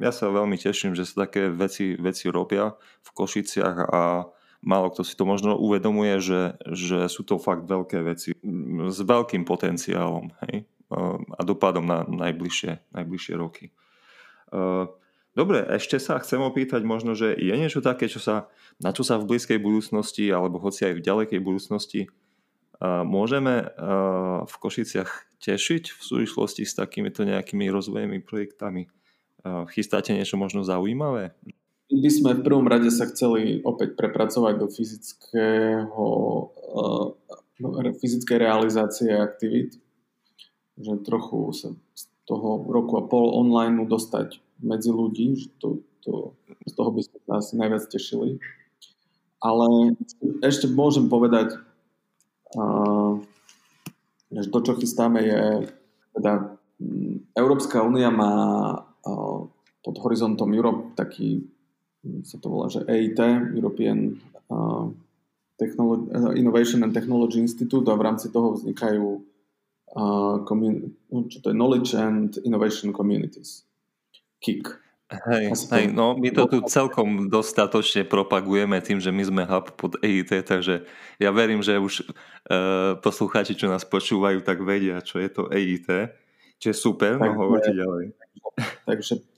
ja 0.00 0.10
sa 0.10 0.32
veľmi 0.32 0.56
teším, 0.56 0.96
že 0.96 1.04
sa 1.04 1.28
také 1.28 1.52
veci, 1.52 1.94
veci 1.94 2.26
robia 2.32 2.74
v 3.04 3.08
Košiciach 3.12 3.78
a 3.92 4.26
málo 4.66 4.90
kto 4.90 5.06
si 5.06 5.14
to 5.14 5.22
možno 5.22 5.54
uvedomuje, 5.54 6.18
že, 6.18 6.58
že 6.66 7.06
sú 7.06 7.22
to 7.22 7.38
fakt 7.38 7.70
veľké 7.70 8.02
veci 8.02 8.34
s 8.90 8.98
veľkým 8.98 9.46
potenciálom 9.46 10.34
hej? 10.50 10.66
a 11.38 11.40
dopadom 11.46 11.86
na 11.86 12.02
najbližšie, 12.02 12.90
najbližšie 12.90 13.34
roky. 13.38 13.70
Dobre, 15.36 15.58
ešte 15.68 16.02
sa 16.02 16.18
chcem 16.18 16.40
opýtať 16.42 16.82
možno, 16.82 17.14
že 17.14 17.36
je 17.36 17.54
niečo 17.54 17.84
také, 17.84 18.10
čo 18.10 18.18
sa, 18.18 18.50
na 18.82 18.90
čo 18.90 19.06
sa 19.06 19.20
v 19.20 19.28
blízkej 19.30 19.62
budúcnosti 19.62 20.26
alebo 20.32 20.58
hoci 20.58 20.90
aj 20.90 20.94
v 20.98 21.04
ďalekej 21.04 21.40
budúcnosti 21.44 22.10
môžeme 22.82 23.72
v 24.44 24.54
Košiciach 24.56 25.40
tešiť 25.40 25.84
v 25.92 26.00
súvislosti 26.02 26.64
s 26.64 26.76
takýmito 26.76 27.24
nejakými 27.24 27.68
rozvojemi 27.68 28.20
projektami? 28.24 28.88
Chystáte 29.70 30.16
niečo 30.16 30.40
možno 30.40 30.64
zaujímavé? 30.66 31.36
By 31.86 32.10
sme 32.10 32.30
v 32.34 32.44
prvom 32.44 32.66
rade 32.66 32.90
sa 32.90 33.06
chceli 33.06 33.62
opäť 33.62 33.94
prepracovať 33.94 34.54
do 34.58 34.66
fyzického, 34.66 36.06
uh, 36.74 37.94
fyzickej 38.02 38.36
realizácie 38.42 39.14
aktivít. 39.14 39.78
Že 40.76 41.06
trochu 41.06 41.38
sa 41.54 41.68
z 41.94 42.02
toho 42.26 42.66
roku 42.66 42.98
a 42.98 43.06
pol 43.06 43.32
online 43.32 43.86
dostať 43.86 44.42
medzi 44.60 44.90
ľudí, 44.90 45.38
že 45.38 45.48
to, 45.62 45.86
to, 46.02 46.34
z 46.66 46.72
toho 46.74 46.90
by 46.90 47.00
sme 47.06 47.18
asi 47.38 47.52
najviac 47.54 47.84
tešili. 47.86 48.42
Ale 49.38 49.94
ešte 50.42 50.66
môžem 50.66 51.06
povedať, 51.06 51.54
uh, 52.58 53.22
že 54.34 54.50
to, 54.50 54.58
čo 54.58 54.72
chystáme, 54.74 55.22
je 55.22 55.70
teda 56.18 56.56
Európska 57.36 57.84
únia 57.84 58.10
má 58.10 58.34
pod 59.86 59.96
horizontom 60.02 60.50
Europe 60.50 60.98
taký, 60.98 61.46
sa 62.24 62.36
to 62.38 62.46
volá, 62.48 62.66
že 62.70 62.84
EIT, 62.86 63.20
European 63.56 64.20
Technology, 65.56 66.06
Innovation 66.36 66.84
and 66.84 66.92
Technology 66.92 67.40
Institute 67.40 67.88
a 67.88 67.96
v 67.96 68.04
rámci 68.04 68.28
toho 68.28 68.54
vznikajú 68.54 69.24
no, 69.96 71.18
čo 71.30 71.38
to 71.40 71.50
je 71.50 71.56
Knowledge 71.56 71.90
and 71.96 72.36
Innovation 72.44 72.92
Communities. 72.92 73.64
KIC. 74.44 74.86
Hej, 75.06 75.54
hej, 75.70 75.86
no 75.94 76.18
my 76.18 76.34
to 76.34 76.50
tu 76.50 76.58
celkom 76.66 77.30
dostatočne 77.30 78.02
propagujeme 78.02 78.82
tým, 78.82 78.98
že 78.98 79.14
my 79.14 79.22
sme 79.22 79.42
hub 79.46 79.70
pod 79.78 79.94
EIT, 80.02 80.42
takže 80.42 80.82
ja 81.22 81.30
verím, 81.30 81.62
že 81.62 81.78
už 81.78 82.02
e, 82.02 82.04
poslucháči, 82.98 83.54
čo 83.54 83.70
nás 83.70 83.86
počúvajú, 83.86 84.42
tak 84.42 84.66
vedia, 84.66 84.98
čo 84.98 85.22
je 85.22 85.30
to 85.30 85.46
EIT. 85.46 86.10
Čiže 86.58 86.74
super, 86.74 87.22
tak, 87.22 87.22
no 87.22 87.38
hovorte 87.38 87.70
ďalej. 87.70 88.18
Takže 88.82 89.35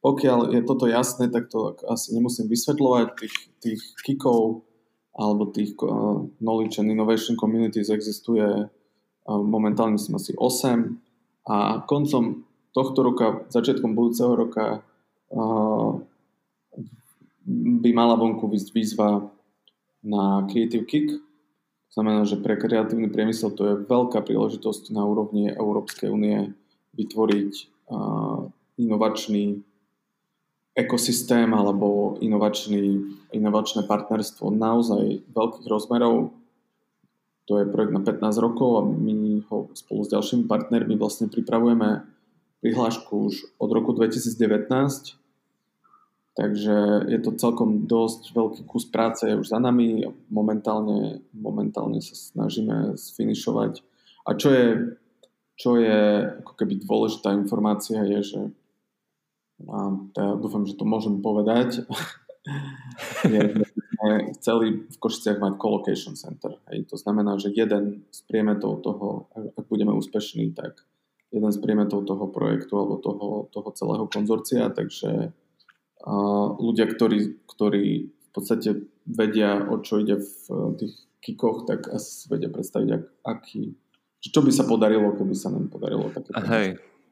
pokiaľ 0.00 0.56
je 0.56 0.60
toto 0.64 0.88
jasné, 0.88 1.28
tak 1.28 1.52
to 1.52 1.76
asi 1.84 2.16
nemusím 2.16 2.48
vysvetľovať. 2.48 3.06
Tých, 3.20 3.36
tých 3.60 3.80
kikov 4.00 4.64
alebo 5.12 5.52
tých 5.52 5.76
uh, 5.84 6.24
Knowledge 6.40 6.80
and 6.80 6.88
Innovation 6.88 7.36
Communities 7.36 7.92
existuje 7.92 8.64
uh, 8.64 8.68
momentálne 9.28 10.00
som 10.00 10.16
asi 10.16 10.32
8 10.32 11.52
a 11.52 11.84
koncom 11.84 12.48
tohto 12.72 13.00
roka, 13.04 13.26
začiatkom 13.52 13.92
budúceho 13.92 14.32
roka 14.32 14.80
uh, 14.80 15.92
by 17.50 17.90
mala 17.92 18.16
vonku 18.16 18.48
výzva 18.48 19.28
na 20.00 20.48
Creative 20.48 20.88
Kick. 20.88 21.12
Znamená, 21.90 22.22
že 22.24 22.38
pre 22.38 22.54
kreatívny 22.56 23.10
priemysel 23.10 23.52
to 23.52 23.62
je 23.66 23.84
veľká 23.84 24.22
príležitosť 24.22 24.94
na 24.94 25.04
úrovni 25.04 25.50
Európskej 25.50 26.08
únie 26.08 26.54
vytvoriť 26.94 27.52
uh, 27.90 28.48
inovačný 28.80 29.66
ekosystém 30.80 31.52
alebo 31.52 32.16
inovačný, 32.24 33.04
inovačné 33.36 33.84
partnerstvo 33.84 34.48
naozaj 34.48 35.28
veľkých 35.28 35.66
rozmerov. 35.68 36.32
To 37.46 37.58
je 37.58 37.68
projekt 37.68 37.92
na 37.92 38.02
15 38.02 38.44
rokov 38.44 38.70
a 38.78 38.82
my 38.86 39.44
ho 39.50 39.68
spolu 39.74 40.00
s 40.06 40.12
ďalšími 40.14 40.44
partnermi 40.46 40.94
vlastne 40.96 41.26
pripravujeme 41.26 42.06
prihlášku 42.60 43.32
už 43.32 43.34
od 43.58 43.70
roku 43.72 43.92
2019. 43.92 45.20
Takže 46.30 46.76
je 47.10 47.18
to 47.20 47.34
celkom 47.36 47.90
dosť 47.90 48.32
veľký 48.32 48.62
kus 48.64 48.86
práce 48.86 49.26
už 49.26 49.50
za 49.50 49.58
nami. 49.58 50.06
Momentálne, 50.30 51.26
momentálne 51.34 51.98
sa 51.98 52.14
snažíme 52.14 52.94
sfinišovať. 52.94 53.82
A 54.24 54.38
čo 54.38 54.48
je, 54.54 54.66
čo 55.58 55.74
je 55.74 56.30
ako 56.40 56.52
keby 56.54 56.86
dôležitá 56.86 57.34
informácia 57.34 58.06
je, 58.06 58.20
že 58.22 58.40
a 59.68 59.78
ja 60.16 60.34
dúfam, 60.38 60.64
že 60.64 60.78
to 60.78 60.88
môžem 60.88 61.20
povedať, 61.20 61.84
je, 63.32 63.40
že 63.52 63.64
sme 63.68 64.10
chceli 64.40 64.66
v 64.88 64.96
Košiciach 64.96 65.42
mať 65.42 65.52
colocation 65.60 66.16
center. 66.16 66.56
Hej. 66.72 66.88
To 66.88 66.96
znamená, 66.96 67.36
že 67.36 67.52
jeden 67.52 68.08
z 68.08 68.20
priemetov 68.24 68.80
toho, 68.80 69.28
ak 69.36 69.66
budeme 69.68 69.92
úspešní, 69.92 70.56
tak 70.56 70.80
jeden 71.28 71.52
z 71.52 71.58
priemetov 71.60 72.08
toho 72.08 72.26
projektu 72.32 72.80
alebo 72.80 72.96
toho, 72.98 73.28
toho 73.52 73.68
celého 73.76 74.04
konzorcia, 74.08 74.72
takže 74.72 75.36
a 76.00 76.12
ľudia, 76.56 76.88
ktorí, 76.88 77.44
ktorí 77.44 77.84
v 78.08 78.30
podstate 78.32 78.88
vedia, 79.04 79.60
o 79.68 79.84
čo 79.84 80.00
ide 80.00 80.16
v 80.16 80.72
tých 80.80 80.96
kikoch, 81.20 81.68
tak 81.68 81.92
asi 81.92 82.24
vedia 82.32 82.48
predstaviť, 82.48 82.88
ak, 82.88 83.04
aký, 83.20 83.76
čo 84.24 84.40
by 84.40 84.48
sa 84.48 84.64
podarilo, 84.64 85.12
keby 85.12 85.36
sa 85.36 85.52
nám 85.52 85.68
podarilo 85.68 86.08
také. 86.08 86.32
Hej, 86.48 86.68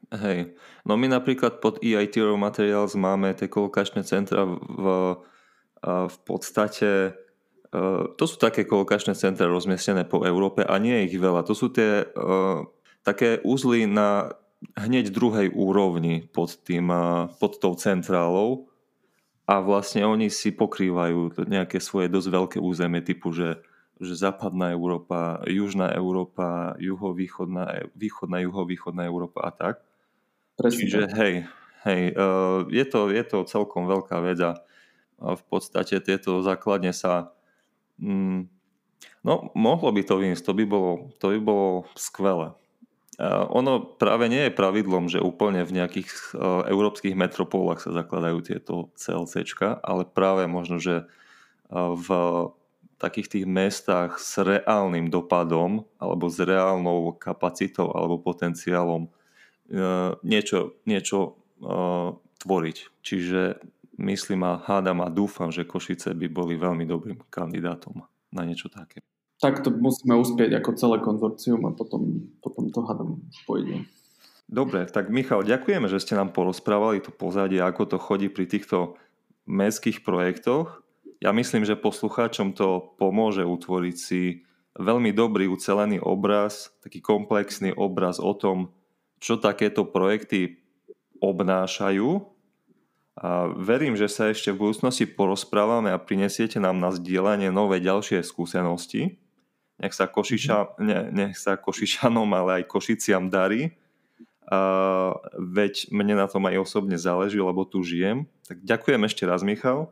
Hej. 0.09 0.57
No 0.89 0.97
my 0.97 1.05
napríklad 1.05 1.61
pod 1.61 1.77
EIT 1.85 2.17
Raw 2.25 2.37
Materials 2.37 2.97
máme 2.97 3.37
tie 3.37 3.45
kolokačné 3.45 4.01
centra 4.01 4.41
v, 4.45 4.85
v, 5.85 6.17
podstate 6.25 7.13
to 8.17 8.23
sú 8.25 8.41
také 8.41 8.65
kolokačné 8.65 9.13
centra 9.13 9.45
rozmiestnené 9.45 10.09
po 10.09 10.25
Európe 10.25 10.65
a 10.65 10.81
nie 10.81 11.05
je 11.05 11.13
ich 11.13 11.17
veľa. 11.21 11.45
To 11.45 11.53
sú 11.53 11.69
tie 11.69 12.01
uh, 12.01 12.65
také 13.05 13.37
úzly 13.45 13.85
na 13.85 14.33
hneď 14.73 15.13
druhej 15.13 15.53
úrovni 15.53 16.25
pod, 16.25 16.57
tým, 16.65 16.89
uh, 16.89 17.29
pod 17.37 17.61
tou 17.61 17.77
centrálou 17.77 18.73
a 19.45 19.61
vlastne 19.61 20.01
oni 20.01 20.33
si 20.33 20.49
pokrývajú 20.49 21.45
nejaké 21.45 21.77
svoje 21.77 22.09
dosť 22.09 22.27
veľké 22.33 22.57
územie 22.57 23.05
typu, 23.05 23.29
že 23.29 23.61
že 23.99 24.15
západná 24.15 24.71
Európa, 24.71 25.43
južná 25.43 25.91
Európa, 25.91 26.79
juhovýchodná, 26.79 27.91
východná, 27.91 28.39
juhovýchodná 28.39 29.03
Európa 29.03 29.39
a 29.43 29.51
tak. 29.51 29.75
Presne 30.59 30.83
Čiže 30.83 31.01
hej, 31.15 31.33
hej 31.87 32.01
uh, 32.19 32.67
je, 32.67 32.83
to, 32.83 33.07
je 33.07 33.23
to 33.23 33.47
celkom 33.47 33.87
veľká 33.87 34.19
vec 34.19 34.43
a 34.43 34.59
v 35.19 35.43
podstate 35.47 36.03
tieto 36.03 36.43
základne 36.43 36.91
sa 36.91 37.31
mm, 37.99 38.47
no 39.23 39.33
mohlo 39.55 39.95
by 39.95 40.03
to 40.03 40.19
výjsť, 40.19 40.43
to 40.43 40.53
by 40.55 40.65
bolo, 40.67 40.91
to 41.19 41.31
by 41.31 41.39
bolo 41.39 41.67
skvelé. 41.95 42.51
Uh, 43.19 43.47
ono 43.51 43.83
práve 43.83 44.31
nie 44.31 44.47
je 44.47 44.55
pravidlom, 44.55 45.11
že 45.11 45.23
úplne 45.23 45.63
v 45.67 45.75
nejakých 45.79 46.07
uh, 46.35 46.63
európskych 46.67 47.15
metropólach 47.15 47.83
sa 47.83 47.91
zakladajú 47.91 48.39
tieto 48.43 48.95
CLCčka, 48.95 49.79
ale 49.83 50.07
práve 50.07 50.47
možno, 50.47 50.79
že 50.79 51.03
uh, 51.03 51.95
v 51.95 52.07
takých 52.99 53.27
tých 53.31 53.45
mestách 53.47 54.19
s 54.19 54.39
reálnym 54.39 55.07
dopadom 55.07 55.87
alebo 55.99 56.27
s 56.27 56.39
reálnou 56.39 57.15
kapacitou 57.15 57.91
alebo 57.95 58.19
potenciálom 58.19 59.07
niečo, 60.25 60.79
niečo 60.83 61.17
e, 61.25 61.31
tvoriť. 62.41 62.77
Čiže 63.05 63.41
myslím 64.01 64.41
a 64.47 64.59
hádam 64.59 65.05
a 65.05 65.13
dúfam, 65.13 65.53
že 65.53 65.67
Košice 65.67 66.15
by 66.15 66.27
boli 66.31 66.57
veľmi 66.57 66.87
dobrým 66.87 67.19
kandidátom 67.29 68.01
na 68.33 68.41
niečo 68.45 68.69
také. 68.71 69.01
Tak 69.39 69.63
to 69.63 69.71
musíme 69.71 70.19
uspieť 70.19 70.59
ako 70.59 70.69
celé 70.75 70.97
konzorcium 70.99 71.63
a 71.67 71.71
potom, 71.71 72.27
potom 72.43 72.67
to 72.73 72.83
hádam 72.83 73.23
pôjde. 73.47 73.87
Dobre, 74.49 74.89
tak 74.89 75.13
Michal, 75.13 75.45
ďakujeme, 75.45 75.87
že 75.87 76.01
ste 76.01 76.17
nám 76.17 76.33
porozprávali 76.33 76.99
to 76.99 77.13
pozadie, 77.13 77.61
ako 77.61 77.85
to 77.85 77.97
chodí 78.01 78.27
pri 78.27 78.49
týchto 78.49 78.97
mestských 79.45 80.01
projektoch 80.03 80.83
ja 81.19 81.35
myslím, 81.35 81.67
že 81.67 81.79
poslucháčom 81.79 82.55
to 82.55 82.95
pomôže 82.95 83.43
utvoriť 83.43 83.95
si 83.95 84.47
veľmi 84.79 85.11
dobrý 85.11 85.51
ucelený 85.51 85.99
obraz, 85.99 86.71
taký 86.79 87.03
komplexný 87.03 87.75
obraz 87.75 88.23
o 88.23 88.31
tom, 88.31 88.71
čo 89.19 89.37
takéto 89.37 89.83
projekty 89.87 90.59
obnášajú. 91.19 92.23
A 93.19 93.51
verím, 93.51 93.99
že 93.99 94.07
sa 94.07 94.31
ešte 94.31 94.55
v 94.55 94.63
budúcnosti 94.63 95.03
porozprávame 95.03 95.91
a 95.91 95.99
prinesiete 95.99 96.55
nám 96.55 96.79
na 96.79 96.95
zdieľanie 96.95 97.51
nové 97.51 97.83
ďalšie 97.83 98.23
skúsenosti. 98.23 99.19
Nech 99.79 99.91
sa, 99.91 100.07
Košiča, 100.07 100.79
ne, 100.79 101.11
nech 101.11 101.35
sa 101.35 101.59
Košičanom, 101.59 102.27
ale 102.31 102.63
aj 102.63 102.71
Košiciam 102.71 103.27
darí. 103.27 103.75
A 104.47 104.59
veď 105.35 105.91
mne 105.91 106.15
na 106.23 106.31
tom 106.31 106.47
aj 106.47 106.63
osobne 106.63 106.95
záleží, 106.95 107.37
lebo 107.37 107.67
tu 107.67 107.83
žijem. 107.83 108.23
Tak 108.47 108.63
ďakujem 108.63 109.01
ešte 109.03 109.23
raz, 109.27 109.43
Michal. 109.43 109.91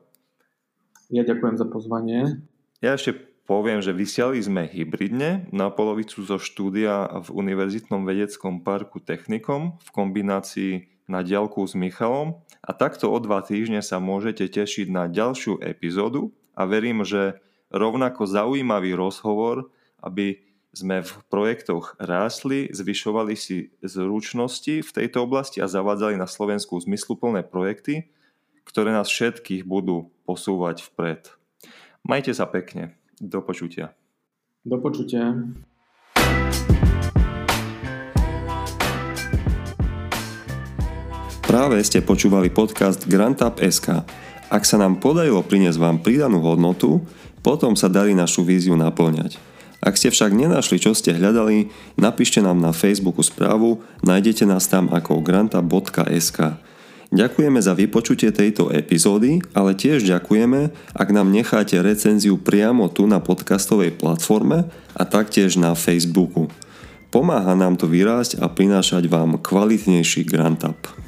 Ja 1.11 1.27
ďakujem 1.27 1.55
za 1.59 1.67
pozvanie. 1.67 2.41
Ja 2.79 2.95
ešte 2.95 3.26
poviem, 3.47 3.79
že 3.79 3.95
vysiali 3.95 4.43
sme 4.43 4.67
hybridne 4.67 5.47
na 5.55 5.71
polovicu 5.71 6.21
zo 6.27 6.35
štúdia 6.35 7.07
v 7.23 7.27
Univerzitnom 7.31 8.03
vedeckom 8.03 8.61
parku 8.61 8.99
Technikom 8.99 9.79
v 9.79 9.89
kombinácii 9.95 10.73
na 11.07 11.23
diálku 11.23 11.63
s 11.63 11.73
Michalom 11.73 12.43
a 12.59 12.75
takto 12.75 13.07
o 13.07 13.17
dva 13.23 13.39
týždne 13.39 13.79
sa 13.79 14.03
môžete 14.03 14.51
tešiť 14.51 14.91
na 14.91 15.07
ďalšiu 15.07 15.63
epizódu 15.63 16.35
a 16.51 16.67
verím, 16.67 17.07
že 17.07 17.39
rovnako 17.71 18.27
zaujímavý 18.27 18.91
rozhovor, 18.91 19.71
aby 20.03 20.43
sme 20.75 21.01
v 21.01 21.11
projektoch 21.31 21.95
rástli, 21.97 22.69
zvyšovali 22.69 23.33
si 23.39 23.71
zručnosti 23.79 24.83
v 24.83 24.91
tejto 24.91 25.23
oblasti 25.23 25.63
a 25.63 25.71
zavádzali 25.71 26.19
na 26.19 26.27
Slovensku 26.27 26.77
zmysluplné 26.77 27.47
projekty, 27.47 28.11
ktoré 28.67 28.91
nás 28.91 29.07
všetkých 29.07 29.63
budú 29.63 30.11
posúvať 30.27 30.83
vpred. 30.91 31.31
Majte 32.03 32.35
sa 32.35 32.45
pekne. 32.45 32.96
Do 33.17 33.41
počutia. 33.41 33.97
Do 34.61 34.77
počutia. 34.77 35.33
Práve 41.41 41.81
ste 41.81 42.05
počúvali 42.05 42.53
podcast 42.53 43.09
GrantUp 43.09 43.57
SK. 43.57 44.05
Ak 44.53 44.69
sa 44.69 44.77
nám 44.77 45.01
podarilo 45.01 45.41
priniesť 45.41 45.81
vám 45.81 45.97
pridanú 46.05 46.45
hodnotu, 46.45 47.01
potom 47.41 47.73
sa 47.73 47.89
darí 47.89 48.13
našu 48.13 48.45
víziu 48.45 48.77
naplňať. 48.77 49.41
Ak 49.81 49.97
ste 49.97 50.13
však 50.13 50.37
nenašli, 50.37 50.77
čo 50.77 50.93
ste 50.93 51.17
hľadali, 51.17 51.73
napíšte 51.97 52.37
nám 52.45 52.61
na 52.61 52.69
Facebooku 52.69 53.25
správu, 53.25 53.81
nájdete 54.05 54.45
nás 54.45 54.69
tam 54.69 54.93
ako 54.93 55.25
granta.sk. 55.25 56.61
Ďakujeme 57.07 57.63
za 57.63 57.71
vypočutie 57.71 58.35
tejto 58.35 58.67
epizódy, 58.67 59.39
ale 59.55 59.79
tiež 59.79 60.03
ďakujeme, 60.03 60.75
ak 60.91 61.07
nám 61.15 61.31
necháte 61.31 61.79
recenziu 61.79 62.35
priamo 62.35 62.91
tu 62.91 63.07
na 63.07 63.23
podcastovej 63.23 63.95
platforme 63.95 64.67
a 64.91 65.03
taktiež 65.07 65.55
na 65.55 65.71
Facebooku. 65.71 66.51
Pomáha 67.07 67.55
nám 67.55 67.79
to 67.79 67.87
vyrásť 67.87 68.43
a 68.43 68.51
prinášať 68.51 69.07
vám 69.07 69.39
kvalitnejší 69.39 70.27
Grant 70.27 70.67
Up. 70.67 71.06